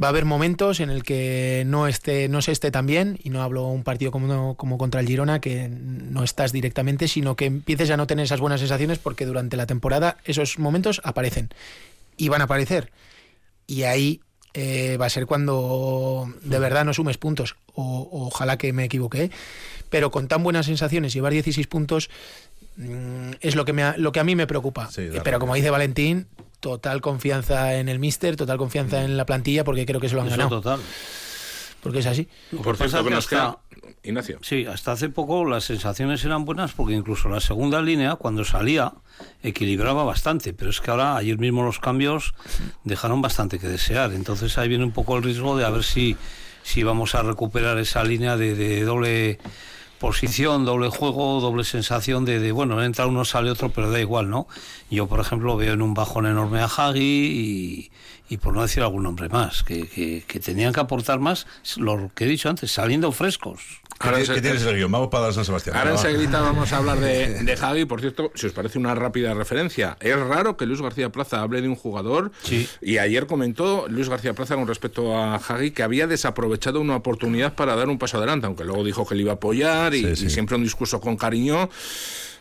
Va 0.00 0.06
a 0.06 0.10
haber 0.10 0.24
momentos 0.24 0.80
en 0.80 0.90
el 0.90 1.02
que 1.02 1.64
no 1.66 1.88
esté, 1.88 2.28
no 2.28 2.42
se 2.42 2.52
esté 2.52 2.70
tan 2.70 2.86
bien, 2.86 3.18
y 3.22 3.30
no 3.30 3.42
hablo 3.42 3.66
un 3.66 3.82
partido 3.82 4.12
como, 4.12 4.54
como 4.56 4.78
contra 4.78 5.00
el 5.00 5.08
Girona, 5.08 5.40
que 5.40 5.68
no 5.68 6.22
estás 6.22 6.52
directamente, 6.52 7.08
sino 7.08 7.34
que 7.34 7.46
empieces 7.46 7.90
a 7.90 7.96
no 7.96 8.06
tener 8.06 8.24
esas 8.24 8.40
buenas 8.40 8.60
sensaciones 8.60 8.98
porque 8.98 9.26
durante 9.26 9.56
la 9.56 9.66
temporada 9.66 10.18
esos 10.24 10.58
momentos 10.58 11.00
aparecen. 11.04 11.50
Y 12.16 12.28
van 12.28 12.42
a 12.42 12.44
aparecer. 12.44 12.92
Y 13.66 13.82
ahí 13.84 14.20
eh, 14.54 14.96
va 15.00 15.06
a 15.06 15.10
ser 15.10 15.26
cuando 15.26 16.32
de 16.42 16.58
verdad 16.58 16.84
no 16.84 16.94
sumes 16.94 17.18
puntos. 17.18 17.56
O, 17.74 18.26
ojalá 18.26 18.58
que 18.58 18.72
me 18.72 18.84
equivoque. 18.84 19.30
Pero 19.88 20.10
con 20.10 20.28
tan 20.28 20.42
buenas 20.42 20.66
sensaciones, 20.66 21.12
llevar 21.12 21.32
16 21.32 21.66
puntos 21.66 22.10
mm, 22.76 23.30
es 23.40 23.56
lo 23.56 23.64
que, 23.64 23.72
me, 23.72 23.96
lo 23.98 24.12
que 24.12 24.20
a 24.20 24.24
mí 24.24 24.36
me 24.36 24.46
preocupa. 24.46 24.88
pero 25.24 25.38
como 25.38 25.54
dice 25.54 25.70
Valentín, 25.70 26.26
total 26.60 27.00
confianza 27.00 27.76
en 27.76 27.88
el 27.88 27.98
míster, 27.98 28.36
total 28.36 28.58
confianza 28.58 29.02
en 29.02 29.16
la 29.16 29.26
plantilla, 29.26 29.64
porque 29.64 29.86
creo 29.86 30.00
que 30.00 30.08
se 30.08 30.14
lo 30.14 30.20
han 30.22 30.28
Eso 30.28 30.36
ganado. 30.36 30.60
total. 30.60 30.80
Porque 31.82 32.00
es 32.00 32.06
así. 32.06 32.28
Por 32.62 32.76
cierto, 32.76 33.02
que 33.02 33.10
nos 33.10 33.26
queda... 33.26 33.58
Ignacio. 34.02 34.38
Sí, 34.42 34.64
hasta 34.66 34.92
hace 34.92 35.10
poco 35.10 35.44
las 35.44 35.64
sensaciones 35.64 36.24
eran 36.24 36.44
buenas 36.44 36.72
porque 36.72 36.94
incluso 36.94 37.28
la 37.28 37.40
segunda 37.40 37.82
línea, 37.82 38.16
cuando 38.16 38.44
salía, 38.44 38.94
equilibraba 39.42 40.04
bastante. 40.04 40.54
Pero 40.54 40.70
es 40.70 40.80
que 40.80 40.90
ahora, 40.90 41.16
ayer 41.16 41.38
mismo 41.38 41.62
los 41.62 41.78
cambios 41.80 42.34
dejaron 42.84 43.20
bastante 43.20 43.58
que 43.58 43.68
desear. 43.68 44.12
Entonces 44.12 44.56
ahí 44.56 44.68
viene 44.68 44.84
un 44.84 44.92
poco 44.92 45.16
el 45.16 45.22
riesgo 45.22 45.56
de 45.56 45.64
a 45.66 45.70
ver 45.70 45.84
si, 45.84 46.16
si 46.62 46.82
vamos 46.82 47.14
a 47.14 47.22
recuperar 47.22 47.78
esa 47.78 48.02
línea 48.02 48.36
de, 48.36 48.54
de 48.54 48.82
doble 48.84 49.38
posición, 50.00 50.64
doble 50.64 50.88
juego, 50.88 51.40
doble 51.40 51.62
sensación 51.62 52.24
de, 52.24 52.50
bueno, 52.52 52.82
entra 52.82 53.06
uno, 53.06 53.24
sale 53.26 53.50
otro, 53.50 53.68
pero 53.68 53.90
da 53.90 54.00
igual, 54.00 54.30
¿no? 54.30 54.48
Yo, 54.90 55.06
por 55.06 55.20
ejemplo, 55.20 55.56
veo 55.58 55.74
en 55.74 55.82
un 55.82 55.92
bajón 55.92 56.26
enorme 56.26 56.60
a 56.60 56.64
Hagi 56.64 57.00
y, 57.00 57.90
y 58.34 58.38
por 58.38 58.54
no 58.54 58.62
decir 58.62 58.82
algún 58.82 59.02
nombre 59.02 59.28
más, 59.28 59.62
que, 59.62 59.86
que, 59.86 60.24
que, 60.26 60.40
tenían 60.40 60.72
que 60.72 60.80
aportar 60.80 61.20
más, 61.20 61.46
lo 61.76 62.10
que 62.14 62.24
he 62.24 62.28
dicho 62.28 62.48
antes, 62.48 62.72
saliendo 62.72 63.12
frescos. 63.12 63.79
Ahora 64.02 64.18
¿Qué, 64.18 64.24
¿qué 64.32 64.40
tienes 64.40 64.62
el 64.62 64.76
guion? 64.76 64.90
Vamos 64.90 65.08
para 65.08 65.30
San 65.30 65.44
Sebastián. 65.44 65.76
Ahora 65.76 65.92
enseguida 65.92 66.40
vamos 66.40 66.72
a 66.72 66.78
hablar 66.78 66.98
de, 67.00 67.44
de 67.44 67.56
Javi. 67.56 67.84
Por 67.84 68.00
cierto, 68.00 68.32
si 68.34 68.46
os 68.46 68.52
parece 68.52 68.78
una 68.78 68.94
rápida 68.94 69.34
referencia, 69.34 69.98
es 70.00 70.18
raro 70.18 70.56
que 70.56 70.64
Luis 70.64 70.80
García 70.80 71.10
Plaza 71.10 71.42
hable 71.42 71.60
de 71.60 71.68
un 71.68 71.76
jugador. 71.76 72.32
Sí. 72.42 72.66
Y 72.80 72.96
ayer 72.96 73.26
comentó 73.26 73.86
Luis 73.88 74.08
García 74.08 74.32
Plaza 74.32 74.54
con 74.54 74.66
respecto 74.66 75.18
a 75.18 75.38
Javi 75.38 75.72
que 75.72 75.82
había 75.82 76.06
desaprovechado 76.06 76.80
una 76.80 76.96
oportunidad 76.96 77.54
para 77.54 77.76
dar 77.76 77.90
un 77.90 77.98
paso 77.98 78.16
adelante, 78.16 78.46
aunque 78.46 78.64
luego 78.64 78.82
dijo 78.84 79.06
que 79.06 79.14
le 79.14 79.20
iba 79.20 79.32
a 79.32 79.34
apoyar 79.34 79.94
y, 79.94 80.02
sí, 80.02 80.16
sí. 80.16 80.26
y 80.26 80.30
siempre 80.30 80.56
un 80.56 80.62
discurso 80.64 80.98
con 80.98 81.18
cariño. 81.18 81.68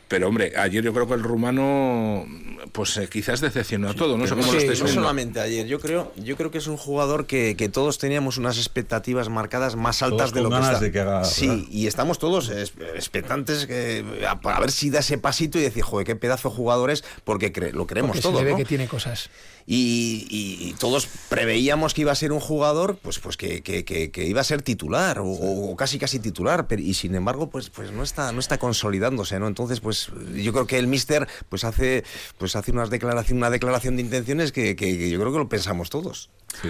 Pero 0.10 0.28
hombre, 0.28 0.54
ayer 0.58 0.84
yo 0.84 0.91
creo 0.91 1.08
que 1.08 1.13
el 1.13 1.24
rumano 1.24 2.26
pues 2.72 2.98
eh, 2.98 3.08
quizás 3.08 3.41
decepcionó 3.41 3.89
a 3.89 3.93
todo, 3.93 4.17
no 4.17 4.26
sé 4.26 4.32
cómo 4.32 4.43
sí, 4.43 4.54
lo 4.54 4.58
estáis 4.58 4.80
no 4.80 4.86
viendo. 4.86 5.02
solamente 5.02 5.39
ayer, 5.39 5.67
yo 5.67 5.80
creo, 5.80 6.12
yo 6.17 6.36
creo 6.36 6.50
que 6.50 6.58
es 6.58 6.65
un 6.67 6.78
jugador 6.78 7.28
que, 7.28 7.56
que 7.56 7.69
todos 7.69 8.00
teníamos 8.00 8.38
unas 8.38 8.58
expectativas 8.58 9.30
marcadas 9.30 9.76
más 9.76 10.02
altas 10.02 10.32
todos 10.32 10.34
de 10.34 10.41
lo 10.41 10.50
con 10.50 10.58
que 10.58 10.63
ganas 10.63 10.74
está. 10.76 10.86
de 10.86 10.91
que 10.91 11.00
haga, 11.00 11.24
sí, 11.24 11.48
¿verdad? 11.48 11.63
y 11.69 11.88
estamos 11.88 12.17
todos 12.17 12.50
expectantes 12.50 13.67
que, 13.67 14.04
a, 14.28 14.32
a, 14.32 14.60
ver 14.60 14.72
si 14.72 14.89
da 14.89 15.00
ese 15.00 15.19
pasito 15.19 15.60
y 15.60 15.62
decir, 15.62 15.84
joder, 15.84 16.08
qué 16.08 16.15
pedazo 16.15 16.50
de 16.50 16.56
jugadores, 16.56 17.04
porque 17.24 17.52
cre 17.52 17.72
lo 17.72 17.86
creemos 17.86 18.10
porque 18.10 18.22
todos. 18.22 18.39
Se 18.39 18.43
le 18.43 18.45
ve 18.45 18.52
¿no? 18.54 18.58
que 18.58 18.65
tiene 18.65 18.88
cosas. 18.88 19.30
Y, 19.71 20.73
todos 20.79 21.08
preveíamos 21.29 21.93
que 21.93 22.01
iba 22.01 22.12
a 22.12 22.15
ser 22.15 22.32
un 22.32 22.39
jugador 22.39 22.97
pues 23.03 23.19
pues 23.19 23.38
que, 23.38 23.62
que, 23.62 23.86
que, 23.86 24.10
que 24.10 24.25
iba 24.25 24.41
a 24.41 24.43
ser 24.43 24.63
titular 24.63 25.19
o, 25.19 25.27
o, 25.27 25.75
casi 25.75 25.99
casi 25.99 26.19
titular 26.19 26.67
pero, 26.67 26.82
y 26.82 26.95
sin 26.95 27.13
embargo 27.13 27.51
pues 27.51 27.69
pues 27.69 27.91
no 27.91 28.01
está 28.01 28.32
no 28.32 28.39
está 28.39 28.58
consolidándose 28.58 29.39
no 29.39 29.47
entonces 29.47 29.79
pues 29.79 30.10
yo 30.34 30.53
creo 30.53 30.65
que 30.65 30.79
el 30.79 30.88
míster 30.88 31.27
pues 31.49 31.65
hace 31.65 32.03
pues 32.39 32.55
hace 32.55 32.71
unas 32.71 32.89
declaración 32.89 33.38
una 33.38 33.51
declaración 33.51 33.95
de 33.95 34.01
intenciones 34.01 34.51
que, 34.51 34.75
yo 34.75 35.19
creo 35.19 35.32
que 35.32 35.38
lo 35.38 35.49
pensamos 35.49 35.91
todos. 35.91 36.32
Sí. 36.63 36.69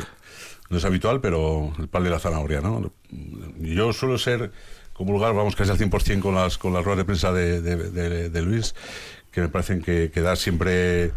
no 0.69 0.77
es 0.77 0.83
habitual 0.83 1.21
pero 1.21 1.71
el 1.79 1.87
pan 1.87 2.03
de 2.03 2.09
la 2.09 2.19
zanahoria 2.19 2.59
no 2.59 2.91
yo 3.59 3.93
suelo 3.93 4.17
ser 4.17 4.51
comulgar 4.91 5.33
vamos 5.33 5.55
casi 5.55 5.71
al 5.71 5.77
100% 5.77 6.19
con 6.19 6.35
las 6.35 6.57
con 6.57 6.73
las 6.73 6.83
ruedas 6.83 6.97
de 6.97 7.05
prensa 7.05 7.31
de, 7.31 7.61
de, 7.61 7.77
de, 7.77 8.29
de 8.29 8.41
Luis 8.41 8.75
que 9.31 9.39
me 9.39 9.47
parecen 9.47 9.81
que, 9.81 10.11
que 10.11 10.21
da 10.21 10.35
siempre 10.35 11.13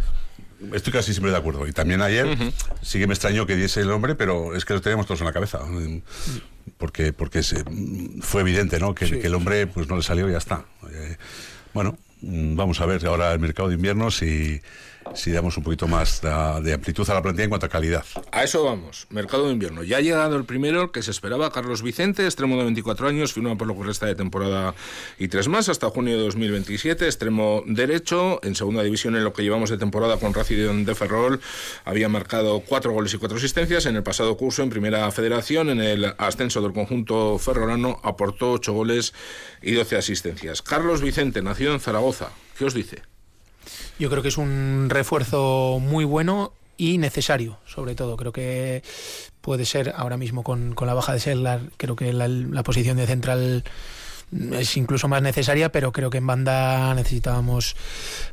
Estoy 0.72 0.92
casi 0.92 1.12
siempre 1.12 1.31
de 1.33 1.38
acuerdo. 1.38 1.66
Y 1.66 1.72
también 1.72 2.03
ayer 2.03 2.27
uh 2.27 2.31
-huh. 2.31 2.53
sí 2.83 2.98
que 2.98 3.07
me 3.07 3.14
extrañó 3.14 3.46
que 3.46 3.57
diese 3.57 3.81
el 3.81 3.88
nombre, 3.88 4.14
pero 4.14 4.55
es 4.55 4.64
que 4.64 4.75
lo 4.75 4.81
teníamos 4.81 5.07
todos 5.07 5.20
en 5.20 5.27
la 5.27 5.33
cabeza. 5.33 5.61
Porque, 6.79 7.12
porque 7.12 7.42
se, 7.42 7.64
fue 8.20 8.42
evidente 8.42 8.79
¿no? 8.79 8.94
que, 8.94 9.07
sí. 9.07 9.18
que, 9.18 9.27
el 9.27 9.35
hombre 9.35 9.66
pues 9.66 9.88
no 9.88 9.96
le 9.96 10.03
salió 10.03 10.29
y 10.29 10.33
ya 10.33 10.38
está. 10.38 10.64
Eh, 10.92 11.16
bueno, 11.75 11.98
vamos 12.22 12.80
a 12.80 12.87
ver 12.87 13.04
ahora 13.06 13.32
el 13.32 13.40
mercado 13.40 13.68
de 13.68 13.74
invierno 13.74 14.11
si, 14.11 14.61
si 15.14 15.30
damos 15.30 15.56
un 15.56 15.64
poquito 15.64 15.87
más 15.88 16.22
de, 16.22 16.72
amplitud 16.72 17.08
a 17.11 17.14
la 17.14 17.22
plantilla 17.22 17.44
en 17.44 17.50
cuanto 17.50 17.66
a 17.66 17.68
calidad. 17.68 18.04
A 18.30 18.44
eso 18.44 18.64
vamos, 18.64 19.06
mercado 19.11 19.46
de 19.46 19.52
invierno. 19.52 19.82
Ya 19.82 19.98
ha 19.98 20.00
llegado 20.00 20.37
el 20.37 20.44
primero 20.44 20.92
que 20.92 21.02
se 21.02 21.11
esperaba, 21.11 21.50
Carlos 21.52 21.82
Vicente, 21.82 22.24
extremo 22.24 22.56
de 22.56 22.64
24 22.64 23.08
años, 23.08 23.32
firma 23.32 23.56
por 23.56 23.66
lo 23.66 23.76
que 23.76 23.85
resta 23.85 24.06
de 24.06 24.14
temporada 24.14 24.74
y 25.18 25.28
tres 25.28 25.48
más 25.48 25.68
hasta 25.68 25.90
junio 25.90 26.16
de 26.16 26.22
2027, 26.24 27.04
extremo 27.06 27.62
derecho, 27.66 28.40
en 28.42 28.54
segunda 28.54 28.82
división 28.82 29.16
en 29.16 29.24
lo 29.24 29.32
que 29.32 29.42
llevamos 29.42 29.70
de 29.70 29.78
temporada 29.78 30.18
con 30.18 30.32
Racing 30.32 30.85
de 30.85 30.94
Ferrol, 30.94 31.40
había 31.85 32.08
marcado 32.08 32.61
cuatro 32.61 32.92
goles 32.92 33.12
y 33.14 33.18
cuatro 33.18 33.38
asistencias, 33.38 33.87
en 33.87 33.96
el 33.96 34.02
pasado 34.02 34.37
curso 34.37 34.62
en 34.62 34.70
primera 34.70 35.11
federación, 35.11 35.70
en 35.70 35.80
el 35.80 36.14
ascenso 36.18 36.62
del 36.62 36.72
conjunto 36.72 37.38
ferrolano, 37.38 38.00
aportó 38.02 38.52
ocho 38.52 38.72
goles 38.72 39.12
y 39.61 39.72
12 39.72 39.96
asistencias. 39.96 40.62
Carlos 40.62 41.02
Vicente, 41.02 41.42
nacido 41.42 41.72
en 41.72 41.80
Zaragoza, 41.80 42.12
¿qué 42.59 42.64
os 42.64 42.75
dice? 42.75 43.03
Yo 43.98 44.11
creo 44.11 44.22
que 44.22 44.29
es 44.29 44.38
un 44.38 44.88
refuerzo 44.88 45.79
muy 45.81 46.05
bueno 46.05 46.53
y 46.77 46.98
necesario, 46.98 47.59
sobre 47.66 47.94
todo. 47.94 48.16
Creo 48.16 48.33
que 48.33 48.83
puede 49.40 49.64
ser 49.64 49.92
ahora 49.96 50.16
mismo 50.16 50.42
con, 50.42 50.75
con 50.75 50.87
la 50.87 50.94
baja 50.94 51.12
de 51.12 51.20
Sellar, 51.20 51.61
creo 51.77 51.96
que 51.96 52.12
la, 52.12 52.62
posición 52.62 52.96
de 52.96 53.07
central 53.07 53.64
es 54.52 54.76
incluso 54.76 55.08
más 55.08 55.22
necesaria, 55.22 55.70
pero 55.70 55.92
creo 55.92 56.10
que 56.10 56.18
en 56.18 56.26
banda 56.26 56.94
necesitábamos 56.94 57.76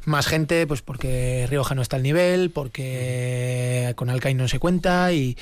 más 0.06 0.28
gente, 0.28 0.66
pues 0.68 0.82
porque 0.82 1.46
Rioja 1.50 1.76
no 1.76 1.82
está 1.82 1.98
al 1.98 2.04
nivel, 2.04 2.52
porque 2.52 3.94
con 3.96 4.10
Alcain 4.10 4.38
no 4.38 4.48
se 4.48 4.60
cuenta 4.60 5.12
y, 5.14 5.38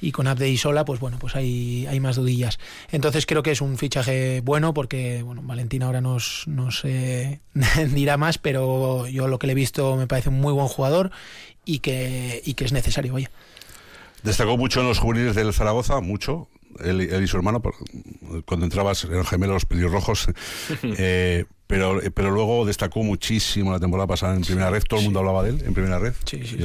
y 0.00 0.12
con 0.12 0.26
Abde 0.26 0.48
y 0.48 0.56
Sola, 0.56 0.84
pues 0.84 1.00
bueno, 1.00 1.18
pues 1.20 1.36
hay, 1.36 1.86
hay 1.88 2.00
más 2.00 2.16
dudillas. 2.16 2.58
Entonces 2.90 3.26
creo 3.26 3.42
que 3.42 3.52
es 3.52 3.60
un 3.60 3.78
fichaje 3.78 4.40
bueno 4.40 4.74
porque, 4.74 5.22
bueno, 5.22 5.42
Valentín 5.44 5.82
ahora 5.82 6.00
nos, 6.00 6.44
nos 6.46 6.84
eh, 6.84 7.40
dirá 7.90 8.16
más, 8.16 8.38
pero 8.38 9.06
yo 9.06 9.28
lo 9.28 9.38
que 9.38 9.46
le 9.46 9.52
he 9.52 9.56
visto 9.56 9.96
me 9.96 10.06
parece 10.06 10.30
un 10.30 10.40
muy 10.40 10.52
buen 10.52 10.68
jugador 10.68 11.10
y 11.64 11.78
que, 11.78 12.42
y 12.44 12.54
que 12.54 12.64
es 12.64 12.72
necesario, 12.72 13.12
vaya. 13.12 13.30
Destacó 14.22 14.56
mucho 14.56 14.80
en 14.80 14.86
los 14.86 14.98
juveniles 14.98 15.34
del 15.34 15.52
Zaragoza, 15.52 16.00
mucho, 16.00 16.48
él, 16.80 17.00
él, 17.00 17.24
y 17.24 17.26
su 17.26 17.36
hermano, 17.36 17.62
cuando 18.44 18.66
entrabas 18.66 19.04
eran 19.04 19.24
gemelos 19.24 19.64
pelirrojos, 19.64 20.26
eh, 20.82 21.44
pero, 21.66 22.00
pero 22.14 22.30
luego 22.30 22.66
destacó 22.66 23.02
muchísimo 23.02 23.72
la 23.72 23.80
temporada 23.80 24.06
pasada 24.06 24.34
en 24.34 24.42
primera 24.42 24.70
red, 24.70 24.82
todo 24.82 25.00
el 25.00 25.04
mundo 25.04 25.20
hablaba 25.20 25.42
de 25.42 25.50
él 25.50 25.62
en 25.64 25.74
primera 25.74 25.98
red, 25.98 26.14
sí, 26.24 26.42
sí, 26.44 26.58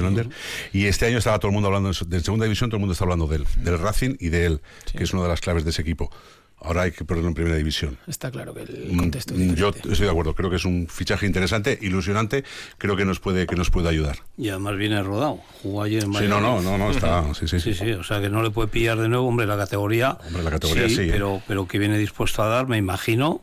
y 0.74 0.86
este 0.86 1.06
año 1.06 1.18
estaba 1.18 1.40
todo 1.40 1.50
el 1.50 1.54
mundo 1.54 1.68
hablando 1.68 1.90
de, 1.90 2.20
segunda 2.22 2.46
división, 2.46 2.70
todo 2.70 2.78
el 2.78 2.82
mundo 2.82 2.94
está 2.94 3.06
hablando 3.06 3.28
de 3.28 3.38
él, 3.38 3.48
del 3.58 3.80
Racing 3.80 4.16
y 4.20 4.30
de 4.30 4.46
él, 4.46 4.62
que 4.96 5.04
es 5.04 5.14
una 5.14 5.24
de 5.24 5.30
las 5.30 5.42
claves 5.42 5.64
de 5.64 5.70
ese 5.70 5.82
equipo. 5.82 6.12
Ahora 6.60 6.84
hay 6.84 6.92
que 6.92 7.06
ponerlo 7.06 7.30
en 7.30 7.36
primera 7.36 7.56
división. 7.56 7.98
Está 8.08 8.32
claro 8.32 8.54
que 8.54 8.62
el 8.62 8.98
contexto 8.98 9.36
es 9.36 9.56
Yo 9.56 9.70
estoy 9.70 10.06
de 10.06 10.10
acuerdo, 10.10 10.34
creo 10.34 10.50
que 10.50 10.56
es 10.56 10.66
un 10.66 10.88
fichaje 10.88 11.26
interesante, 11.26 11.78
ilusionante, 11.82 12.44
creo 12.78 12.96
que 12.96 13.06
nos 13.06 13.20
puede, 13.20 13.46
que 13.46 13.56
nos 13.56 13.70
puede 13.70 13.90
ayudar. 13.90 14.18
Y 14.38 14.50
además 14.50 14.76
viene 14.76 15.02
rodado, 15.04 15.40
jugó 15.62 15.84
ayer 15.84 16.04
en 16.04 16.14
Sí, 16.14 16.28
no, 16.28 16.42
no, 16.42 16.62
no, 16.62 16.78
no, 16.78 16.90
está, 16.90 17.32
sí, 17.36 17.48
sí. 17.48 17.60
Sí, 17.60 17.74
sí, 17.74 17.92
o 17.92 18.04
sea 18.04 18.22
que 18.22 18.30
no 18.30 18.42
le 18.42 18.50
puede 18.50 18.70
pillar 18.70 18.98
de 19.00 19.08
nuevo, 19.08 19.28
hombre, 19.28 19.46
la 19.46 19.56
categoría. 19.56 20.18
Hombre, 20.26 20.44
la 20.44 20.50
categoría 20.50 20.90
sí, 20.90 20.96
sí 20.96 21.08
pero, 21.12 21.36
¿eh? 21.36 21.44
pero 21.48 21.68
que 21.68 21.78
viene 21.78 21.98
dispuesto 21.98 22.42
a 22.42 22.48
dar, 22.48 22.68
me 22.68 22.78
imagino, 22.78 23.42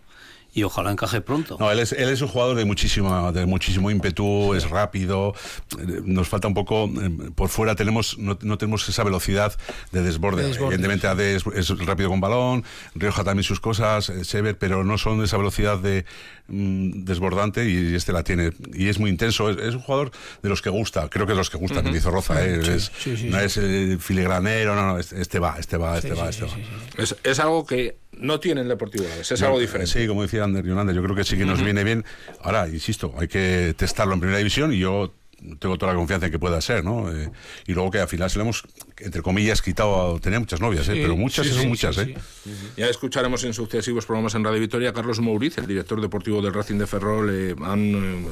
y 0.54 0.62
ojalá 0.62 0.92
encaje 0.92 1.20
pronto. 1.20 1.56
No, 1.58 1.70
él 1.70 1.80
es, 1.80 1.92
él 1.92 2.08
es 2.08 2.22
un 2.22 2.28
jugador 2.28 2.56
de 2.56 2.64
muchísima, 2.64 3.32
de 3.32 3.44
muchísimo 3.44 3.90
ímpetu, 3.90 4.54
es 4.54 4.70
rápido, 4.70 5.34
nos 6.04 6.28
falta 6.28 6.46
un 6.46 6.54
poco, 6.54 6.88
por 7.34 7.48
fuera 7.48 7.74
tenemos, 7.74 8.16
no, 8.18 8.38
no 8.40 8.56
tenemos 8.56 8.88
esa 8.88 9.02
velocidad 9.02 9.52
de 9.90 10.02
desborde. 10.02 10.42
De 10.42 10.48
desborde. 10.48 10.74
Evidentemente 10.74 11.08
Ade 11.08 11.34
es, 11.34 11.44
es, 11.54 11.68
rápido 11.80 12.08
con 12.08 12.20
balón, 12.20 12.64
Rioja 12.94 13.24
también 13.24 13.42
sus 13.42 13.58
cosas, 13.58 14.12
Sever, 14.22 14.56
pero 14.56 14.84
no 14.84 14.96
son 14.96 15.18
de 15.18 15.24
esa 15.24 15.36
velocidad 15.36 15.78
de 15.78 16.04
mm, 16.46 17.04
desbordante 17.04 17.68
y 17.68 17.96
este 17.96 18.12
la 18.12 18.22
tiene. 18.22 18.52
Y 18.72 18.88
es 18.88 19.00
muy 19.00 19.10
intenso, 19.10 19.50
es, 19.50 19.56
es, 19.56 19.74
un 19.74 19.80
jugador 19.80 20.12
de 20.40 20.48
los 20.48 20.62
que 20.62 20.70
gusta, 20.70 21.08
creo 21.08 21.26
que 21.26 21.32
de 21.32 21.38
los 21.38 21.50
que 21.50 21.56
gusta, 21.56 21.80
uh 21.80 21.82
-huh. 21.82 21.90
que 21.90 21.98
hizo 21.98 22.12
Roza, 22.12 22.44
¿eh? 22.44 22.60
sí, 22.62 22.70
es, 22.70 22.92
sí, 22.96 23.16
sí, 23.16 23.28
no 23.28 23.40
es 23.40 23.56
eh, 23.56 23.98
filigranero, 23.98 24.76
no, 24.76 24.86
no, 24.86 24.98
este, 25.00 25.20
este 25.20 25.40
va, 25.40 25.56
este 25.58 25.76
va, 25.76 25.98
este 25.98 26.14
va, 26.14 26.28
este 26.28 26.44
va. 26.44 26.52
Es, 26.96 27.16
es 27.24 27.40
algo 27.40 27.66
que 27.66 28.03
no 28.18 28.40
tiene 28.40 28.60
el 28.62 28.68
Deportivo 28.68 29.04
Alavés, 29.06 29.32
es 29.32 29.40
no, 29.40 29.48
algo 29.48 29.60
diferente. 29.60 29.92
Sí, 29.92 30.06
como 30.06 30.22
decía 30.22 30.44
Ander 30.44 30.64
Yonander, 30.64 30.94
yo 30.94 31.02
creo 31.02 31.16
que 31.16 31.24
sí 31.24 31.36
que 31.36 31.44
nos 31.44 31.62
viene 31.64 31.84
bien. 31.84 32.04
Ahora, 32.42 32.68
insisto, 32.68 33.14
hay 33.18 33.28
que 33.28 33.74
testarlo 33.76 34.14
en 34.14 34.20
primera 34.20 34.38
división 34.38 34.72
y 34.72 34.78
yo 34.78 35.14
tengo 35.58 35.78
toda 35.78 35.92
la 35.92 35.98
confianza 35.98 36.26
en 36.26 36.32
que 36.32 36.38
pueda 36.38 36.60
ser, 36.60 36.84
¿no? 36.84 37.10
Eh, 37.12 37.30
y 37.66 37.72
luego 37.72 37.90
que 37.90 37.98
al 37.98 38.08
final 38.08 38.30
se 38.30 38.38
le 38.38 38.42
hemos, 38.42 38.64
entre 38.98 39.22
comillas, 39.22 39.62
quitado, 39.62 40.18
tenía 40.20 40.40
muchas 40.40 40.60
novias, 40.60 40.88
¿eh? 40.88 40.94
Sí, 40.94 41.00
pero 41.02 41.16
muchas 41.16 41.46
sí, 41.46 41.52
son 41.52 41.62
sí, 41.62 41.68
muchas, 41.68 41.96
sí, 41.96 42.02
¿eh? 42.02 42.16
Ya 42.76 42.86
escucharemos 42.86 43.44
en 43.44 43.54
sucesivos 43.54 44.06
programas 44.06 44.34
en 44.34 44.44
Radio 44.44 44.60
Victoria 44.60 44.90
a 44.90 44.92
Carlos 44.92 45.20
Mouriz, 45.20 45.58
el 45.58 45.66
director 45.66 46.00
deportivo 46.00 46.40
del 46.42 46.54
Racing 46.54 46.78
de 46.78 46.86
Ferrol, 46.86 47.30
eh, 47.30 47.54
han 47.62 48.24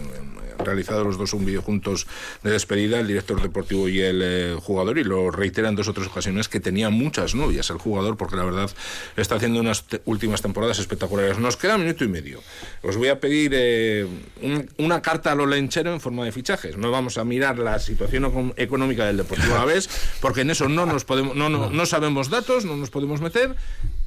realizado 0.65 1.05
los 1.05 1.19
dos 1.19 1.33
un 1.33 1.45
vídeo 1.45 1.62
juntos 1.62 2.07
de 2.43 2.51
despedida, 2.51 3.01
el 3.01 3.09
director 3.09 3.41
deportivo 3.43 3.88
y 3.88 4.01
el 4.01 4.21
eh, 4.23 4.57
jugador, 4.61 4.99
y 4.99 5.05
lo 5.05 5.31
reitera 5.31 5.69
en 5.69 5.75
dos 5.75 5.88
o 5.88 5.93
tres 5.93 6.07
ocasiones 6.07 6.49
que 6.49 6.61
tenía 6.61 6.91
muchas 6.91 7.35
novias 7.35 7.71
el 7.71 7.79
jugador, 7.79 8.17
porque 8.17 8.37
la 8.37 8.45
verdad 8.45 8.71
está 9.17 9.37
haciendo 9.37 9.61
unas 9.61 9.85
te 9.85 10.01
últimas 10.05 10.43
temporadas 10.43 10.79
espectaculares. 10.79 11.38
Nos 11.38 11.57
queda 11.57 11.77
un 11.77 11.83
minuto 11.83 12.05
y 12.05 12.09
medio. 12.09 12.41
Os 12.83 12.97
voy 12.97 13.09
a 13.09 13.19
pedir 13.19 13.53
eh, 13.55 14.07
un, 14.43 14.71
una 14.79 15.03
carta 15.03 15.33
a 15.33 15.35
lo 15.35 15.47
lenchero 15.47 15.93
en 15.93 16.01
forma 16.01 16.25
de 16.25 16.33
fichajes. 16.33 16.77
No 16.77 16.91
vamos 16.93 17.19
a 17.19 17.25
mirar 17.25 17.59
la 17.59 17.81
situación 17.81 18.53
económica 18.57 19.05
del 19.05 19.17
Deportivo 19.17 19.55
Alavés, 19.57 19.91
porque 20.21 20.45
no 20.45 20.53
eso 20.53 20.69
no 20.69 20.87
nos 20.87 21.05
podemos, 21.05 21.35
no, 21.35 21.49
no, 21.49 21.71
no 21.71 21.87
sabemos 21.87 22.31
datos, 22.31 22.65
no 22.65 22.77
nos 22.77 22.91
podemos 22.91 23.21
meter. 23.21 23.57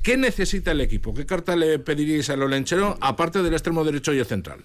¿Qué 0.01 0.15
necesita 0.15 0.71
el 0.71 0.81
equipo? 0.81 1.13
¿Qué 1.13 1.25
carta 1.25 1.55
le 1.55 1.79
pediríais 1.79 2.29
al 2.29 2.43
Olenchero, 2.43 2.97
aparte 3.01 3.43
del 3.43 3.53
extremo 3.53 3.83
derecho 3.83 4.13
y 4.13 4.19
el 4.19 4.25
central? 4.25 4.63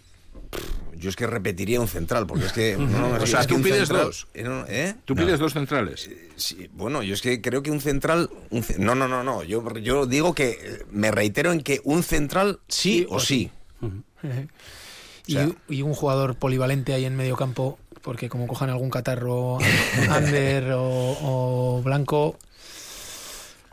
Yo 1.00 1.08
es 1.08 1.16
que 1.16 1.26
repetiría 1.26 1.80
un 1.80 1.88
central, 1.88 2.26
porque 2.26 2.44
es 2.44 2.52
que. 2.52 2.76
o 3.20 3.26
sea, 3.26 3.46
tú 3.46 3.60
pides 3.62 3.88
dos. 3.88 4.28
¿eh? 4.34 4.94
Tú 5.06 5.14
pides 5.14 5.38
dos 5.38 5.54
centrales. 5.54 6.08
Eh, 6.08 6.28
sí, 6.36 6.68
bueno, 6.74 7.02
yo 7.02 7.14
es 7.14 7.22
que 7.22 7.40
creo 7.40 7.62
que 7.62 7.70
un 7.70 7.80
central. 7.80 8.28
no, 8.78 8.94
no, 8.94 9.08
no, 9.08 9.24
no. 9.24 9.42
Yo, 9.42 9.76
yo 9.78 10.04
digo 10.06 10.34
que. 10.34 10.50
Eh, 10.50 10.84
me 10.92 11.10
reitero 11.10 11.52
en 11.52 11.62
que 11.62 11.80
un 11.84 12.02
central 12.02 12.60
sí, 12.68 13.06
o 13.08 13.18
sí. 13.18 13.50
Y, 15.68 15.82
un 15.82 15.94
jugador 15.94 16.34
polivalente 16.34 16.94
ahí 16.94 17.04
en 17.04 17.16
medio 17.16 17.36
campo, 17.36 17.78
porque 18.02 18.28
como 18.28 18.46
cojan 18.46 18.70
algún 18.70 18.90
catarro, 18.90 19.58
Ander 20.10 20.72
o, 20.74 21.80
Blanco, 21.84 22.38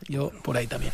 yo 0.08 0.32
por 0.44 0.58
ahí 0.58 0.68
también. 0.68 0.94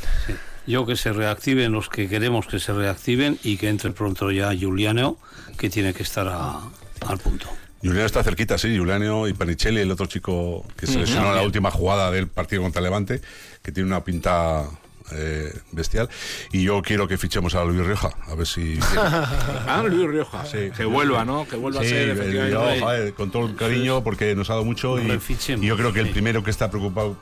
Yo 0.66 0.86
que 0.86 0.96
se 0.96 1.12
reactiven 1.12 1.72
los 1.72 1.90
que 1.90 2.08
queremos 2.08 2.48
que 2.48 2.60
se 2.60 2.74
reactiven 2.74 3.38
y 3.44 3.58
que 3.58 3.70
entre 3.70 3.92
pronto 3.92 4.32
ya 4.32 4.54
Giuliano, 4.54 5.18
que 5.58 5.70
tiene 5.70 5.94
que 5.94 6.04
estar 6.04 6.28
al 6.28 7.18
punto. 7.20 7.48
Giuliano 7.82 8.06
está 8.06 8.24
cerquita, 8.24 8.58
sí, 8.58 8.70
Giuliano 8.70 9.28
y 9.28 9.34
Panicelli, 9.34 9.82
el 9.82 9.92
otro 9.92 10.06
chico 10.06 10.66
que 10.78 10.88
se 10.88 11.00
lesionó 11.00 11.30
en 11.30 11.36
la 11.36 11.44
última 11.44 11.70
jugada 11.70 12.12
del 12.12 12.30
partido 12.30 12.62
contra 12.62 12.82
Levante, 12.82 13.22
que 13.62 13.74
tiene 13.74 13.88
una 13.88 14.06
pinta 14.06 14.70
eh, 15.12 15.54
bestial. 15.72 16.10
Y 16.52 16.64
yo 16.64 16.82
quiero 16.82 17.08
que 17.08 17.18
fichemos 17.18 17.56
a 17.56 17.64
Luis 17.64 17.86
Rioja, 17.86 18.10
a 18.28 18.36
ver 18.36 18.48
si. 18.48 18.80
ah, 18.98 19.84
Luis 19.88 20.08
Rioja. 20.08 20.46
Sí. 20.46 20.72
Que 20.76 20.86
vuelva, 20.86 21.26
¿no? 21.26 21.48
Que 21.48 21.56
vuelva 21.56 21.82
a 21.82 21.84
ser 21.84 22.10
efectivamente. 22.10 23.14
con 23.14 23.32
todo 23.32 23.48
el 23.48 23.56
cariño, 23.56 24.04
porque 24.04 24.36
nos 24.36 24.50
ha 24.50 24.54
dado 24.54 24.66
mucho. 24.66 25.00
Y, 25.00 25.12
y, 25.12 25.66
yo 25.66 25.78
creo 25.78 25.94
que 25.94 26.00
el 26.00 26.10
primero 26.10 26.44
que 26.44 26.52
está 26.52 26.70
preocupado 26.70 27.18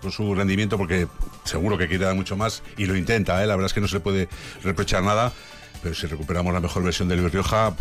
con 0.00 0.10
su 0.10 0.34
rendimiento 0.34 0.78
porque 0.78 1.06
seguro 1.44 1.76
que 1.78 1.88
quiere 1.88 2.04
dar 2.04 2.14
mucho 2.14 2.36
más 2.36 2.62
y 2.76 2.86
lo 2.86 2.96
intenta, 2.96 3.42
¿eh? 3.42 3.46
la 3.46 3.54
verdad 3.54 3.66
es 3.66 3.74
que 3.74 3.80
no 3.80 3.88
se 3.88 3.96
le 3.96 4.00
puede 4.00 4.28
reprochar 4.62 5.02
nada, 5.02 5.32
pero 5.82 5.94
si 5.94 6.06
recuperamos 6.06 6.52
la 6.52 6.60
mejor 6.60 6.82
versión 6.82 7.08
de 7.08 7.16
Luis 7.16 7.32
Rioja... 7.32 7.74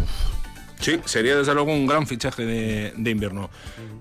Sí, 0.80 0.98
sería 1.06 1.36
desde 1.36 1.54
luego 1.54 1.74
un 1.74 1.86
gran 1.86 2.08
fichaje 2.08 2.46
de, 2.46 3.12
invierno. 3.12 3.50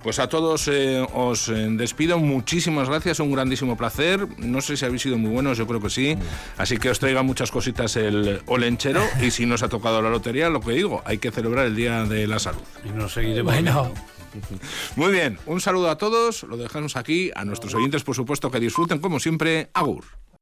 Pues 0.03 0.18
a 0.20 0.29
todos 0.29 0.68
eh, 0.68 1.05
os 1.12 1.49
eh, 1.49 1.66
despido, 1.72 2.18
muchísimas 2.18 2.89
gracias, 2.89 3.18
un 3.18 3.33
grandísimo 3.33 3.76
placer. 3.76 4.29
No 4.39 4.61
sé 4.61 4.76
si 4.76 4.85
habéis 4.85 5.03
sido 5.03 5.18
muy 5.18 5.31
buenos, 5.31 5.59
yo 5.59 5.66
creo 5.66 5.81
que 5.81 5.91
sí. 5.91 6.16
Así 6.57 6.76
que 6.76 6.91
os 6.91 7.01
traiga 7.01 7.22
muchas 7.22 7.51
cositas 7.51 7.97
el 7.97 8.43
olenchero 8.47 9.03
y 9.20 9.33
si 9.33 9.45
nos 9.45 9.62
ha 9.64 9.68
tocado 9.68 10.01
la 10.01 10.11
lotería, 10.11 10.49
lo 10.51 10.61
que 10.61 10.72
digo, 10.72 11.03
hay 11.05 11.18
que 11.18 11.33
celebrar 11.33 11.66
el 11.66 11.74
Día 11.74 12.05
de 12.05 12.29
la 12.29 12.39
Salud. 12.39 12.62
Y 12.85 12.91
nos 12.91 13.12
seguiremos. 13.12 13.53
Bueno. 13.53 13.93
Muy 14.95 15.11
bien, 15.11 15.39
un 15.47 15.61
saludo 15.61 15.91
a 15.91 15.99
todos, 15.99 16.43
lo 16.45 16.57
dejamos 16.57 16.97
aquí, 16.97 17.31
a 17.35 17.45
nuestros 17.45 17.74
oyentes 17.74 18.05
por 18.05 18.14
supuesto 18.14 18.51
que 18.51 18.61
disfruten 18.61 18.99
como 18.99 19.18
siempre, 19.18 19.70
Agur. 19.72 20.05